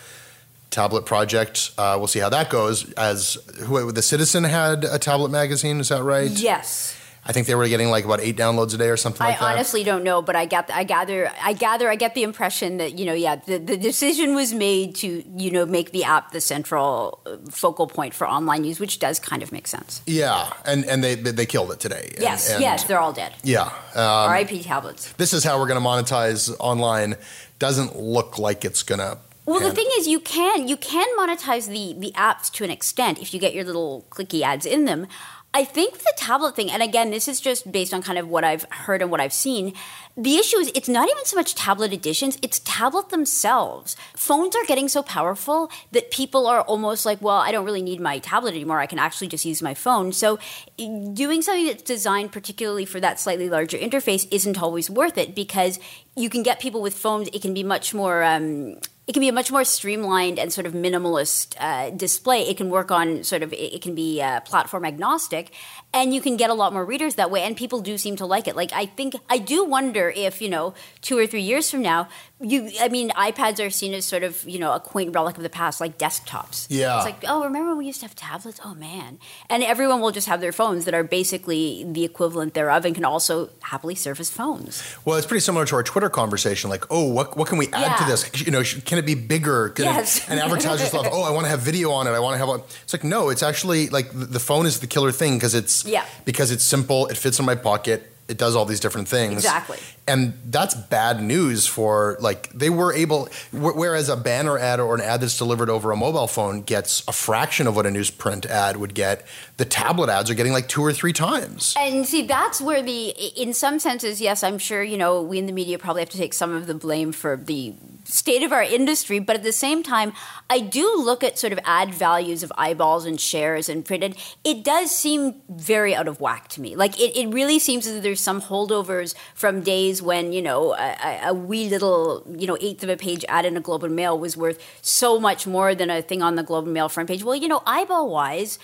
tablet 0.70 1.06
project, 1.06 1.72
uh, 1.78 1.96
we'll 1.98 2.08
see 2.08 2.20
how 2.20 2.30
that 2.30 2.50
goes. 2.50 2.92
As 2.94 3.38
who 3.66 3.92
the 3.92 4.02
Citizen 4.04 4.44
had 4.44 4.84
a 4.84 5.00
tablet 5.00 5.30
magazine, 5.30 5.80
is 5.80 5.90
that 5.90 6.04
right? 6.04 6.30
Yes. 6.30 6.96
I 7.24 7.34
think 7.34 7.46
they 7.46 7.54
were 7.54 7.68
getting 7.68 7.90
like 7.92 8.04
about 8.04 8.20
eight 8.20 8.36
downloads 8.36 8.74
a 8.74 8.78
day 8.78 8.90
or 8.90 8.98
something 8.98 9.26
like 9.26 9.38
that. 9.38 9.46
I 9.46 9.54
honestly 9.54 9.84
don't 9.84 10.04
know, 10.04 10.24
but 10.24 10.36
I 10.36 10.46
get, 10.46 10.72
I 10.74 10.84
gather, 10.84 11.32
I 11.40 11.54
gather, 11.54 11.88
I 11.88 11.96
get 11.96 12.16
the 12.16 12.24
impression 12.24 12.78
that 12.78 12.98
you 12.98 13.06
know, 13.06 13.14
yeah, 13.14 13.36
the, 13.36 13.60
the 13.60 13.78
decision 13.78 14.34
was 14.34 14.54
made 14.54 14.96
to 14.96 15.24
you 15.38 15.52
know 15.52 15.66
make 15.68 15.92
the 15.92 16.04
app 16.04 16.32
the 16.32 16.42
central 16.42 17.20
uh, 17.28 17.38
focal 17.52 17.86
point 17.86 18.16
for 18.16 18.28
online 18.28 18.64
news, 18.64 18.80
which 18.80 18.98
does 18.98 19.20
kind 19.20 19.44
of 19.44 19.52
make 19.52 19.68
sense. 19.68 20.02
yeah, 20.08 20.52
and 20.66 20.84
and 20.86 21.04
they 21.04 21.14
they 21.14 21.46
killed 21.46 21.72
it 21.72 21.80
today. 21.80 22.10
And- 22.14 22.22
Yes, 22.24 22.50
and- 22.50 22.60
yes, 22.62 22.86
they're 22.86 23.00
all 23.00 23.14
dead. 23.14 23.34
Yeah. 23.44 23.66
Um, 23.94 24.30
R.I.P. 24.30 24.64
tablets. 24.64 25.12
this 25.14 25.32
is 25.34 25.44
how 25.44 25.60
we're 25.60 25.68
going 25.68 25.82
to 25.82 25.88
monetize 25.88 26.54
online. 26.60 27.16
Doesn't 27.60 28.00
look 28.00 28.40
like 28.40 28.66
it's 28.66 28.82
going 28.82 29.00
to. 29.00 29.20
Well, 29.46 29.60
the 29.60 29.72
thing 29.72 29.88
is, 29.98 30.08
you 30.08 30.20
can 30.20 30.68
you 30.68 30.78
can 30.78 31.06
monetize 31.20 31.68
the 31.68 31.94
the 32.00 32.12
apps 32.14 32.50
to 32.54 32.64
an 32.64 32.72
extent 32.72 33.20
if 33.22 33.34
you 33.34 33.40
get 33.40 33.54
your 33.54 33.64
little 33.64 34.06
clicky 34.10 34.42
ads 34.42 34.66
in 34.66 34.86
them. 34.86 35.08
I 35.54 35.66
think 35.66 35.98
the 36.00 36.14
tablet 36.16 36.56
thing, 36.56 36.72
and 36.72 36.82
again, 36.82 37.12
this 37.12 37.28
is 37.28 37.42
just 37.42 37.70
based 37.70 37.94
on 37.94 38.02
kind 38.02 38.18
of 38.18 38.30
what 38.30 38.46
I've 38.46 38.64
heard 38.72 39.02
and 39.02 39.12
what 39.12 39.20
I've 39.20 39.34
seen. 39.34 39.74
The 40.16 40.38
issue 40.38 40.58
is 40.58 40.72
it's 40.74 40.88
not 40.88 41.10
even 41.10 41.26
so 41.26 41.36
much 41.36 41.56
tablet 41.56 41.92
editions, 41.92 42.38
it's 42.42 42.60
tablet 42.60 43.10
themselves. 43.10 43.98
Phones 44.16 44.56
are 44.56 44.64
getting 44.66 44.88
so 44.88 45.04
powerful 45.04 45.70
that 45.92 46.10
people 46.10 46.48
are 46.48 46.62
almost 46.62 47.06
like, 47.06 47.22
well, 47.22 47.36
I 47.36 47.52
don't 47.52 47.66
really 47.66 47.82
need 47.82 48.00
my 48.00 48.20
tablet 48.20 48.52
anymore. 48.52 48.80
I 48.80 48.86
can 48.86 49.00
actually 49.00 49.28
just 49.28 49.44
use 49.44 49.62
my 49.62 49.74
phone. 49.74 50.14
So 50.14 50.40
doing 50.78 51.42
something 51.42 51.66
that's 51.66 51.84
designed 51.84 52.32
particularly 52.32 52.86
for 52.86 53.02
that 53.02 53.20
slightly 53.20 53.50
larger 53.50 53.78
interface 53.78 54.28
isn't 54.32 54.62
always 54.62 54.90
worth 54.90 55.18
it 55.18 55.36
because 55.36 55.80
you 56.16 56.30
can 56.30 56.44
get 56.44 56.62
people 56.62 56.82
with 56.82 56.94
phones, 56.94 57.28
it 57.34 57.42
can 57.42 57.54
be 57.54 57.64
much 57.64 57.94
more. 57.94 58.24
Um, 58.24 58.78
it 59.08 59.14
can 59.14 59.22
be 59.22 59.30
a 59.30 59.34
much 59.34 59.52
more 59.52 59.64
streamlined 59.64 60.38
and 60.38 60.54
sort 60.54 60.68
of 60.68 60.74
minimalist 60.74 61.56
uh, 61.60 61.90
display. 61.90 62.44
It 62.44 62.58
can 62.58 62.70
work 62.70 62.92
on 62.92 63.24
sort 63.24 63.42
of, 63.42 63.52
it, 63.52 63.82
can 63.82 63.96
be 63.96 64.22
uh, 64.22 64.42
platform 64.42 64.86
agnostic, 64.86 65.54
and 65.92 66.14
you 66.14 66.22
can 66.22 66.38
get 66.38 66.50
a 66.50 66.54
lot 66.54 66.72
more 66.72 66.86
readers 66.86 67.16
that 67.16 67.32
way. 67.32 67.42
And 67.42 67.58
people 67.58 67.82
do 67.82 67.98
seem 67.98 68.16
to 68.18 68.26
like 68.26 68.48
it. 68.48 68.56
Like 68.56 68.72
I 68.74 68.86
think, 68.86 69.16
I 69.28 69.40
do 69.40 69.66
wonder 69.66 70.14
if 70.16 70.42
you 70.42 70.50
know, 70.50 70.76
two 71.02 71.18
or 71.18 71.26
three 71.26 71.42
years 71.42 71.70
from 71.70 71.82
now, 71.82 72.10
you, 72.42 72.72
I 72.80 72.90
mean, 72.90 73.10
iPads 73.12 73.66
are 73.66 73.70
seen 73.70 73.94
as 73.94 74.06
sort 74.06 74.24
of 74.24 74.44
you 74.48 74.60
know 74.60 74.74
a 74.74 74.80
quaint 74.80 75.14
relic 75.16 75.38
of 75.38 75.44
the 75.44 75.50
past, 75.50 75.80
like 75.82 75.98
desktops. 75.98 76.68
Yeah. 76.70 76.98
it's 76.98 77.06
like 77.06 77.24
oh, 77.28 77.44
remember 77.44 77.70
when 77.70 77.78
we 77.78 77.86
used 77.86 78.00
to 78.02 78.06
have 78.08 78.16
tablets? 78.16 78.60
Oh 78.66 78.74
man, 78.74 79.20
and 79.50 79.64
everyone 79.64 80.02
will 80.02 80.12
just 80.12 80.28
have 80.28 80.42
their 80.42 80.52
phones 80.52 80.86
that 80.86 80.94
are 80.94 81.04
basically 81.04 81.86
the 81.88 82.04
equivalent 82.04 82.54
thereof, 82.54 82.86
and 82.86 82.96
can 82.96 83.06
also 83.06 83.50
happily 83.62 83.96
serve 83.96 84.20
as 84.20 84.30
phones. 84.30 84.82
Well, 85.06 85.18
it's 85.18 85.28
pretty 85.28 85.42
similar 85.42 85.66
to 85.66 85.76
our 85.76 85.84
Twitter 85.84 86.10
conversation. 86.10 86.70
Like, 86.70 86.86
oh, 86.90 87.06
what 87.12 87.38
what 87.38 87.48
can 87.48 87.58
we 87.58 87.68
add 87.74 87.98
to 87.98 88.06
this? 88.06 88.30
You 88.46 88.52
know, 88.52 88.64
can 88.86 88.98
it 88.98 89.06
be 89.06 89.16
bigger? 89.16 89.70
Can 89.70 89.86
it- 89.86 89.92
Yes. 89.92 90.30
and 90.30 90.40
advertisers 90.40 90.94
love. 90.94 91.08
Oh, 91.12 91.24
I 91.24 91.32
want 91.32 91.46
to 91.46 91.50
have 91.50 91.60
video 91.62 91.92
on 91.92 92.08
it. 92.08 92.12
I 92.12 92.20
want 92.20 92.34
to 92.34 92.38
have. 92.40 92.50
A, 92.50 92.64
it's 92.84 92.94
like 92.94 93.04
no, 93.04 93.30
it's 93.30 93.44
actually 93.44 93.90
like 93.90 94.10
the, 94.12 94.26
the 94.26 94.40
phone 94.40 94.66
is 94.66 94.80
the 94.80 94.88
killer 94.88 95.12
thing 95.12 95.36
because 95.36 95.54
it's 95.54 95.86
Yeah. 95.86 96.06
because 96.26 96.50
it's 96.52 96.64
simple. 96.64 97.08
It 97.08 97.18
fits 97.18 97.40
in 97.40 97.46
my 97.46 97.56
pocket. 97.56 98.08
It 98.28 98.38
does 98.38 98.56
all 98.56 98.64
these 98.66 98.80
different 98.80 99.10
things. 99.10 99.34
Exactly. 99.34 99.78
And 100.12 100.34
that's 100.46 100.76
bad 100.76 101.22
news 101.24 101.68
for 101.68 102.18
like 102.20 102.50
they 102.52 102.70
were 102.70 102.94
able. 102.94 103.28
wh- 103.52 103.76
Whereas 103.76 104.10
a 104.10 104.18
banner 104.18 104.58
ad 104.60 104.80
or 104.82 104.94
an 104.96 105.02
ad 105.02 105.22
that's 105.22 105.38
delivered 105.38 105.70
over 105.70 105.92
a 105.92 105.96
mobile 105.96 106.28
phone 106.28 106.62
gets 106.64 107.08
a 107.08 107.14
fraction 107.14 107.66
of 107.66 107.76
what 107.78 107.86
a 107.86 107.90
newsprint 107.90 108.46
ad 108.46 108.76
would 108.76 108.94
get. 108.94 109.26
The 109.56 109.66
tablet 109.66 110.10
ads 110.10 110.30
are 110.30 110.34
getting 110.34 110.52
like 110.52 110.68
two 110.68 110.82
or 110.84 110.92
three 110.92 111.14
times. 111.14 111.74
And 111.78 112.06
see, 112.06 112.24
that's 112.24 112.60
where 112.60 112.82
the, 112.82 113.10
in 113.10 113.54
some 113.54 113.80
senses, 113.80 114.20
yes, 114.20 114.44
I'm 114.44 114.58
sure, 114.58 114.84
you 114.84 114.98
know, 114.98 115.22
we 115.22 115.38
in 115.38 115.46
the 115.46 115.54
media 115.54 115.78
probably 115.80 116.02
have 116.02 116.10
to 116.10 116.18
take 116.18 116.34
some 116.34 116.54
of 116.54 116.68
the 116.68 116.74
blame 116.74 117.12
for 117.12 117.38
the 117.38 117.74
state 118.04 118.44
of 118.44 118.52
our 118.52 118.64
industry. 118.64 119.20
But 119.20 119.36
at 119.38 119.44
the 119.44 119.54
same 119.54 119.84
time, 119.84 120.12
I 120.50 120.60
do 120.60 120.96
look 120.98 121.24
at 121.24 121.38
sort 121.38 121.54
of 121.54 121.60
ad 121.64 121.94
values 121.94 122.44
of 122.44 122.52
eyeballs 122.58 123.06
and 123.06 123.22
shares 123.22 123.70
and 123.70 123.86
printed. 123.86 124.18
It 124.44 124.64
does 124.64 124.90
seem 124.92 125.36
very 125.48 125.96
out 125.96 126.08
of 126.08 126.20
whack 126.20 126.48
to 126.50 126.62
me. 126.62 126.76
Like, 126.76 127.00
it, 127.00 127.16
it 127.16 127.28
really 127.28 127.60
seems 127.60 127.86
as 127.88 127.98
if 127.98 128.04
there's 128.04 128.20
some 128.20 128.42
holdovers 128.42 129.14
from 129.36 129.62
days 129.62 130.01
when, 130.02 130.34
you 130.34 130.42
know, 130.42 130.74
a, 130.74 131.20
a- 131.28 131.34
wee 131.34 131.70
little, 131.70 132.26
you 132.38 132.48
know, 132.48 132.58
eighth 132.62 132.84
of 132.84 132.90
a 132.90 132.98
page 132.98 133.24
ad 133.30 133.46
in 133.46 133.56
a 133.58 133.62
Globe 133.62 133.84
and 133.84 133.96
Mail 133.96 134.18
was 134.18 134.36
worth 134.36 134.60
so 134.82 135.20
much 135.20 135.46
more 135.48 135.74
than 135.76 135.90
a 135.90 136.02
thing 136.02 136.22
on 136.22 136.36
the 136.36 136.44
Globe 136.44 136.66
and 136.66 136.74
Mail 136.74 136.90
front 136.90 137.08
page. 137.10 137.24
Well, 137.24 137.36
you 137.36 137.48
know, 137.48 137.62
eyeball 137.66 138.10
wise, 138.10 138.60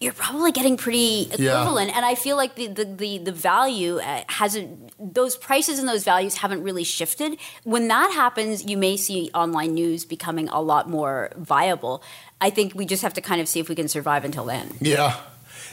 you're 0.00 0.12
probably 0.12 0.52
getting 0.52 0.76
pretty 0.76 1.30
Yeah. 1.38 1.62
equivalent 1.62 1.96
and 1.96 2.04
i 2.04 2.14
feel 2.14 2.36
like 2.36 2.54
the 2.56 2.66
the 2.66 2.84
the, 2.84 3.16
the 3.16 3.32
value 3.32 3.96
uh, 3.98 4.24
hasn't 4.28 4.92
those 5.14 5.36
prices 5.38 5.78
and 5.78 5.88
those 5.88 6.04
values 6.04 6.34
haven't 6.34 6.62
really 6.62 6.84
shifted 6.84 7.38
when 7.64 7.88
that 7.88 8.10
happens 8.12 8.62
you 8.66 8.76
may 8.76 8.98
see 8.98 9.30
online 9.32 9.72
news 9.72 10.04
becoming 10.04 10.50
a 10.50 10.60
lot 10.60 10.90
more 10.90 11.30
viable 11.38 12.02
i 12.42 12.50
think 12.50 12.74
we 12.74 12.84
just 12.84 13.00
have 13.02 13.14
to 13.14 13.22
kind 13.22 13.40
of 13.40 13.48
see 13.48 13.58
if 13.58 13.70
we 13.70 13.74
can 13.74 13.88
survive 13.88 14.22
until 14.22 14.44
then 14.44 14.70
Yeah. 14.82 15.16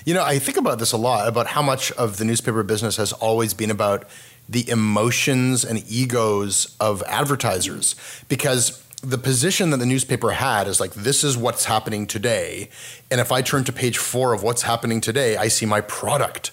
You 0.05 0.13
know, 0.13 0.23
I 0.23 0.37
think 0.39 0.57
about 0.57 0.79
this 0.79 0.91
a 0.91 0.97
lot 0.97 1.27
about 1.29 1.47
how 1.47 1.61
much 1.61 1.89
of 1.93 2.17
the 2.17 2.25
newspaper 2.25 2.61
business 2.63 2.97
has 2.97 3.13
always 3.13 3.53
been 3.53 3.71
about 3.71 4.03
the 4.47 4.69
emotions 4.69 5.63
and 5.63 5.83
egos 5.89 6.75
of 6.79 7.03
advertisers. 7.03 7.95
Because 8.27 8.83
the 9.01 9.17
position 9.17 9.69
that 9.71 9.77
the 9.77 9.85
newspaper 9.85 10.31
had 10.31 10.67
is 10.67 10.79
like 10.79 10.93
this 10.93 11.23
is 11.23 11.37
what's 11.37 11.65
happening 11.65 12.07
today. 12.07 12.69
And 13.11 13.19
if 13.19 13.31
i 13.31 13.41
turn 13.41 13.63
to 13.65 13.73
page 13.73 13.97
4 13.97 14.33
of 14.33 14.43
what's 14.43 14.61
happening 14.61 15.01
today 15.01 15.35
i 15.35 15.49
see 15.49 15.65
my 15.65 15.81
product 15.81 16.51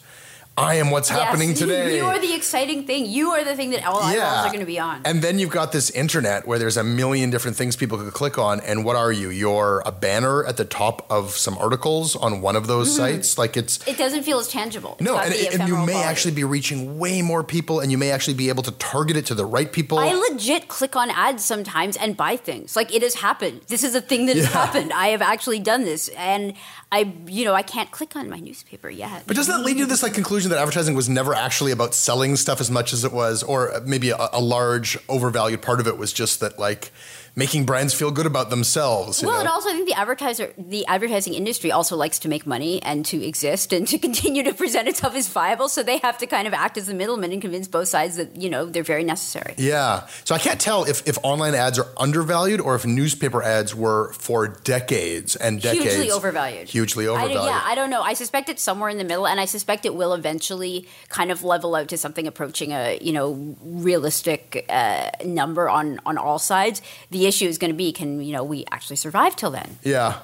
i 0.61 0.75
am 0.75 0.91
what's 0.91 1.09
happening 1.09 1.55
today 1.55 1.97
you 1.97 2.05
are 2.05 2.21
the 2.21 2.35
exciting 2.35 2.85
thing 2.85 3.07
you 3.07 3.31
are 3.31 3.45
the 3.45 3.57
thing 3.57 3.71
that 3.71 3.85
all 3.85 4.01
eyeballs 4.01 4.47
are 4.47 4.49
going 4.49 4.61
to 4.61 4.67
be 4.67 4.79
on 4.79 5.01
and 5.05 5.23
then 5.23 5.39
you've 5.39 5.51
got 5.51 5.73
this 5.73 5.91
internet 5.91 6.47
where 6.47 6.59
there's 6.59 6.77
a 6.77 6.85
million 6.85 7.31
different 7.31 7.57
things 7.57 7.77
people 7.77 7.99
could 7.99 8.13
click 8.13 8.39
on. 8.39 8.61
And 8.61 8.85
what 8.85 8.97
are 8.97 9.13
you? 9.13 9.31
You're 9.31 9.83
a 9.87 9.93
banner 9.93 10.45
at 10.45 10.57
the 10.57 10.65
top 10.65 11.07
of 11.11 11.33
some 11.37 11.57
articles 11.59 12.17
on 12.17 12.41
one 12.41 12.57
of 12.57 12.67
those 12.67 12.89
mm-hmm. 12.89 13.15
sites. 13.15 13.39
Like 13.39 13.57
it's 13.57 13.87
it 13.87 13.97
doesn't 13.97 14.23
feel 14.23 14.39
as 14.39 14.49
tangible 14.49 14.97
It's 14.99 15.03
no, 15.03 15.19
and, 15.19 15.35
and 15.35 15.69
you 15.69 15.77
may 15.77 15.93
quality. 15.93 16.09
actually 16.09 16.35
be 16.35 16.45
reaching 16.45 16.99
way 16.99 17.23
more 17.23 17.43
people, 17.43 17.81
and 17.81 17.91
you 17.91 17.99
may 17.99 18.11
actually 18.11 18.35
be 18.35 18.49
able 18.49 18.63
to 18.65 18.73
target 18.73 19.17
it 19.17 19.27
to 19.27 19.35
the 19.35 19.47
right 19.47 19.73
people. 19.73 19.99
I 19.99 20.13
legit 20.13 20.69
click 20.69 20.97
on 20.97 21.11
ads 21.11 21.45
sometimes 21.45 21.97
and 21.97 22.17
buy 22.17 22.37
things. 22.37 22.77
Like 22.77 22.95
it 22.95 23.03
has 23.03 23.15
happened. 23.15 23.63
This 23.69 23.83
is 23.83 23.95
a 23.95 24.01
thing 24.01 24.27
that 24.27 24.37
has 24.37 24.47
happened. 24.53 24.93
I 24.93 25.09
have 25.09 25.23
actually 25.23 25.61
done 25.61 25.85
this, 25.85 26.09
and 26.17 26.55
I, 26.93 27.13
you 27.27 27.45
know, 27.45 27.55
I 27.55 27.63
can't 27.63 27.91
click 27.93 28.17
on 28.17 28.29
my 28.29 28.39
newspaper 28.39 28.91
yet. 28.91 29.23
but 29.27 29.37
doesn't 29.37 29.57
that 29.57 29.65
lead 29.65 29.77
you 29.77 29.85
to 29.85 29.89
this 29.89 30.03
like 30.03 30.13
conclusion 30.13 30.51
that 30.51 30.59
advertising 30.59 30.95
was 30.95 31.09
never 31.09 31.35
actually 31.35 31.71
about 31.71 31.95
selling 31.95 32.35
stuff 32.35 32.61
as 32.61 32.71
much 32.71 32.93
as 32.93 33.05
it 33.05 33.13
was, 33.13 33.45
or 33.45 33.81
maybe 33.87 34.11
a, 34.11 34.29
a 34.33 34.41
large 34.41 34.99
overvalued 35.09 35.63
part 35.63 35.79
of 35.79 35.87
it 35.87 35.97
was 35.99 36.13
just 36.13 36.41
that 36.41 36.59
like 36.59 36.91
making 37.37 37.65
brands 37.67 37.95
feel 37.95 38.11
good 38.11 38.27
about 38.27 38.51
themselves? 38.51 39.23
you 39.23 39.29
Well, 39.29 39.37
know? 39.37 39.41
and 39.41 39.49
also 39.49 39.69
I 39.71 39.73
think 39.73 39.89
the 39.89 39.95
advertiser, 39.95 40.53
the 40.59 40.87
advertising 40.87 41.35
industry 41.35 41.73
also 41.73 41.97
likes 41.97 42.19
to 42.21 42.29
make 42.29 42.47
money 42.47 42.83
and 42.83 43.05
to 43.07 43.25
exist 43.25 43.73
and 43.73 43.87
to 43.89 43.99
continue 44.07 44.43
to 44.43 44.53
present 44.55 44.89
itself 44.89 45.15
as 45.15 45.29
viable. 45.29 45.69
So 45.69 45.83
they 45.83 45.99
have 45.99 46.19
to 46.19 46.27
kind 46.27 46.47
of 46.47 46.55
act 46.55 46.77
as 46.79 46.87
the 46.87 46.95
middleman 46.95 47.33
and 47.33 47.41
convince 47.41 47.69
both 47.69 47.89
sides 47.89 48.17
that 48.17 48.37
you 48.37 48.51
know 48.51 48.65
they're 48.67 48.83
very 48.83 49.05
necessary. 49.05 49.55
Yeah. 49.59 50.07
So 50.25 50.35
I 50.35 50.39
can't 50.39 50.61
tell 50.61 50.85
if, 50.85 51.07
if 51.09 51.19
online 51.23 51.55
ads 51.55 51.79
are 51.79 51.87
undervalued 51.97 52.61
or 52.61 52.75
if 52.75 52.85
newspaper 52.87 53.43
ads 53.43 53.75
were 53.75 54.13
for 54.13 54.49
decades 54.49 55.37
and 55.37 55.61
decades. 55.63 55.85
Hugely 55.95 56.11
overvalued. 56.11 56.69
Hugely 56.69 57.07
overvalued. 57.07 57.35
don't- 57.37 57.47
yeah, 57.47 57.63
I 57.65 57.75
don't 57.75 57.91
know. 57.91 58.03
I 58.03 58.15
suspect 58.15 58.49
it's 58.49 58.63
somewhere 58.63 58.89
in 58.91 58.99
the 58.99 59.05
middle, 59.05 59.27
and 59.27 59.41
I 59.41 59.45
suspect 59.45 59.87
it 59.87 59.95
will 59.95 60.13
eventually 60.15 60.87
kind 61.09 61.31
of 61.31 61.43
level 61.45 61.75
out 61.75 61.89
to 61.89 61.97
something 61.99 62.27
approaching 62.27 62.73
a 62.73 62.99
you 63.01 63.13
know 63.13 63.57
realistic 63.63 64.65
uh, 64.69 65.11
number 65.25 65.69
on 65.69 66.01
on 66.07 66.19
all 66.19 66.39
sides. 66.39 66.83
The 67.11 67.20
the 67.21 67.27
issue 67.27 67.47
is 67.47 67.59
going 67.59 67.71
to 67.71 67.77
be 67.77 67.93
can 67.93 68.23
you 68.23 68.33
know 68.33 68.43
we 68.43 68.65
actually 68.71 68.97
survive 68.97 69.37
till 69.37 69.51
then? 69.51 69.79
Yeah. 69.83 70.21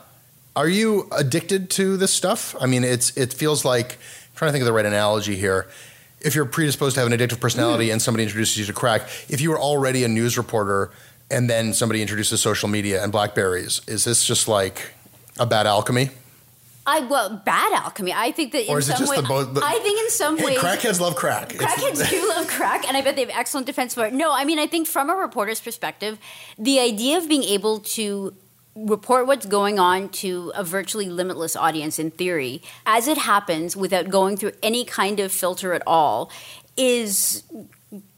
Are 0.57 0.69
you 0.69 1.09
addicted 1.13 1.69
to 1.73 1.99
this 1.99 2.13
stuff? 2.13 2.57
I 2.59 2.67
mean, 2.67 2.83
it's 2.83 3.15
it 3.17 3.33
feels 3.35 3.65
like 3.65 3.93
I'm 3.93 4.37
trying 4.37 4.49
to 4.49 4.53
think 4.53 4.63
of 4.63 4.67
the 4.67 4.73
right 4.73 4.87
analogy 4.87 5.37
here. 5.37 5.69
If 6.21 6.35
you're 6.35 6.47
predisposed 6.47 6.95
to 6.95 7.03
have 7.03 7.13
an 7.13 7.17
addictive 7.17 7.41
personality 7.41 7.87
hmm. 7.87 7.93
and 7.93 8.03
somebody 8.03 8.25
introduces 8.25 8.59
you 8.59 8.65
to 8.65 8.73
crack, 8.73 9.03
if 9.29 9.41
you 9.41 9.51
were 9.51 9.61
already 9.61 10.03
a 10.05 10.09
news 10.09 10.39
reporter 10.39 10.91
and 11.31 11.51
then 11.51 11.75
somebody 11.75 12.01
introduces 12.01 12.41
social 12.41 12.69
media 12.69 13.03
and 13.03 13.13
blackberries, 13.13 13.83
is 13.87 14.05
this 14.05 14.25
just 14.25 14.49
like 14.49 14.93
a 15.39 15.45
bad 15.45 15.67
alchemy? 15.67 16.11
I 16.87 17.01
well, 17.01 17.43
bad 17.45 17.73
alchemy. 17.73 18.13
I 18.13 18.31
think 18.33 18.53
that 18.53 18.69
Or 18.69 18.73
in 18.77 18.79
is 18.79 18.89
it 18.89 18.93
some 18.93 18.99
just 19.01 19.11
way, 19.11 19.17
the 19.17 19.23
both- 19.27 19.55
the- 19.55 19.63
I 19.65 19.79
think 19.81 19.99
in 20.01 20.11
some 20.11 20.39
Hey, 20.39 20.45
ways, 20.47 20.59
crackheads 20.59 21.01
love 21.01 21.17
crack. 21.17 21.55
It's- 21.55 21.71
Crackheads 21.75 22.09
do 22.11 22.29
love 22.37 22.47
crack, 22.49 22.87
and 22.87 22.97
I 22.97 23.01
bet 23.03 23.17
they 23.17 23.23
have 23.23 23.31
excellent 23.35 23.67
defense 23.67 23.95
for 23.95 24.07
it. 24.07 24.13
No, 24.13 24.33
I 24.33 24.45
mean, 24.45 24.59
I 24.59 24.67
think 24.67 24.87
from 24.87 25.11
a 25.11 25.15
reporter's 25.15 25.61
perspective, 25.61 26.19
the 26.59 26.79
idea 26.81 27.19
of 27.19 27.29
being 27.29 27.43
able 27.43 27.81
to 27.81 28.35
report 28.77 29.27
what's 29.27 29.47
going 29.47 29.79
on 29.79 30.09
to 30.11 30.53
a 30.55 30.63
virtually 30.63 31.09
limitless 31.09 31.57
audience 31.57 31.99
in 31.99 32.11
theory, 32.11 32.63
as 32.85 33.09
it 33.09 33.17
happens 33.19 33.75
without 33.77 34.09
going 34.11 34.37
through 34.37 34.53
any 34.63 34.85
kind 34.85 35.19
of 35.19 35.33
filter 35.33 35.73
at 35.73 35.83
all, 35.87 36.31
is 36.77 37.43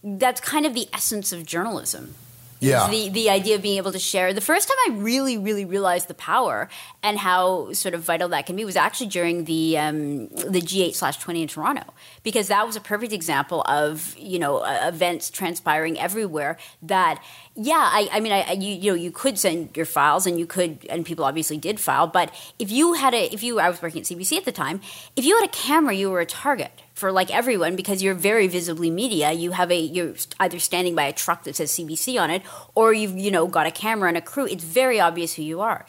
that's 0.02 0.40
kind 0.40 0.66
of 0.66 0.74
the 0.74 0.88
essence 0.92 1.32
of 1.32 1.46
journalism 1.46 2.14
Yeah. 2.60 2.88
the 2.90 3.08
the 3.08 3.30
idea 3.30 3.54
of 3.56 3.62
being 3.62 3.76
able 3.76 3.92
to 3.92 3.98
share. 3.98 4.32
The 4.32 4.40
first 4.40 4.68
time 4.68 4.76
I 4.88 4.98
really, 4.98 5.38
really 5.38 5.64
realized 5.64 6.08
the 6.08 6.14
power 6.14 6.68
and 7.02 7.18
how 7.18 7.72
sort 7.72 7.94
of 7.94 8.02
vital 8.02 8.28
that 8.30 8.46
can 8.46 8.56
be 8.56 8.64
was 8.64 8.76
actually 8.76 9.08
during 9.08 9.44
the 9.44 9.78
um, 9.78 10.28
the 10.28 10.60
G8 10.60 10.94
slash 10.94 11.18
20 11.18 11.42
in 11.42 11.48
Toronto, 11.48 11.84
because 12.22 12.48
that 12.48 12.66
was 12.66 12.76
a 12.76 12.80
perfect 12.80 13.12
example 13.12 13.62
of 13.62 14.16
you 14.18 14.38
know 14.38 14.58
uh, 14.58 14.80
events 14.88 15.30
transpiring 15.30 15.98
everywhere. 15.98 16.58
That 16.82 17.22
yeah, 17.54 17.88
I, 17.92 18.08
I 18.12 18.20
mean, 18.20 18.32
I, 18.32 18.52
you, 18.52 18.74
you 18.74 18.90
know 18.90 18.96
you 18.96 19.10
could 19.10 19.38
send 19.38 19.76
your 19.76 19.86
files 19.86 20.26
and 20.26 20.38
you 20.38 20.46
could 20.46 20.86
and 20.90 21.04
people 21.04 21.24
obviously 21.24 21.58
did 21.58 21.78
file, 21.80 22.06
but 22.06 22.32
if 22.58 22.70
you 22.70 22.94
had 22.94 23.14
a 23.14 23.32
if 23.32 23.42
you 23.42 23.60
I 23.60 23.68
was 23.68 23.80
working 23.82 24.00
at 24.00 24.06
CBC 24.06 24.36
at 24.36 24.44
the 24.44 24.52
time, 24.52 24.80
if 25.16 25.24
you 25.24 25.36
had 25.36 25.44
a 25.44 25.52
camera, 25.52 25.94
you 25.94 26.10
were 26.10 26.20
a 26.20 26.26
target 26.26 26.72
for 26.98 27.12
like 27.12 27.32
everyone 27.32 27.76
because 27.76 28.02
you're 28.02 28.14
very 28.14 28.48
visibly 28.48 28.90
media. 28.90 29.30
You 29.32 29.52
have 29.52 29.70
a 29.70 29.78
you're 29.78 30.14
either 30.40 30.58
standing 30.58 30.94
by 30.96 31.04
a 31.04 31.12
truck 31.12 31.44
that 31.44 31.54
says 31.54 31.70
CBC 31.70 32.20
on 32.20 32.30
it, 32.30 32.42
or 32.74 32.92
you've 32.92 33.16
you 33.16 33.30
know 33.30 33.46
got 33.46 33.66
a 33.66 33.70
camera 33.70 34.08
and 34.08 34.18
a 34.18 34.20
crew. 34.20 34.46
It's 34.46 34.64
very 34.64 34.98
obvious 34.98 35.34
who 35.34 35.42
you 35.42 35.60
are. 35.60 35.86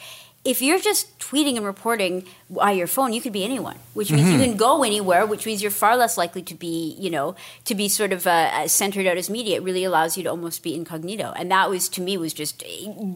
If 0.49 0.63
you're 0.63 0.79
just 0.79 1.19
tweeting 1.19 1.57
and 1.57 1.65
reporting 1.65 2.25
by 2.49 2.71
your 2.71 2.87
phone, 2.87 3.13
you 3.13 3.21
could 3.21 3.33
be 3.33 3.43
anyone, 3.43 3.77
which 3.93 4.11
means 4.11 4.31
you 4.31 4.39
can 4.39 4.57
go 4.57 4.83
anywhere, 4.83 5.27
which 5.27 5.45
means 5.45 5.61
you're 5.61 5.69
far 5.69 5.95
less 5.95 6.17
likely 6.17 6.41
to 6.41 6.55
be, 6.55 6.95
you 6.97 7.11
know, 7.11 7.35
to 7.65 7.75
be 7.75 7.87
sort 7.87 8.11
of 8.11 8.25
uh, 8.25 8.31
uh, 8.31 8.67
centered 8.67 9.05
out 9.05 9.15
as 9.15 9.29
media. 9.29 9.57
It 9.57 9.63
really 9.63 9.83
allows 9.83 10.17
you 10.17 10.23
to 10.23 10.29
almost 10.29 10.63
be 10.63 10.73
incognito, 10.73 11.33
and 11.35 11.51
that 11.51 11.69
was 11.69 11.87
to 11.89 12.01
me 12.01 12.17
was 12.17 12.33
just 12.33 12.63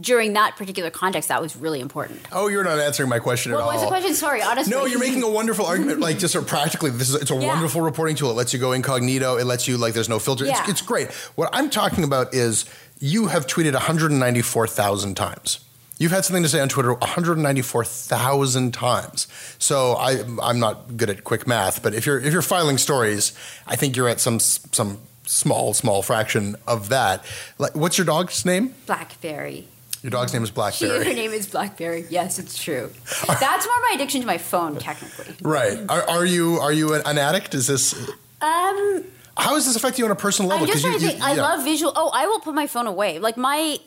during 0.01 0.33
that 0.33 0.57
particular 0.57 0.91
context 0.91 1.29
that 1.29 1.41
was 1.41 1.55
really 1.55 1.79
important. 1.79 2.19
oh, 2.31 2.49
you're 2.49 2.63
not 2.63 2.77
answering 2.77 3.09
my 3.09 3.17
question 3.17 3.51
What 3.51 3.57
at 3.57 3.61
all. 3.61 3.67
What 3.69 3.75
was 3.77 3.83
the 3.83 3.87
question? 3.87 4.13
Sorry, 4.13 4.43
honestly. 4.43 4.71
No, 4.71 4.85
you're 4.85 4.99
making 4.99 5.23
a 5.23 5.29
wonderful 5.29 5.65
argument. 5.65 6.01
Like 6.01 6.19
just 6.19 6.33
sort 6.33 6.43
of 6.43 6.49
practically, 6.49 6.91
this 6.91 7.09
is 7.09 7.15
it's 7.15 7.31
a 7.31 7.35
Yeah. 7.35 7.47
wonderful 7.47 7.81
reporting 7.81 8.15
tool. 8.15 8.29
It 8.29 8.35
lets 8.35 8.53
you 8.53 8.59
go 8.59 8.73
incognito. 8.73 9.37
It 9.37 9.45
lets 9.45 9.67
you 9.67 9.77
like 9.77 9.95
there's 9.95 10.07
no 10.07 10.19
filter. 10.19 10.45
Yeah. 10.45 10.59
It's, 10.61 10.69
it's 10.69 10.81
great. 10.83 11.09
What 11.33 11.49
I'm 11.51 11.71
talking 11.71 12.03
about 12.03 12.35
is 12.35 12.65
you 12.99 13.25
have 13.27 13.47
tweeted 13.47 13.73
194,000 13.73 15.15
times. 15.15 15.59
You've 16.03 16.11
had 16.11 16.25
something 16.25 16.43
to 16.43 16.49
say 16.49 16.59
on 16.59 16.67
Twitter 16.67 16.93
194,000 16.93 18.73
times. 18.73 19.27
So 19.57 19.93
I 19.93 20.21
I'm 20.41 20.59
not 20.59 20.97
good 20.97 21.09
at 21.09 21.23
quick 21.23 21.47
math, 21.47 21.81
but 21.81 21.93
if 21.93 22.05
you're 22.05 22.19
if 22.19 22.33
you're 22.33 22.41
filing 22.41 22.77
stories, 22.77 23.31
I 23.67 23.77
think 23.77 23.95
you're 23.95 24.09
at 24.09 24.19
some 24.19 24.39
some 24.41 24.99
small 25.25 25.73
small 25.73 26.01
fraction 26.01 26.57
of 26.67 26.89
that. 26.89 27.23
Like 27.57 27.73
what's 27.75 27.97
your 27.97 28.05
dog's 28.05 28.45
name? 28.45 28.73
Blackberry. 28.85 29.65
Your 30.01 30.09
dog's 30.11 30.33
name 30.33 30.43
is 30.43 30.49
She, 30.49 30.55
Blackberry. 30.55 31.05
her 31.05 31.13
name 31.13 31.31
is 31.31 31.47
Blackberry. 31.47 32.05
Yes, 32.09 32.37
it's 32.37 32.61
true. 32.61 32.91
That's 33.27 33.65
more 33.65 33.75
my 33.89 33.91
addiction 33.95 34.19
to 34.19 34.27
my 34.27 34.37
phone, 34.37 34.75
technically. 34.77 35.33
Right. 35.41 35.79
Are, 35.87 36.03
are 36.09 36.25
you 36.25 36.57
are 36.57 36.73
you 36.73 36.93
an, 36.95 37.01
an 37.05 37.17
addict? 37.17 37.55
Is 37.55 37.67
this 37.67 37.93
Um, 38.41 39.05
how 39.37 39.53
does 39.55 39.65
this 39.65 39.77
affect 39.77 39.97
you 39.97 40.03
on 40.05 40.11
a 40.11 40.15
personal 40.15 40.49
level? 40.49 40.67
I'm 40.67 40.71
just 40.73 40.83
trying 40.83 40.95
you- 40.95 40.99
to 40.99 41.05
you- 41.05 41.11
think. 41.11 41.23
I 41.23 41.35
yeah. 41.35 41.41
love 41.41 41.63
visual. 41.63 41.93
Oh, 41.95 42.11
I 42.13 42.27
will 42.27 42.41
put 42.41 42.53
my 42.53 42.67
phone 42.67 42.87
away. 42.87 43.19
Like 43.19 43.37
my, 43.37 43.77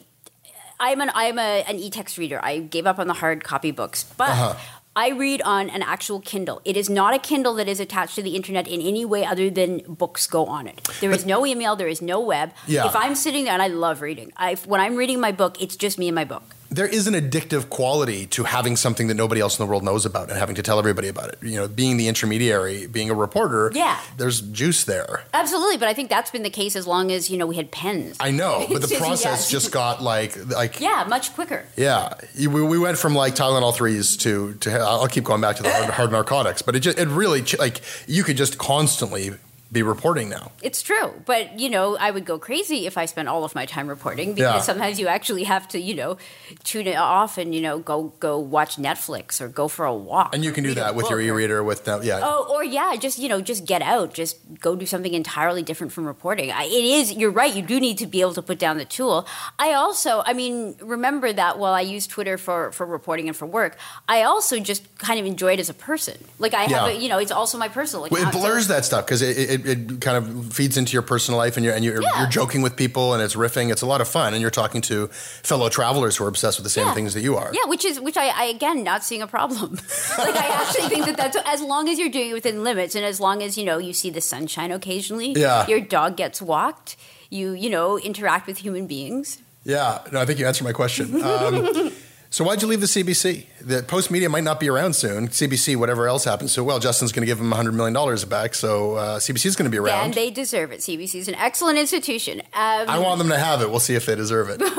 I'm 0.79 1.01
an 1.01 1.11
I'm 1.14 1.39
a 1.39 1.64
an 1.68 1.77
e-text 1.79 2.18
reader. 2.18 2.41
I 2.43 2.59
gave 2.59 2.87
up 2.87 2.99
on 2.99 3.07
the 3.07 3.14
hard 3.14 3.45
copy 3.45 3.70
books, 3.70 4.05
but. 4.16 4.31
Uh-huh. 4.31 4.57
I 4.99 5.11
read 5.11 5.43
on 5.43 5.68
an 5.68 5.83
actual 5.83 6.20
Kindle. 6.20 6.62
It 6.64 6.74
is 6.74 6.89
not 6.89 7.12
a 7.12 7.18
Kindle 7.18 7.53
that 7.57 7.68
is 7.68 7.81
attached 7.81 8.14
to 8.14 8.22
the 8.22 8.35
internet 8.35 8.66
in 8.66 8.81
any 8.81 9.05
way 9.05 9.27
other 9.27 9.51
than 9.51 9.83
books 9.87 10.27
go 10.27 10.47
on 10.47 10.66
it. 10.66 10.89
There 11.03 11.11
is 11.11 11.27
no 11.27 11.45
email. 11.45 11.77
There 11.77 11.87
is 11.87 12.01
no 12.01 12.18
web. 12.18 12.55
Yeah. 12.66 12.87
If 12.87 12.97
I'm 12.97 13.14
sitting 13.14 13.45
there 13.45 13.53
and 13.53 13.61
I 13.61 13.66
love 13.66 14.01
reading, 14.01 14.33
I, 14.39 14.55
when 14.55 14.81
I'm 14.81 14.97
reading 14.97 15.20
my 15.20 15.33
book, 15.33 15.61
it's 15.61 15.77
just 15.77 15.99
me 15.99 16.09
and 16.09 16.14
my 16.14 16.24
book. 16.24 16.45
There 16.71 16.87
is 16.87 17.07
an 17.07 17.14
addictive 17.14 17.71
quality 17.71 18.27
to 18.27 18.45
having 18.45 18.77
something 18.77 19.07
that 19.09 19.14
nobody 19.14 19.41
else 19.41 19.59
in 19.59 19.64
the 19.64 19.69
world 19.69 19.85
knows 19.85 20.05
about 20.05 20.29
and 20.31 20.39
having 20.39 20.55
to 20.57 20.62
tell 20.62 20.79
everybody 20.79 21.09
about 21.09 21.29
it. 21.31 21.39
You 21.43 21.57
know, 21.57 21.69
being 21.69 21.97
the 21.97 22.09
intermediary, 22.09 22.87
being 22.87 23.11
a 23.11 23.14
reporter. 23.14 23.71
Yeah. 23.75 24.01
There's 24.17 24.41
juice 24.41 24.85
there. 24.85 25.25
Absolutely, 25.33 25.77
but 25.77 25.89
I 25.89 25.95
think 25.95 26.11
that's 26.11 26.31
been 26.31 26.43
the 26.43 26.51
case 26.51 26.77
as 26.77 26.87
long 26.87 27.12
as 27.12 27.31
you 27.31 27.39
know 27.39 27.47
we 27.47 27.57
had 27.57 27.71
pens. 27.71 28.17
I 28.21 28.31
know, 28.31 28.67
but 28.69 28.83
the 28.83 28.95
process 28.99 29.25
yes. 29.25 29.51
just 29.51 29.73
got 29.73 30.03
like 30.03 30.37
like 30.47 30.81
Yeah, 30.81 31.05
much 31.09 31.35
quicker. 31.35 31.64
Yeah, 31.77 32.14
we, 32.37 32.47
we 32.47 32.79
went 32.79 32.99
from 32.99 33.14
like 33.14 33.35
Tylenol 33.35 33.75
threes 33.75 34.17
to 34.19 34.55
to 34.55 34.73
I'll 34.73 35.09
keep 35.09 35.25
going 35.25 35.41
back 35.41 35.57
to 35.57 35.62
the 35.62 35.73
hard, 35.73 35.91
hard 35.91 36.12
narcotics, 36.12 36.62
but 36.62 36.77
it 36.77 36.81
just 36.81 36.99
it 36.99 37.09
really 37.09 37.43
like 37.59 37.81
you 38.07 38.25
could 38.25 38.37
just 38.37 38.59
constantly 38.59 39.33
be 39.73 39.83
reporting 39.83 40.29
now. 40.29 40.53
It's 40.62 40.81
true, 40.81 41.12
but 41.27 41.59
you 41.59 41.69
know, 41.69 41.97
I 41.97 42.11
would 42.11 42.25
go 42.25 42.39
crazy 42.39 42.87
if 42.87 42.97
I 42.97 43.07
spent 43.07 43.29
all 43.29 43.43
of 43.45 43.55
my 43.55 43.67
time 43.67 43.89
reporting 43.89 44.35
because 44.35 44.55
Yeah. 44.55 44.61
sometimes 44.61 45.01
you 45.01 45.09
actually 45.09 45.43
have 45.45 45.67
to, 45.69 45.81
you 45.81 45.95
know, 45.95 46.19
tune 46.62 46.87
it 46.87 46.97
off 46.97 47.37
and 47.37 47.53
you 47.55 47.61
know 47.61 47.79
go 47.81 48.12
go 48.21 48.39
watch 48.39 48.77
Netflix 48.77 49.41
or 49.41 49.49
go 49.49 49.67
for 49.69 49.85
a 49.85 49.95
walk. 49.95 50.35
And 50.35 50.45
you 50.45 50.53
can 50.53 50.62
do 50.64 50.75
that 50.75 50.95
with 50.95 51.11
your 51.11 51.21
e-reader 51.21 51.64
with 51.64 51.87
now, 51.87 52.01
yeah. 52.01 52.21
Oh, 52.23 52.47
or 52.55 52.62
yeah, 52.62 52.95
just 52.97 53.19
you 53.19 53.29
know, 53.29 53.41
just 53.41 53.67
get 53.67 53.83
out, 53.83 54.14
just 54.14 54.37
go 54.61 54.77
do 54.77 54.87
something 54.87 55.14
entirely 55.14 55.62
different 55.62 55.93
from 55.93 56.07
reporting. 56.07 56.53
I, 56.53 56.64
it 56.64 56.85
is, 56.85 57.12
you're 57.12 57.31
right. 57.33 57.53
You 57.53 57.62
do 57.62 57.81
need 57.81 57.99
to 57.99 58.07
be 58.07 58.21
able 58.21 58.35
to 58.35 58.43
put 58.43 58.59
down 58.59 58.79
the 58.79 58.85
tool. 58.85 59.27
I 59.59 59.73
also, 59.75 60.23
I 60.25 60.33
mean, 60.33 60.77
remember 60.81 61.33
that 61.33 61.59
while 61.59 61.75
I 61.75 61.81
use 61.81 62.07
Twitter 62.07 62.39
for 62.39 62.71
for 62.73 62.87
reporting 62.87 63.27
and 63.29 63.37
for 63.37 63.47
work, 63.47 63.77
I 64.09 64.23
also 64.23 64.61
just 64.61 64.83
kind 64.99 65.19
of 65.19 65.27
enjoy 65.27 65.55
it 65.55 65.61
as 65.61 65.69
a 65.69 65.75
person. 65.75 66.17
Like 66.39 66.55
I 66.55 66.62
have, 66.62 66.71
Yeah. 66.71 66.87
a, 66.89 66.93
you 66.93 67.09
know, 67.09 67.19
it's 67.19 67.33
also 67.33 67.59
my 67.59 67.69
personal 67.69 68.07
Well, 68.11 68.21
account. 68.23 68.35
it 68.35 68.39
so- 68.39 68.47
blurs 68.47 68.69
that 68.69 68.85
stuff 68.85 69.05
because 69.07 69.23
it, 69.23 69.37
it, 69.39 69.56
it 69.65 70.01
kind 70.01 70.17
of 70.17 70.53
feeds 70.53 70.77
into 70.77 70.93
your 70.93 71.03
personal 71.03 71.39
life 71.39 71.57
and 71.57 71.65
you're, 71.65 71.75
and 71.75 71.85
you're, 71.85 72.03
Yeah. 72.03 72.21
you're 72.23 72.29
joking 72.29 72.61
with 72.63 72.75
people 72.77 73.15
and 73.15 73.23
it's 73.23 73.37
riffing. 73.37 73.71
It's 73.71 73.83
a 73.83 73.87
lot 73.87 74.01
of 74.01 74.09
fun 74.09 74.33
and 74.35 74.43
you're 74.43 74.51
talking 74.51 74.81
to 74.83 75.07
fellow 75.07 75.69
travelers 75.69 76.17
who 76.17 76.25
are 76.25 76.29
obsessed 76.29 76.59
with 76.59 76.65
the 76.65 76.71
same 76.71 76.87
Yeah. 76.89 76.95
things 76.95 77.15
that 77.15 77.23
you 77.23 77.37
are. 77.37 77.51
Yeah, 77.53 77.69
which 77.69 77.85
is 77.85 78.01
which 78.01 78.17
I, 78.17 78.29
I 78.29 78.45
again 78.47 78.83
not 78.83 79.05
seeing 79.05 79.23
a 79.23 79.27
problem. 79.27 79.73
like 80.19 80.35
I 80.37 80.49
actually 80.49 80.89
think 80.89 81.07
that 81.07 81.17
that's 81.17 81.37
as 81.47 81.63
long 81.63 81.89
as 81.89 81.99
you're 81.99 82.09
doing 82.11 82.31
it 82.31 82.35
within 82.35 82.65
limits, 82.65 82.95
and 82.97 83.05
as 83.05 83.21
long 83.21 83.43
as 83.43 83.57
you 83.57 83.65
know 83.65 83.79
you 83.79 83.93
see 83.93 84.11
the 84.11 84.21
sunshine 84.21 84.73
occasionally. 84.73 85.33
Yeah. 85.33 85.67
your 85.69 85.81
dog 85.81 86.17
gets 86.17 86.43
walked. 86.43 86.97
You 87.31 87.53
you 87.53 87.71
know 87.71 87.99
interact 87.99 88.47
with 88.47 88.59
human 88.59 88.87
beings. 88.87 89.39
Yeah, 89.65 89.99
no, 90.13 90.21
I 90.21 90.25
think 90.27 90.39
you 90.39 90.47
answered 90.47 90.65
my 90.65 90.73
question. 90.73 91.21
Um, 91.23 91.91
so 92.37 92.45
why'd 92.45 92.61
you 92.61 92.68
leave 92.68 92.82
the 92.82 92.87
CBC? 92.87 93.47
The 93.62 93.76
Postmedia 93.76 94.30
might 94.30 94.45
not 94.45 94.61
be 94.61 94.68
around 94.68 94.95
soon. 94.95 95.28
CBC, 95.28 95.74
whatever 95.74 96.07
else 96.07 96.24
happens. 96.24 96.53
So 96.53 96.62
well, 96.62 96.78
Justin's 96.78 97.11
going 97.11 97.22
to 97.22 97.26
give 97.26 97.41
him 97.41 97.51
$100 97.51 97.72
million 97.72 98.28
back. 98.28 98.55
So 98.55 98.97
uh, 98.97 99.18
CBC 99.18 99.47
is 99.47 99.57
going 99.57 99.64
to 99.64 99.70
be 99.70 99.78
around. 99.78 100.05
And 100.05 100.12
they 100.12 100.30
deserve 100.30 100.70
it. 100.70 100.80
CBC 100.80 101.14
is 101.14 101.28
an 101.28 101.34
excellent 101.37 101.78
institution. 101.78 102.41
Um, 102.41 102.91
I 102.91 102.99
want 102.99 103.16
them 103.16 103.30
to 103.30 103.39
have 103.39 103.62
it. 103.62 103.70
We'll 103.70 103.80
see 103.80 103.95
if 103.95 104.05
they 104.05 104.14
deserve 104.16 104.51
it. 104.51 104.61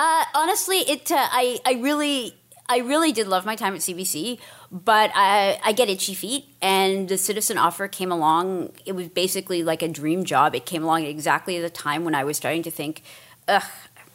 Uh, 0.00 0.24
honestly, 0.32 0.78
it 0.78 1.10
uh, 1.10 1.16
I 1.18 1.58
I 1.66 1.72
really 1.80 2.32
I 2.68 2.78
really 2.78 3.10
did 3.10 3.26
love 3.26 3.44
my 3.44 3.56
time 3.56 3.74
at 3.74 3.80
CBC, 3.80 4.38
but 4.70 5.10
I 5.12 5.58
I 5.64 5.72
get 5.72 5.88
itchy 5.88 6.14
feet, 6.14 6.44
and 6.62 7.08
the 7.08 7.18
citizen 7.18 7.58
offer 7.58 7.88
came 7.88 8.12
along. 8.12 8.70
It 8.86 8.92
was 8.92 9.08
basically 9.08 9.64
like 9.64 9.82
a 9.82 9.88
dream 9.88 10.24
job. 10.24 10.54
It 10.54 10.66
came 10.66 10.84
along 10.84 11.02
at 11.02 11.08
exactly 11.08 11.56
at 11.56 11.62
the 11.62 11.70
time 11.70 12.04
when 12.04 12.14
I 12.14 12.22
was 12.22 12.36
starting 12.36 12.62
to 12.62 12.70
think, 12.70 13.02
ugh. 13.48 13.64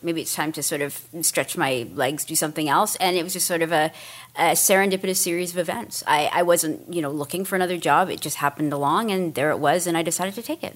Maybe 0.04 0.22
it's 0.22 0.36
time 0.36 0.52
to 0.54 0.62
sort 0.64 0.82
of 0.82 1.02
stretch 1.22 1.58
my 1.58 1.88
legs, 1.96 2.26
do 2.26 2.36
something 2.36 2.70
else, 2.70 2.96
and 2.98 3.16
it 3.16 3.24
was 3.24 3.34
just 3.34 3.48
sort 3.48 3.62
of 3.62 3.72
a, 3.72 3.92
a 4.36 4.52
serendipitous 4.52 5.18
series 5.18 5.52
of 5.52 5.58
events. 5.58 6.04
I, 6.06 6.30
I 6.34 6.44
wasn't, 6.44 6.94
you 6.94 7.02
know, 7.02 7.10
looking 7.12 7.46
for 7.46 7.56
another 7.56 7.78
job. 7.78 8.10
It 8.10 8.22
just 8.22 8.38
happened 8.38 8.74
along, 8.74 9.12
and 9.12 9.34
there 9.34 9.52
it 9.52 9.60
was, 9.60 9.88
and 9.88 9.98
I 9.98 10.04
decided 10.04 10.36
to 10.36 10.42
take 10.44 10.64
it. 10.64 10.76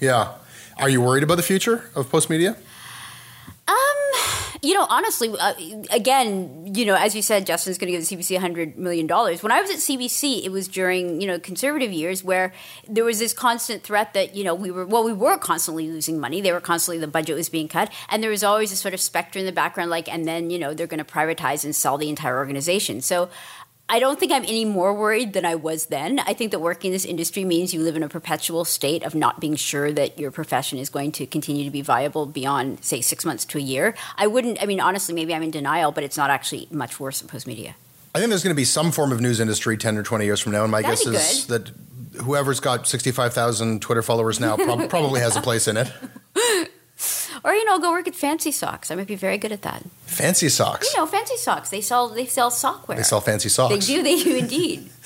yeah. 0.00 0.32
Are 0.78 0.88
you 0.88 1.02
worried 1.02 1.22
about 1.22 1.34
the 1.34 1.42
future 1.42 1.90
of 1.94 2.10
Postmedia? 2.10 2.56
Um, 3.68 3.99
you 4.62 4.74
know, 4.74 4.86
honestly, 4.88 5.30
uh, 5.38 5.54
again, 5.90 6.74
you 6.74 6.84
know, 6.84 6.94
as 6.94 7.14
you 7.14 7.22
said, 7.22 7.46
Justin's 7.46 7.78
going 7.78 7.92
to 7.92 7.98
give 7.98 8.06
the 8.06 8.16
CBC 8.16 8.38
$100 8.38 8.76
million. 8.76 9.08
When 9.08 9.52
I 9.52 9.60
was 9.60 9.70
at 9.70 9.76
CBC, 9.76 10.44
it 10.44 10.52
was 10.52 10.68
during, 10.68 11.20
you 11.20 11.26
know, 11.26 11.38
conservative 11.38 11.92
years 11.92 12.22
where 12.22 12.52
there 12.86 13.04
was 13.04 13.18
this 13.18 13.32
constant 13.32 13.82
threat 13.82 14.12
that, 14.12 14.34
you 14.34 14.44
know, 14.44 14.54
we 14.54 14.70
were, 14.70 14.84
well, 14.84 15.02
we 15.02 15.14
were 15.14 15.38
constantly 15.38 15.88
losing 15.88 16.20
money. 16.20 16.42
They 16.42 16.52
were 16.52 16.60
constantly, 16.60 16.98
the 16.98 17.06
budget 17.06 17.36
was 17.36 17.48
being 17.48 17.68
cut. 17.68 17.90
And 18.10 18.22
there 18.22 18.30
was 18.30 18.44
always 18.44 18.68
this 18.70 18.80
sort 18.80 18.92
of 18.92 19.00
specter 19.00 19.38
in 19.38 19.46
the 19.46 19.52
background, 19.52 19.90
like, 19.90 20.12
and 20.12 20.28
then, 20.28 20.50
you 20.50 20.58
know, 20.58 20.74
they're 20.74 20.86
going 20.86 21.04
to 21.04 21.10
privatize 21.10 21.64
and 21.64 21.74
sell 21.74 21.96
the 21.96 22.10
entire 22.10 22.36
organization. 22.36 23.00
So, 23.00 23.30
I 23.92 23.98
don't 23.98 24.20
think 24.20 24.30
I'm 24.30 24.44
any 24.44 24.64
more 24.64 24.94
worried 24.94 25.32
than 25.32 25.44
I 25.44 25.56
was 25.56 25.86
then. 25.86 26.20
I 26.20 26.32
think 26.32 26.52
that 26.52 26.60
working 26.60 26.90
in 26.90 26.92
this 26.92 27.04
industry 27.04 27.44
means 27.44 27.74
you 27.74 27.80
live 27.80 27.96
in 27.96 28.04
a 28.04 28.08
perpetual 28.08 28.64
state 28.64 29.02
of 29.02 29.16
not 29.16 29.40
being 29.40 29.56
sure 29.56 29.90
that 29.90 30.16
your 30.16 30.30
profession 30.30 30.78
is 30.78 30.88
going 30.88 31.10
to 31.12 31.26
continue 31.26 31.64
to 31.64 31.72
be 31.72 31.82
viable 31.82 32.24
beyond, 32.24 32.84
say, 32.84 33.00
six 33.00 33.24
months 33.24 33.44
to 33.46 33.58
a 33.58 33.60
year. 33.60 33.96
I 34.16 34.28
wouldn't, 34.28 34.62
I 34.62 34.66
mean, 34.66 34.78
honestly, 34.78 35.12
maybe 35.12 35.34
I'm 35.34 35.42
in 35.42 35.50
denial, 35.50 35.90
but 35.90 36.04
it's 36.04 36.16
not 36.16 36.30
actually 36.30 36.68
much 36.70 37.00
worse 37.00 37.20
than 37.20 37.28
Postmedia. 37.28 37.74
I 38.14 38.20
think 38.20 38.28
there's 38.28 38.44
going 38.44 38.54
to 38.54 38.60
be 38.60 38.64
some 38.64 38.92
form 38.92 39.10
of 39.10 39.20
news 39.20 39.40
industry 39.40 39.76
10 39.76 39.98
or 39.98 40.04
20 40.04 40.24
years 40.24 40.38
from 40.38 40.52
now. 40.52 40.62
And 40.62 40.70
my 40.70 40.82
That'd 40.82 41.12
guess 41.12 41.40
is 41.40 41.46
that 41.48 41.72
whoever's 42.22 42.60
got 42.60 42.86
65,000 42.86 43.82
Twitter 43.82 44.02
followers 44.02 44.38
now 44.38 44.56
prob- 44.56 44.88
probably 44.88 45.20
has 45.20 45.36
a 45.36 45.42
place 45.42 45.66
in 45.66 45.76
it. 45.76 45.92
Or 47.44 47.52
you 47.52 47.64
know, 47.64 47.78
go 47.78 47.90
work 47.92 48.08
at 48.08 48.14
Fancy 48.14 48.52
Socks. 48.52 48.90
I 48.90 48.94
might 48.94 49.06
be 49.06 49.16
very 49.16 49.38
good 49.38 49.52
at 49.52 49.62
that. 49.62 49.84
Fancy 50.06 50.48
socks. 50.48 50.92
You 50.92 51.00
know, 51.00 51.06
Fancy 51.06 51.36
Socks. 51.36 51.70
They 51.70 51.80
sell 51.80 52.08
they 52.08 52.26
sell 52.26 52.50
sockwear. 52.50 52.96
They 52.96 53.02
sell 53.02 53.20
fancy 53.20 53.48
socks. 53.48 53.74
They 53.74 53.94
do. 53.94 54.02
They 54.02 54.22
do 54.22 54.36
indeed. 54.36 54.90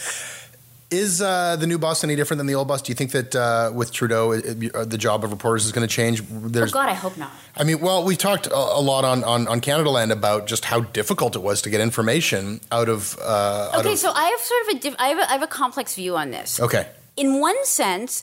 Is 0.90 1.20
uh, 1.20 1.56
the 1.56 1.66
new 1.66 1.78
boss 1.78 2.04
any 2.04 2.14
different 2.14 2.38
than 2.38 2.46
the 2.46 2.54
old 2.54 2.68
boss? 2.68 2.80
Do 2.80 2.92
you 2.92 2.94
think 2.94 3.10
that 3.12 3.34
uh, 3.34 3.72
with 3.74 3.90
Trudeau, 3.90 4.30
it, 4.30 4.62
it, 4.62 4.74
uh, 4.74 4.84
the 4.84 4.98
job 4.98 5.24
of 5.24 5.32
reporters 5.32 5.64
is 5.64 5.72
going 5.72 5.86
to 5.86 5.92
change? 5.92 6.22
There's, 6.28 6.70
oh 6.70 6.72
God, 6.72 6.88
I 6.88 6.94
hope 6.94 7.16
not. 7.16 7.32
I 7.56 7.64
mean, 7.64 7.80
well, 7.80 8.04
we 8.04 8.14
talked 8.14 8.46
a, 8.46 8.54
a 8.54 8.80
lot 8.80 9.04
on, 9.04 9.24
on, 9.24 9.48
on 9.48 9.60
Canadaland 9.60 10.12
about 10.12 10.46
just 10.46 10.66
how 10.66 10.80
difficult 10.80 11.34
it 11.34 11.42
was 11.42 11.62
to 11.62 11.70
get 11.70 11.80
information 11.80 12.60
out 12.70 12.88
of. 12.88 13.18
Uh, 13.20 13.70
out 13.72 13.80
okay, 13.80 13.94
of, 13.94 13.98
so 13.98 14.12
I 14.12 14.24
have 14.26 14.40
sort 14.40 14.62
of 14.62 14.68
a 14.68 14.78
diff- 14.78 14.96
I 15.00 15.08
have 15.08 15.18
a, 15.18 15.30
I 15.30 15.32
have 15.32 15.42
a 15.42 15.48
complex 15.48 15.96
view 15.96 16.16
on 16.16 16.30
this. 16.30 16.60
Okay. 16.60 16.86
In 17.16 17.40
one 17.40 17.64
sense, 17.64 18.22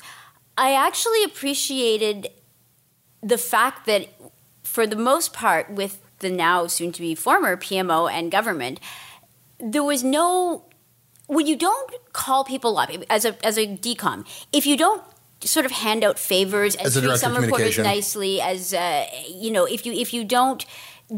I 0.57 0.74
actually 0.74 1.24
appreciated 1.26 2.30
the 3.22 3.38
fact 3.38 3.86
that 3.86 4.07
for 4.63 4.88
the 4.88 4.95
most 4.95 5.34
part, 5.34 5.69
with 5.69 6.01
the 6.19 6.30
now 6.30 6.67
soon 6.67 6.91
to 6.91 7.01
be 7.01 7.15
former 7.15 7.57
PMO 7.57 8.11
and 8.11 8.32
government, 8.32 8.80
there 9.59 9.84
was 9.84 10.03
no 10.03 10.65
when 11.28 11.47
you 11.47 11.55
don't 11.55 11.91
call 12.11 12.43
people 12.43 12.78
up 12.78 12.89
as 13.09 13.26
a 13.26 13.45
as 13.45 13.57
a 13.57 13.65
decom, 13.65 14.26
if 14.51 14.65
you 14.65 14.76
don't 14.76 15.03
sort 15.41 15.65
of 15.65 15.72
hand 15.72 16.03
out 16.03 16.19
favors 16.19 16.76
and 16.76 16.91
treat 16.91 17.17
some 17.17 17.36
reporters 17.36 17.78
nicely, 17.78 18.41
as 18.41 18.74
uh, 18.74 19.05
you 19.30 19.51
know, 19.51 19.65
if 19.65 19.86
you 19.86 19.93
if 19.93 20.13
you 20.13 20.24
don't 20.24 20.65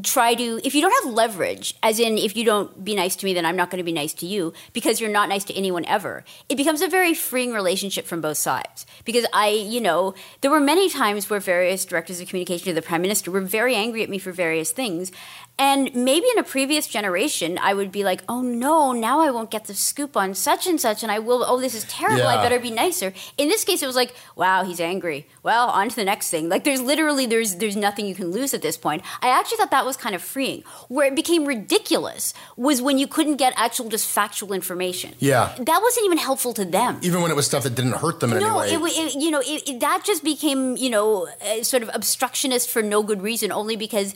try 0.02 0.34
to 0.34 0.60
if 0.64 0.74
you 0.74 0.82
don't 0.82 1.04
have 1.04 1.14
leverage 1.14 1.76
as 1.84 2.00
in 2.00 2.18
if 2.18 2.36
you 2.36 2.44
don't 2.44 2.84
be 2.84 2.96
nice 2.96 3.16
to 3.16 3.26
me 3.26 3.34
then 3.34 3.46
i'm 3.46 3.56
not 3.56 3.70
going 3.70 3.78
to 3.78 3.84
be 3.84 3.92
nice 3.92 4.14
to 4.14 4.26
you 4.26 4.52
because 4.74 5.00
you're 5.00 5.10
not 5.10 5.30
nice 5.30 5.44
to 5.44 5.54
anyone 5.56 5.86
ever 5.86 6.24
it 6.50 6.56
becomes 6.56 6.82
a 6.82 6.88
very 6.88 7.14
freeing 7.14 7.54
relationship 7.54 8.06
from 8.06 8.20
both 8.20 8.38
sides. 8.38 8.86
Because 9.06 9.26
i 9.34 9.50
you 9.50 9.80
know 9.80 10.16
there 10.42 10.50
were 10.50 10.60
many 10.60 10.90
times 10.90 11.30
where 11.30 11.40
various 11.40 11.86
directors 11.86 12.20
of 12.20 12.28
communication 12.28 12.66
to 12.66 12.74
the 12.74 12.82
prime 12.82 13.04
minister 13.04 13.30
were 13.30 13.42
very 13.42 13.76
angry 13.76 14.02
at 14.02 14.10
me 14.10 14.18
for 14.18 14.32
various 14.32 14.72
things 14.72 15.12
and 15.60 15.94
maybe 15.94 16.26
in 16.34 16.40
a 16.40 16.44
previous 16.44 16.88
generation, 16.88 17.60
I 17.62 17.74
would 17.74 17.92
be 17.92 18.04
like, 18.04 18.24
oh 18.28 18.42
no, 18.42 18.92
now 18.92 19.22
I 19.22 19.30
won't 19.30 19.52
get 19.52 19.66
the 19.66 19.76
scoop 19.76 20.18
on 20.18 20.34
such 20.34 20.66
and 20.66 20.82
such, 20.82 21.04
and 21.04 21.12
I 21.12 21.20
will, 21.20 21.44
oh, 21.48 21.60
this 21.60 21.76
is 21.76 21.84
terrible, 21.86 22.20
yeah. 22.20 22.40
I 22.40 22.44
better 22.44 22.60
be 22.60 22.72
nicer. 22.72 23.14
In 23.38 23.50
this 23.50 23.64
case, 23.64 23.84
it 23.84 23.88
was 23.88 23.96
like, 23.96 24.16
wow, 24.36 24.64
he's 24.64 24.80
angry. 24.80 25.28
Well, 25.44 25.70
on 25.70 25.90
to 25.90 25.96
the 25.96 26.06
next 26.06 26.30
thing. 26.30 26.50
Like 26.50 26.64
there's 26.64 26.82
literally, 26.82 27.26
there's, 27.28 27.58
there's 27.58 27.76
nothing 27.76 28.08
you 28.08 28.16
can 28.16 28.32
lose 28.32 28.54
at 28.54 28.62
this 28.62 28.78
point. 28.78 29.04
I 29.22 29.30
actually 29.30 29.58
thought 29.58 29.72
that 29.72 29.86
was 29.86 29.96
kind 29.96 30.16
of 30.16 30.22
freeing. 30.22 30.64
Where 30.88 31.08
it 31.08 31.16
became 31.16 31.46
ridiculous 31.46 32.34
was 32.58 32.82
when 32.82 32.98
you 32.98 33.08
couldn't 33.08 33.36
get 33.36 33.54
actual 33.56 33.90
just 33.90 34.10
factual 34.10 34.54
information. 34.54 35.14
Yeah. 35.20 35.54
That 35.60 35.80
wasn't 35.82 36.06
even 36.06 36.18
helpful 36.18 36.54
to 36.54 36.66
them. 36.66 37.00
Even 37.04 37.22
when 37.22 37.30
it 37.30 37.36
was 37.36 37.46
stuff 37.46 37.64
that 37.64 37.76
didn't 37.76 37.94
hurt 37.94 38.20
them 38.20 38.34
in 38.34 38.40
no, 38.40 38.60
any 38.60 38.78
way. 38.78 38.90
It, 38.90 39.16
it, 39.16 39.22
you 39.22 39.30
know, 39.30 39.42
it, 39.46 39.80
that 39.82 40.04
just 40.04 40.24
became, 40.24 40.76
you 40.78 40.90
know, 40.90 41.28
uh, 41.46 41.64
sort 41.64 41.84
of 41.84 41.92
obstructionist 41.94 42.70
for 42.70 42.82
no 42.82 43.04
good 43.04 43.22
reason, 43.22 43.52
only 43.52 43.76
because 43.76 44.16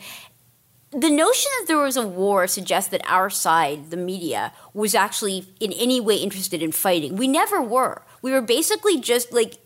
the 0.97 1.11
notion 1.11 1.51
that 1.59 1.65
there 1.67 1.77
was 1.77 1.95
a 1.95 2.07
war 2.07 2.47
suggests 2.47 2.89
that 2.89 3.01
our 3.07 3.29
side, 3.29 3.91
the 3.91 3.97
media, 3.97 4.51
was 4.73 4.95
actually 4.95 5.45
in 5.59 5.71
any 5.73 6.01
way 6.01 6.15
interested 6.15 6.63
in 6.63 6.71
fighting. 6.71 7.15
We 7.15 7.27
never 7.27 7.61
were. 7.61 8.01
We 8.23 8.31
were 8.31 8.41
basically 8.41 8.99
just 8.99 9.31
like 9.31 9.59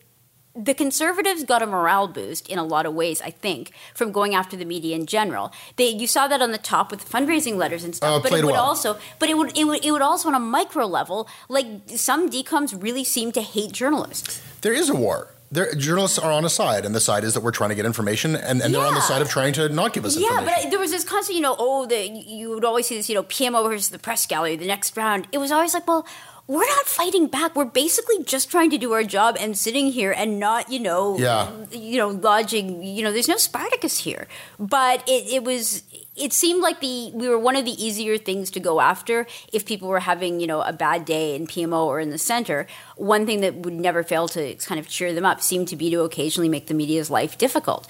the 0.54 0.74
conservatives 0.74 1.44
got 1.44 1.62
a 1.62 1.66
morale 1.66 2.06
boost 2.06 2.46
in 2.50 2.58
a 2.58 2.64
lot 2.64 2.84
of 2.84 2.92
ways, 2.92 3.22
I 3.22 3.30
think, 3.30 3.72
from 3.94 4.12
going 4.12 4.34
after 4.34 4.58
the 4.58 4.66
media 4.66 4.94
in 4.94 5.06
general. 5.06 5.50
They, 5.76 5.88
you 5.88 6.06
saw 6.06 6.28
that 6.28 6.42
on 6.42 6.52
the 6.52 6.58
top 6.58 6.90
with 6.90 7.08
fundraising 7.08 7.56
letters 7.56 7.82
and 7.82 7.96
stuff. 7.96 8.18
Uh, 8.18 8.22
but 8.22 8.38
it 8.38 8.44
would 8.44 8.52
well. 8.52 8.62
also, 8.62 8.98
but 9.18 9.30
it 9.30 9.38
would, 9.38 9.56
it 9.56 9.64
would, 9.64 9.82
it 9.82 9.90
would 9.90 10.02
also 10.02 10.28
on 10.28 10.34
a 10.34 10.40
micro 10.40 10.84
level, 10.84 11.26
like 11.48 11.66
some 11.86 12.28
decoms 12.28 12.80
really 12.82 13.04
seem 13.04 13.32
to 13.32 13.40
hate 13.40 13.72
journalists. 13.72 14.42
There 14.60 14.74
is 14.74 14.90
a 14.90 14.94
war 14.94 15.31
journalists 15.52 16.18
are 16.18 16.32
on 16.32 16.44
a 16.44 16.48
side, 16.48 16.84
and 16.84 16.94
the 16.94 17.00
side 17.00 17.24
is 17.24 17.34
that 17.34 17.42
we're 17.42 17.50
trying 17.50 17.70
to 17.70 17.76
get 17.76 17.86
information, 17.86 18.34
and, 18.34 18.60
and 18.60 18.60
yeah. 18.60 18.68
they're 18.68 18.88
on 18.88 18.94
the 18.94 19.00
side 19.00 19.22
of 19.22 19.28
trying 19.28 19.52
to 19.54 19.68
not 19.68 19.92
give 19.92 20.04
us 20.04 20.16
information. 20.16 20.46
Yeah, 20.46 20.60
but 20.62 20.70
there 20.70 20.78
was 20.78 20.90
this 20.90 21.04
constant, 21.04 21.36
you 21.36 21.42
know, 21.42 21.56
oh, 21.58 21.86
the, 21.86 22.08
you 22.08 22.50
would 22.50 22.64
always 22.64 22.86
see 22.86 22.96
this, 22.96 23.08
you 23.08 23.14
know, 23.14 23.22
PMO 23.22 23.68
versus 23.68 23.90
the 23.90 23.98
press 23.98 24.26
gallery, 24.26 24.56
the 24.56 24.66
next 24.66 24.96
round. 24.96 25.28
It 25.32 25.38
was 25.38 25.52
always 25.52 25.74
like, 25.74 25.86
well, 25.86 26.06
we're 26.46 26.66
not 26.66 26.86
fighting 26.86 27.28
back. 27.28 27.54
We're 27.54 27.64
basically 27.64 28.24
just 28.24 28.50
trying 28.50 28.70
to 28.70 28.78
do 28.78 28.92
our 28.92 29.04
job 29.04 29.36
and 29.38 29.56
sitting 29.56 29.92
here 29.92 30.12
and 30.12 30.40
not, 30.40 30.70
you 30.70 30.80
know, 30.80 31.16
yeah. 31.18 31.50
you 31.70 31.98
know, 31.98 32.08
lodging. 32.08 32.82
You 32.82 33.04
know, 33.04 33.12
there's 33.12 33.28
no 33.28 33.36
Spartacus 33.36 33.98
here. 33.98 34.26
But 34.58 35.08
it, 35.08 35.32
it 35.32 35.44
was 35.44 35.84
it 36.14 36.32
seemed 36.32 36.60
like 36.62 36.80
the 36.80 37.10
we 37.14 37.28
were 37.28 37.38
one 37.38 37.56
of 37.56 37.64
the 37.64 37.82
easier 37.82 38.18
things 38.18 38.50
to 38.50 38.60
go 38.60 38.80
after 38.80 39.26
if 39.52 39.64
people 39.64 39.88
were 39.88 40.00
having 40.00 40.40
you 40.40 40.46
know 40.46 40.60
a 40.60 40.72
bad 40.72 41.04
day 41.04 41.34
in 41.34 41.46
PMO 41.46 41.86
or 41.86 42.00
in 42.00 42.10
the 42.10 42.18
center. 42.18 42.66
One 42.96 43.26
thing 43.26 43.40
that 43.40 43.56
would 43.56 43.72
never 43.72 44.02
fail 44.02 44.28
to 44.28 44.54
kind 44.56 44.78
of 44.78 44.88
cheer 44.88 45.12
them 45.12 45.24
up 45.24 45.40
seemed 45.40 45.68
to 45.68 45.76
be 45.76 45.90
to 45.90 46.00
occasionally 46.02 46.48
make 46.48 46.66
the 46.66 46.74
media's 46.74 47.10
life 47.10 47.38
difficult. 47.38 47.88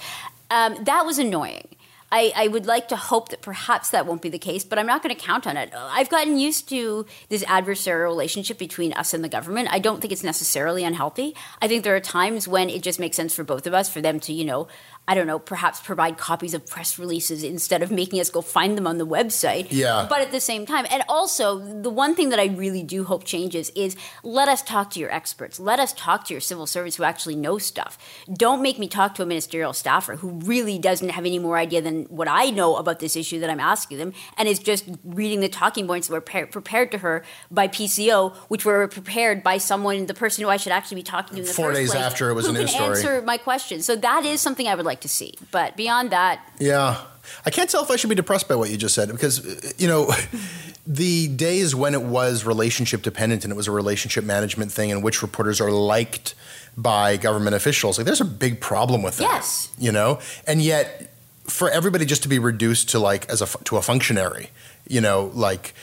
Um, 0.50 0.84
that 0.84 1.04
was 1.06 1.18
annoying. 1.18 1.68
I, 2.12 2.30
I, 2.36 2.48
would 2.48 2.66
like 2.66 2.88
to 2.88 2.96
hope 2.96 3.30
that 3.30 3.40
perhaps 3.40 3.88
that 3.90 4.04
won't 4.04 4.20
be 4.20 4.28
the 4.28 4.38
case, 4.38 4.64
but 4.64 4.78
I'm 4.78 4.84
not 4.84 5.02
going 5.02 5.16
to 5.16 5.20
count 5.20 5.46
on 5.46 5.56
it. 5.56 5.72
I've 5.74 6.10
gotten 6.10 6.36
used 6.36 6.68
to 6.68 7.06
this 7.30 7.42
adversarial 7.44 8.04
relationship 8.04 8.58
between 8.58 8.92
us 8.92 9.14
and 9.14 9.24
the 9.24 9.30
government. 9.30 9.70
I 9.72 9.78
don't 9.78 10.02
think 10.02 10.12
it's 10.12 10.22
necessarily 10.22 10.84
unhealthy. 10.84 11.34
I 11.62 11.68
think 11.68 11.84
there 11.84 11.96
are 11.96 12.00
times 12.00 12.46
when 12.46 12.68
it 12.68 12.82
just 12.82 13.00
makes 13.00 13.16
sense 13.16 13.34
for 13.34 13.44
both 13.44 13.66
of 13.66 13.72
us 13.72 13.88
for 13.88 14.02
them 14.02 14.20
to, 14.20 14.32
you 14.34 14.44
know, 14.44 14.68
I 15.08 15.14
don't 15.14 15.26
know, 15.26 15.40
perhaps 15.40 15.80
provide 15.80 16.16
copies 16.16 16.54
of 16.54 16.64
press 16.64 16.96
releases 16.96 17.42
instead 17.42 17.82
of 17.82 17.90
making 17.90 18.20
us 18.20 18.30
go 18.30 18.40
find 18.40 18.78
them 18.78 18.86
on 18.86 18.98
the 18.98 19.06
website. 19.06 19.66
Yeah. 19.70 20.06
But 20.08 20.20
at 20.20 20.30
the 20.30 20.40
same 20.40 20.64
time, 20.64 20.86
and 20.90 21.02
also 21.08 21.58
the 21.58 21.90
one 21.90 22.14
thing 22.14 22.28
that 22.28 22.38
I 22.38 22.46
really 22.46 22.84
do 22.84 23.02
hope 23.02 23.24
changes 23.24 23.70
is 23.74 23.96
let 24.22 24.48
us 24.48 24.62
talk 24.62 24.90
to 24.90 25.00
your 25.00 25.10
experts. 25.12 25.58
Let 25.58 25.80
us 25.80 25.92
talk 25.92 26.24
to 26.26 26.34
your 26.34 26.40
civil 26.40 26.66
servants 26.68 26.96
who 26.96 27.02
actually 27.02 27.34
know 27.34 27.58
stuff. 27.58 27.98
Don't 28.32 28.62
make 28.62 28.78
me 28.78 28.86
talk 28.86 29.16
to 29.16 29.22
a 29.24 29.26
ministerial 29.26 29.72
staffer 29.72 30.16
who 30.16 30.28
really 30.28 30.78
doesn't 30.78 31.08
have 31.08 31.26
any 31.26 31.40
more 31.40 31.58
idea 31.58 31.82
than 31.82 32.04
what 32.04 32.28
I 32.28 32.50
know 32.50 32.76
about 32.76 33.00
this 33.00 33.16
issue 33.16 33.40
that 33.40 33.50
I'm 33.50 33.60
asking 33.60 33.98
them 33.98 34.12
and 34.38 34.48
is 34.48 34.60
just 34.60 34.88
reading 35.02 35.40
the 35.40 35.48
talking 35.48 35.88
points 35.88 36.06
that 36.06 36.14
were 36.14 36.20
pre- 36.20 36.44
prepared 36.44 36.92
to 36.92 36.98
her 36.98 37.24
by 37.50 37.66
PCO, 37.66 38.36
which 38.46 38.64
were 38.64 38.86
prepared 38.86 39.42
by 39.42 39.58
someone, 39.58 40.06
the 40.06 40.14
person 40.14 40.44
who 40.44 40.48
I 40.50 40.58
should 40.58 40.72
actually 40.72 40.96
be 40.96 41.02
talking 41.02 41.34
to 41.34 41.40
in 41.42 41.46
the 41.46 41.52
Four 41.52 41.70
first 41.70 41.80
days 41.80 41.90
place, 41.90 42.02
after 42.04 42.30
it 42.30 42.34
was 42.34 42.46
who 42.46 42.52
a 42.52 42.58
news 42.58 42.70
can 42.70 42.94
story. 42.94 42.98
answer 42.98 43.22
my 43.22 43.36
question. 43.36 43.82
So 43.82 43.96
that 43.96 44.24
is 44.24 44.40
something 44.40 44.68
I 44.68 44.76
would 44.76 44.86
like 44.86 44.91
to 45.00 45.08
see. 45.08 45.34
But 45.50 45.76
beyond 45.76 46.10
that, 46.10 46.44
yeah. 46.58 47.02
I 47.46 47.50
can't 47.50 47.70
tell 47.70 47.82
if 47.82 47.90
I 47.90 47.96
should 47.96 48.10
be 48.10 48.16
depressed 48.16 48.48
by 48.48 48.56
what 48.56 48.70
you 48.70 48.76
just 48.76 48.94
said 48.94 49.10
because, 49.10 49.74
you 49.78 49.88
know, 49.88 50.12
the 50.86 51.28
days 51.28 51.74
when 51.74 51.94
it 51.94 52.02
was 52.02 52.44
relationship 52.44 53.02
dependent 53.02 53.44
and 53.44 53.52
it 53.52 53.56
was 53.56 53.68
a 53.68 53.72
relationship 53.72 54.24
management 54.24 54.72
thing 54.72 54.90
and 54.90 55.02
which 55.02 55.22
reporters 55.22 55.60
are 55.60 55.70
liked 55.70 56.34
by 56.76 57.16
government 57.16 57.54
officials, 57.54 57.98
like 57.98 58.06
there's 58.06 58.20
a 58.20 58.26
big 58.26 58.60
problem 58.60 59.02
with 59.02 59.18
that. 59.18 59.24
Yes. 59.24 59.72
You 59.78 59.92
know? 59.92 60.18
And 60.46 60.60
yet, 60.60 61.12
for 61.44 61.70
everybody 61.70 62.04
just 62.04 62.22
to 62.22 62.28
be 62.28 62.38
reduced 62.38 62.90
to 62.90 62.98
like 62.98 63.28
as 63.28 63.42
a 63.42 63.46
to 63.64 63.76
a 63.76 63.82
functionary, 63.82 64.50
you 64.88 65.00
know, 65.00 65.30
like 65.34 65.74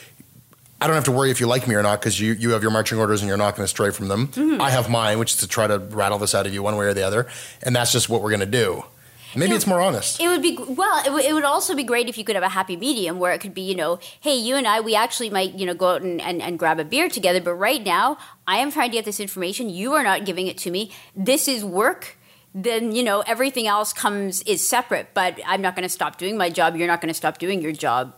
I 0.81 0.87
don't 0.87 0.95
have 0.95 1.05
to 1.05 1.11
worry 1.11 1.29
if 1.29 1.39
you 1.39 1.47
like 1.47 1.67
me 1.67 1.75
or 1.75 1.83
not 1.83 1.99
because 1.99 2.19
you, 2.19 2.33
you 2.33 2.51
have 2.51 2.61
your 2.61 2.71
marching 2.71 2.97
orders 2.97 3.21
and 3.21 3.27
you're 3.27 3.37
not 3.37 3.55
going 3.55 3.65
to 3.65 3.67
stray 3.67 3.91
from 3.91 4.07
them. 4.07 4.29
Mm-hmm. 4.29 4.61
I 4.61 4.69
have 4.69 4.89
mine, 4.89 5.19
which 5.19 5.33
is 5.33 5.37
to 5.39 5.47
try 5.47 5.67
to 5.67 5.77
rattle 5.77 6.17
this 6.17 6.33
out 6.33 6.47
of 6.47 6.53
you 6.53 6.63
one 6.63 6.77
way 6.77 6.85
or 6.85 6.93
the 6.93 7.03
other, 7.03 7.27
and 7.61 7.75
that's 7.75 7.91
just 7.91 8.07
what 8.07 8.21
we're 8.21 8.29
going 8.29 8.39
to 8.39 8.45
do. 8.45 8.85
Maybe 9.35 9.53
it, 9.53 9.55
it's 9.57 9.67
more 9.67 9.79
honest. 9.81 10.19
It 10.19 10.27
would 10.27 10.41
be 10.41 10.57
well. 10.57 10.99
It, 11.01 11.05
w- 11.05 11.27
it 11.27 11.33
would 11.33 11.43
also 11.43 11.75
be 11.75 11.83
great 11.83 12.09
if 12.09 12.17
you 12.17 12.23
could 12.23 12.35
have 12.35 12.43
a 12.43 12.49
happy 12.49 12.75
medium 12.75 13.19
where 13.19 13.31
it 13.31 13.39
could 13.39 13.53
be, 13.53 13.61
you 13.61 13.75
know, 13.75 13.99
hey, 14.19 14.35
you 14.35 14.55
and 14.55 14.65
I, 14.67 14.79
we 14.81 14.95
actually 14.95 15.29
might, 15.29 15.53
you 15.53 15.65
know, 15.65 15.73
go 15.73 15.89
out 15.95 16.01
and, 16.01 16.19
and, 16.21 16.41
and 16.41 16.57
grab 16.57 16.79
a 16.79 16.83
beer 16.85 17.09
together. 17.09 17.39
But 17.41 17.53
right 17.55 17.83
now, 17.83 18.17
I 18.47 18.57
am 18.57 18.71
trying 18.71 18.89
to 18.91 18.97
get 18.97 19.05
this 19.05 19.19
information. 19.19 19.69
You 19.69 19.93
are 19.93 20.03
not 20.03 20.25
giving 20.25 20.47
it 20.47 20.57
to 20.59 20.71
me. 20.71 20.91
This 21.15 21.47
is 21.47 21.63
work. 21.63 22.17
Then 22.55 22.93
you 22.95 23.03
know 23.03 23.21
everything 23.27 23.67
else 23.67 23.93
comes 23.93 24.41
is 24.43 24.67
separate. 24.67 25.09
But 25.13 25.39
I'm 25.45 25.61
not 25.61 25.75
going 25.75 25.83
to 25.83 25.89
stop 25.93 26.17
doing 26.17 26.35
my 26.35 26.49
job. 26.49 26.75
You're 26.75 26.87
not 26.87 26.99
going 26.99 27.09
to 27.09 27.13
stop 27.17 27.37
doing 27.37 27.61
your 27.61 27.71
job 27.73 28.13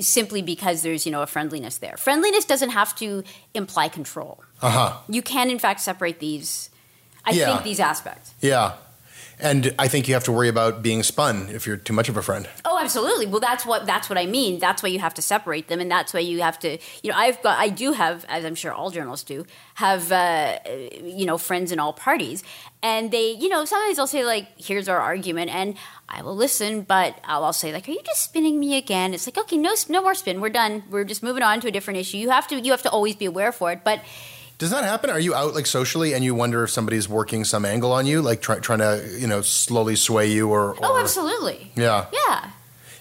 simply 0.00 0.42
because 0.42 0.82
there's 0.82 1.06
you 1.06 1.12
know 1.12 1.22
a 1.22 1.26
friendliness 1.26 1.78
there. 1.78 1.96
Friendliness 1.96 2.44
doesn't 2.44 2.70
have 2.70 2.94
to 2.96 3.24
imply 3.54 3.88
control. 3.88 4.42
Uh 4.62 4.70
huh. 4.70 4.96
You 5.08 5.22
can 5.22 5.50
in 5.50 5.58
fact 5.58 5.80
separate 5.80 6.20
these. 6.20 6.68
I 7.24 7.30
Yeah. 7.32 7.46
think 7.46 7.64
these 7.64 7.80
aspects. 7.80 8.34
Yeah. 8.40 8.74
And 9.42 9.74
I 9.78 9.88
think 9.88 10.08
you 10.08 10.14
have 10.14 10.24
to 10.24 10.32
worry 10.32 10.48
about 10.48 10.82
being 10.82 11.02
spun 11.02 11.48
if 11.50 11.66
you're 11.66 11.76
too 11.76 11.92
much 11.92 12.08
of 12.08 12.16
a 12.16 12.22
friend. 12.22 12.48
Oh, 12.64 12.78
absolutely. 12.78 13.26
Well, 13.26 13.40
that's 13.40 13.64
what 13.64 13.86
that's 13.86 14.08
what 14.08 14.18
I 14.18 14.26
mean. 14.26 14.58
That's 14.58 14.82
why 14.82 14.88
you 14.90 14.98
have 14.98 15.14
to 15.14 15.22
separate 15.22 15.68
them, 15.68 15.80
and 15.80 15.90
that's 15.90 16.12
why 16.12 16.20
you 16.20 16.42
have 16.42 16.58
to. 16.60 16.78
You 17.02 17.10
know, 17.10 17.16
I've 17.16 17.42
got, 17.42 17.58
I 17.58 17.68
do 17.68 17.92
have, 17.92 18.24
as 18.28 18.44
I'm 18.44 18.54
sure 18.54 18.72
all 18.72 18.90
journalists 18.90 19.24
do, 19.24 19.46
have 19.74 20.12
uh, 20.12 20.58
you 21.02 21.26
know 21.26 21.38
friends 21.38 21.72
in 21.72 21.78
all 21.78 21.92
parties, 21.92 22.44
and 22.82 23.10
they, 23.10 23.32
you 23.32 23.48
know, 23.48 23.64
sometimes 23.64 23.96
they'll 23.96 24.06
say 24.06 24.24
like, 24.24 24.48
"Here's 24.58 24.88
our 24.88 24.98
argument," 24.98 25.50
and 25.54 25.76
I 26.08 26.22
will 26.22 26.36
listen, 26.36 26.82
but 26.82 27.18
I'll, 27.24 27.44
I'll 27.44 27.52
say 27.52 27.72
like, 27.72 27.88
"Are 27.88 27.92
you 27.92 28.02
just 28.04 28.22
spinning 28.22 28.58
me 28.60 28.76
again?" 28.76 29.14
It's 29.14 29.26
like, 29.26 29.38
okay, 29.38 29.56
no, 29.56 29.74
no 29.88 30.02
more 30.02 30.14
spin. 30.14 30.40
We're 30.40 30.50
done. 30.50 30.82
We're 30.90 31.04
just 31.04 31.22
moving 31.22 31.42
on 31.42 31.60
to 31.60 31.68
a 31.68 31.70
different 31.70 31.98
issue. 31.98 32.18
You 32.18 32.30
have 32.30 32.46
to, 32.48 32.60
you 32.60 32.72
have 32.72 32.82
to 32.82 32.90
always 32.90 33.16
be 33.16 33.26
aware 33.26 33.52
for 33.52 33.72
it, 33.72 33.82
but 33.84 34.02
Does 34.60 34.68
that 34.72 34.84
happen? 34.84 35.08
Are 35.08 35.18
you 35.18 35.34
out 35.34 35.54
like 35.54 35.64
socially 35.64 36.12
and 36.12 36.22
you 36.22 36.34
wonder 36.34 36.62
if 36.62 36.68
somebody's 36.70 37.08
working 37.08 37.44
some 37.44 37.64
angle 37.64 37.92
on 37.92 38.04
you, 38.04 38.20
like 38.20 38.42
try, 38.42 38.58
trying 38.58 38.80
to 38.80 39.16
you 39.18 39.26
know 39.26 39.40
slowly 39.40 39.96
sway 39.96 40.26
you 40.30 40.50
or? 40.50 40.74
Oh, 40.74 40.80
or 40.80 40.98
oh, 40.98 41.00
absolutely. 41.00 41.72
Yeah. 41.76 42.08
Yeah. 42.12 42.50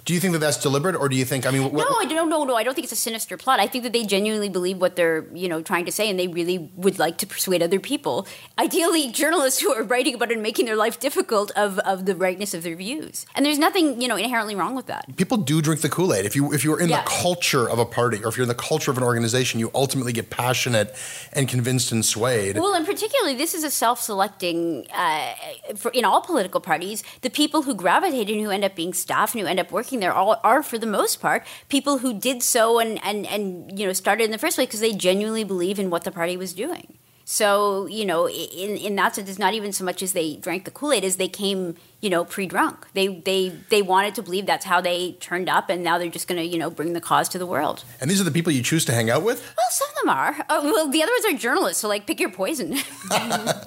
Do 0.10 0.16
you 0.16 0.20
think 0.20 0.32
that 0.34 0.40
that's 0.40 0.58
deliberate, 0.58 0.96
or 0.96 1.08
do 1.08 1.16
you 1.16 1.24
think? 1.24 1.46
I 1.46 1.52
mean, 1.52 1.72
what, 1.72 1.88
no, 1.88 1.96
I 2.00 2.06
don't. 2.06 2.30
No, 2.30 2.44
no, 2.44 2.56
I 2.56 2.64
don't 2.64 2.74
think 2.74 2.84
it's 2.86 2.92
a 2.92 2.96
sinister 2.96 3.38
plot. 3.38 3.60
I 3.60 3.68
think 3.68 3.84
that 3.84 3.94
they 3.94 4.04
genuinely 4.08 4.50
believe 4.50 4.82
what 4.82 4.96
they're, 4.96 5.28
you 5.36 5.48
know, 5.48 5.62
trying 5.62 5.86
to 5.86 5.92
say, 5.92 6.10
and 6.10 6.20
they 6.20 6.28
really 6.28 6.72
would 6.76 6.98
like 6.98 7.20
to 7.20 7.28
persuade 7.28 7.62
other 7.62 7.80
people. 7.80 8.26
Ideally, 8.58 9.12
journalists 9.12 9.62
who 9.62 9.72
are 9.72 9.84
writing 9.84 10.16
about 10.16 10.32
it 10.32 10.34
and 10.34 10.42
making 10.42 10.66
their 10.66 10.76
life 10.76 11.00
difficult 11.00 11.52
of, 11.56 11.78
of 11.80 12.08
the 12.08 12.16
rightness 12.16 12.56
of 12.56 12.64
their 12.64 12.76
views. 12.76 13.28
And 13.36 13.46
there's 13.46 13.60
nothing, 13.60 14.02
you 14.02 14.08
know, 14.08 14.16
inherently 14.16 14.56
wrong 14.56 14.74
with 14.74 14.88
that. 14.88 15.16
people 15.16 15.38
do 15.38 15.62
drink 15.62 15.82
the 15.82 15.90
Kool 15.90 16.12
Aid. 16.12 16.26
If 16.26 16.36
you 16.36 16.54
if 16.54 16.64
you're 16.64 16.80
in 16.80 16.90
Yeah. 16.90 17.04
the 17.04 17.10
culture 17.12 17.70
of 17.70 17.78
a 17.78 17.86
party, 17.86 18.24
or 18.24 18.30
if 18.30 18.36
you're 18.36 18.46
in 18.50 18.50
the 18.50 18.56
culture 18.56 18.90
of 18.90 18.98
an 18.98 19.04
organization, 19.04 19.60
you 19.60 19.70
ultimately 19.76 20.12
get 20.12 20.32
passionate 20.32 20.96
and 21.34 21.48
convinced 21.48 21.92
and 21.92 22.04
swayed. 22.04 22.58
Well, 22.58 22.74
and 22.74 22.84
particularly, 22.84 23.36
this 23.36 23.54
is 23.54 23.64
a 23.64 23.70
self-selecting 23.70 24.88
uh, 24.92 25.34
for 25.76 25.92
in 25.92 26.04
all 26.04 26.22
political 26.22 26.62
parties. 26.62 27.04
The 27.22 27.30
people 27.30 27.62
who 27.62 27.76
gravitate 27.76 28.28
and 28.32 28.42
who 28.42 28.50
end 28.50 28.64
up 28.64 28.74
being 28.74 28.96
staff 28.96 29.36
and 29.36 29.42
who 29.42 29.48
end 29.48 29.60
up 29.60 29.72
working 29.72 29.99
there 30.00 30.14
all 30.14 30.40
are, 30.44 30.64
for 30.64 30.78
the 30.78 30.88
most 30.88 31.22
part, 31.22 31.46
people 31.70 32.00
who 32.00 32.14
did 32.14 32.44
so 32.44 32.80
and 32.80 33.04
and 33.04 33.26
and 33.28 33.78
you 33.80 33.88
know 33.88 33.94
started 33.94 34.24
in 34.24 34.32
the 34.32 34.38
first 34.38 34.56
place 34.56 34.68
because 34.68 34.80
they 34.80 34.94
genuinely 34.94 35.44
believe 35.44 35.80
in 35.80 35.90
what 35.90 36.04
the 36.04 36.12
party 36.12 36.38
was 36.38 36.54
doing. 36.54 36.98
So 37.26 37.86
you 37.86 38.06
know, 38.06 38.28
in 38.28 38.76
in 38.76 38.96
that 38.96 39.14
sense, 39.14 39.30
it's 39.30 39.38
not 39.38 39.54
even 39.54 39.72
so 39.72 39.84
much 39.84 40.02
as 40.02 40.14
they 40.14 40.38
drank 40.38 40.66
the 40.66 40.72
Kool 40.72 40.92
Aid 40.92 41.04
as 41.04 41.18
they 41.18 41.28
came, 41.28 41.76
you 42.02 42.10
know, 42.10 42.26
pre-drunk. 42.26 42.88
They 42.94 43.08
they 43.08 43.50
they 43.70 43.84
wanted 43.84 44.16
to 44.16 44.24
believe 44.24 44.48
that's 44.48 44.66
how 44.66 44.82
they 44.82 45.12
turned 45.20 45.48
up, 45.48 45.70
and 45.70 45.84
now 45.84 46.00
they're 46.00 46.10
just 46.10 46.28
going 46.28 46.42
to 46.42 46.46
you 46.46 46.58
know 46.58 46.72
bring 46.72 46.94
the 46.94 47.02
cause 47.02 47.30
to 47.30 47.38
the 47.38 47.46
world. 47.46 47.84
and 48.02 48.10
these 48.10 48.20
are 48.20 48.24
the 48.24 48.32
people 48.32 48.52
you 48.52 48.64
choose 48.64 48.84
to 48.86 48.94
hang 48.94 49.12
out 49.12 49.22
with. 49.22 49.42
Well, 49.56 49.68
some 49.70 49.90
of 49.90 49.96
them 50.02 50.10
are. 50.10 50.38
Oh, 50.50 50.64
well, 50.64 50.90
the 50.90 51.04
other 51.04 51.12
ones 51.12 51.26
are 51.26 51.38
journalists, 51.38 51.82
so 51.82 51.88
like 51.88 52.08
pick 52.08 52.20
your 52.20 52.32
poison. 52.32 52.78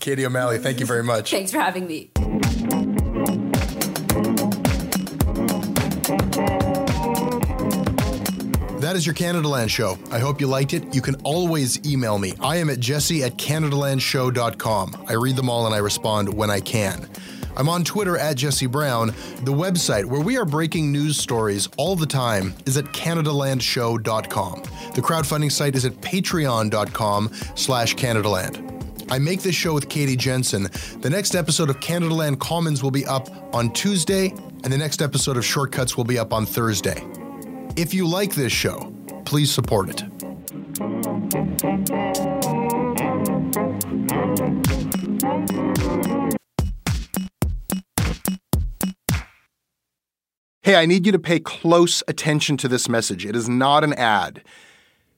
Kady 0.00 0.24
O'Malley, 0.24 0.58
thank 0.58 0.80
you 0.80 0.86
very 0.86 1.04
much. 1.04 1.30
Thanks 1.30 1.52
for 1.52 1.60
having 1.60 1.86
me. 1.86 2.10
That 8.90 8.96
is 8.96 9.06
your 9.06 9.14
Canadaland 9.14 9.70
show. 9.70 9.96
I 10.10 10.18
hope 10.18 10.40
you 10.40 10.48
liked 10.48 10.74
it. 10.74 10.92
You 10.92 11.00
can 11.00 11.14
always 11.22 11.78
email 11.88 12.18
me. 12.18 12.32
I 12.40 12.56
am 12.56 12.68
at 12.68 12.80
jesse 12.80 13.22
at 13.22 13.36
canadalandshow.com. 13.36 15.04
I 15.06 15.12
read 15.12 15.36
them 15.36 15.48
all 15.48 15.64
and 15.66 15.72
I 15.72 15.78
respond 15.78 16.34
when 16.34 16.50
I 16.50 16.58
can. 16.58 17.08
I'm 17.56 17.68
on 17.68 17.84
Twitter 17.84 18.18
at 18.18 18.36
Jesse 18.36 18.66
Brown. 18.66 19.14
The 19.44 19.52
website 19.52 20.06
where 20.06 20.20
we 20.20 20.36
are 20.38 20.44
breaking 20.44 20.90
news 20.90 21.16
stories 21.16 21.68
all 21.76 21.94
the 21.94 22.04
time 22.04 22.52
is 22.66 22.76
at 22.76 22.86
canadalandshow.com. 22.86 24.62
The 24.96 25.02
crowdfunding 25.02 25.52
site 25.52 25.76
is 25.76 25.84
at 25.84 25.92
patreon.com 26.00 27.30
slash 27.54 27.94
canadaland. 27.94 29.06
I 29.08 29.20
make 29.20 29.42
this 29.42 29.54
show 29.54 29.72
with 29.72 29.88
Katie 29.88 30.16
Jensen. 30.16 30.64
The 30.98 31.10
next 31.10 31.36
episode 31.36 31.70
of 31.70 31.78
Canadaland 31.78 32.40
Commons 32.40 32.82
will 32.82 32.90
be 32.90 33.06
up 33.06 33.28
on 33.54 33.72
Tuesday, 33.72 34.30
and 34.64 34.72
the 34.72 34.78
next 34.78 35.00
episode 35.00 35.36
of 35.36 35.44
Shortcuts 35.44 35.96
will 35.96 36.02
be 36.02 36.18
up 36.18 36.32
on 36.32 36.44
Thursday. 36.44 37.06
If 37.76 37.94
you 37.94 38.06
like 38.06 38.34
this 38.34 38.52
show, 38.52 38.92
please 39.24 39.50
support 39.50 39.88
it. 39.90 40.04
Hey, 50.62 50.76
I 50.76 50.86
need 50.86 51.06
you 51.06 51.12
to 51.12 51.18
pay 51.18 51.40
close 51.40 52.02
attention 52.06 52.56
to 52.58 52.68
this 52.68 52.88
message. 52.88 53.26
It 53.26 53.34
is 53.34 53.48
not 53.48 53.82
an 53.82 53.92
ad. 53.94 54.42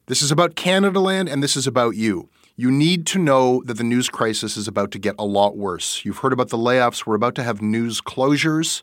This 0.07 0.22
is 0.22 0.30
about 0.30 0.55
Canadaland 0.55 1.30
and 1.30 1.42
this 1.42 1.57
is 1.57 1.66
about 1.66 1.96
you. 1.96 2.28
You 2.57 2.70
need 2.70 3.07
to 3.09 3.18
know 3.18 3.62
that 3.64 3.74
the 3.74 3.84
news 3.84 4.09
crisis 4.09 4.57
is 4.57 4.68
about 4.68 4.90
to 4.92 4.98
get 4.98 5.14
a 5.18 5.24
lot 5.24 5.57
worse. 5.57 6.05
You've 6.05 6.18
heard 6.18 6.32
about 6.32 6.50
the 6.50 6.59
layoffs. 6.59 7.07
We're 7.07 7.14
about 7.14 7.34
to 7.36 7.42
have 7.42 7.62
news 7.62 8.00
closures, 8.00 8.82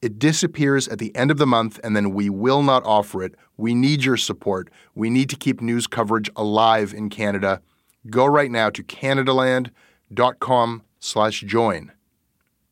It 0.00 0.18
disappears 0.18 0.86
at 0.88 0.98
the 0.98 1.14
end 1.16 1.30
of 1.30 1.38
the 1.38 1.46
month, 1.46 1.80
and 1.82 1.96
then 1.96 2.12
we 2.12 2.30
will 2.30 2.62
not 2.62 2.84
offer 2.84 3.22
it. 3.24 3.34
We 3.56 3.74
need 3.74 4.04
your 4.04 4.16
support. 4.16 4.70
We 4.94 5.10
need 5.10 5.28
to 5.30 5.36
keep 5.36 5.60
news 5.60 5.88
coverage 5.88 6.30
alive 6.36 6.94
in 6.94 7.10
Canada. 7.10 7.60
Go 8.08 8.24
right 8.24 8.50
now 8.50 8.70
to 8.70 8.82
canadaland.com 8.84 10.82
slash 11.00 11.40
join. 11.40 11.92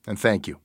And 0.07 0.18
thank 0.18 0.47
you. 0.47 0.61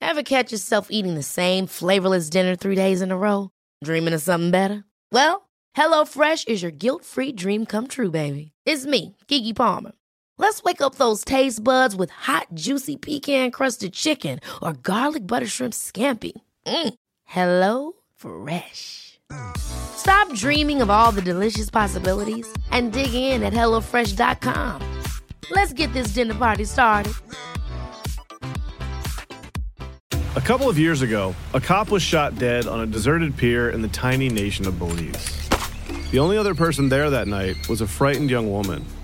Ever 0.00 0.22
catch 0.22 0.52
yourself 0.52 0.88
eating 0.90 1.14
the 1.14 1.22
same 1.22 1.66
flavorless 1.66 2.30
dinner 2.30 2.56
three 2.56 2.74
days 2.74 3.02
in 3.02 3.10
a 3.10 3.16
row? 3.16 3.50
Dreaming 3.84 4.14
of 4.14 4.22
something 4.22 4.50
better? 4.50 4.84
Well, 5.12 5.50
HelloFresh 5.76 6.48
is 6.48 6.62
your 6.62 6.72
guilt-free 6.72 7.32
dream 7.32 7.66
come 7.66 7.88
true, 7.88 8.10
baby. 8.10 8.52
It's 8.64 8.86
me, 8.86 9.16
Keke 9.28 9.54
Palmer. 9.54 9.92
Let's 10.38 10.62
wake 10.62 10.80
up 10.82 10.96
those 10.96 11.24
taste 11.24 11.62
buds 11.64 11.96
with 11.96 12.10
hot, 12.10 12.48
juicy 12.54 12.96
pecan-crusted 12.96 13.92
chicken 13.92 14.40
or 14.62 14.72
garlic 14.74 15.26
butter 15.26 15.46
shrimp 15.46 15.72
scampi. 15.72 16.32
Mm. 16.66 16.94
Hello 17.24 17.92
Fresh. 18.16 19.20
Stop 19.56 20.32
dreaming 20.34 20.82
of 20.82 20.90
all 20.90 21.12
the 21.12 21.22
delicious 21.22 21.70
possibilities 21.70 22.46
and 22.70 22.92
dig 22.92 23.14
in 23.14 23.42
at 23.42 23.52
HelloFresh.com. 23.52 25.02
Let's 25.50 25.72
get 25.72 25.92
this 25.92 26.08
dinner 26.08 26.34
party 26.34 26.64
started. 26.64 27.14
A 30.34 30.40
couple 30.40 30.68
of 30.68 30.78
years 30.78 31.02
ago, 31.02 31.34
a 31.52 31.60
cop 31.60 31.90
was 31.90 32.02
shot 32.02 32.38
dead 32.38 32.66
on 32.66 32.80
a 32.80 32.86
deserted 32.86 33.36
pier 33.36 33.68
in 33.68 33.82
the 33.82 33.88
tiny 33.88 34.30
nation 34.30 34.66
of 34.66 34.78
Belize. 34.78 35.48
The 36.10 36.18
only 36.18 36.38
other 36.38 36.54
person 36.54 36.88
there 36.88 37.10
that 37.10 37.28
night 37.28 37.68
was 37.68 37.82
a 37.82 37.86
frightened 37.86 38.30
young 38.30 38.50
woman, 38.50 38.84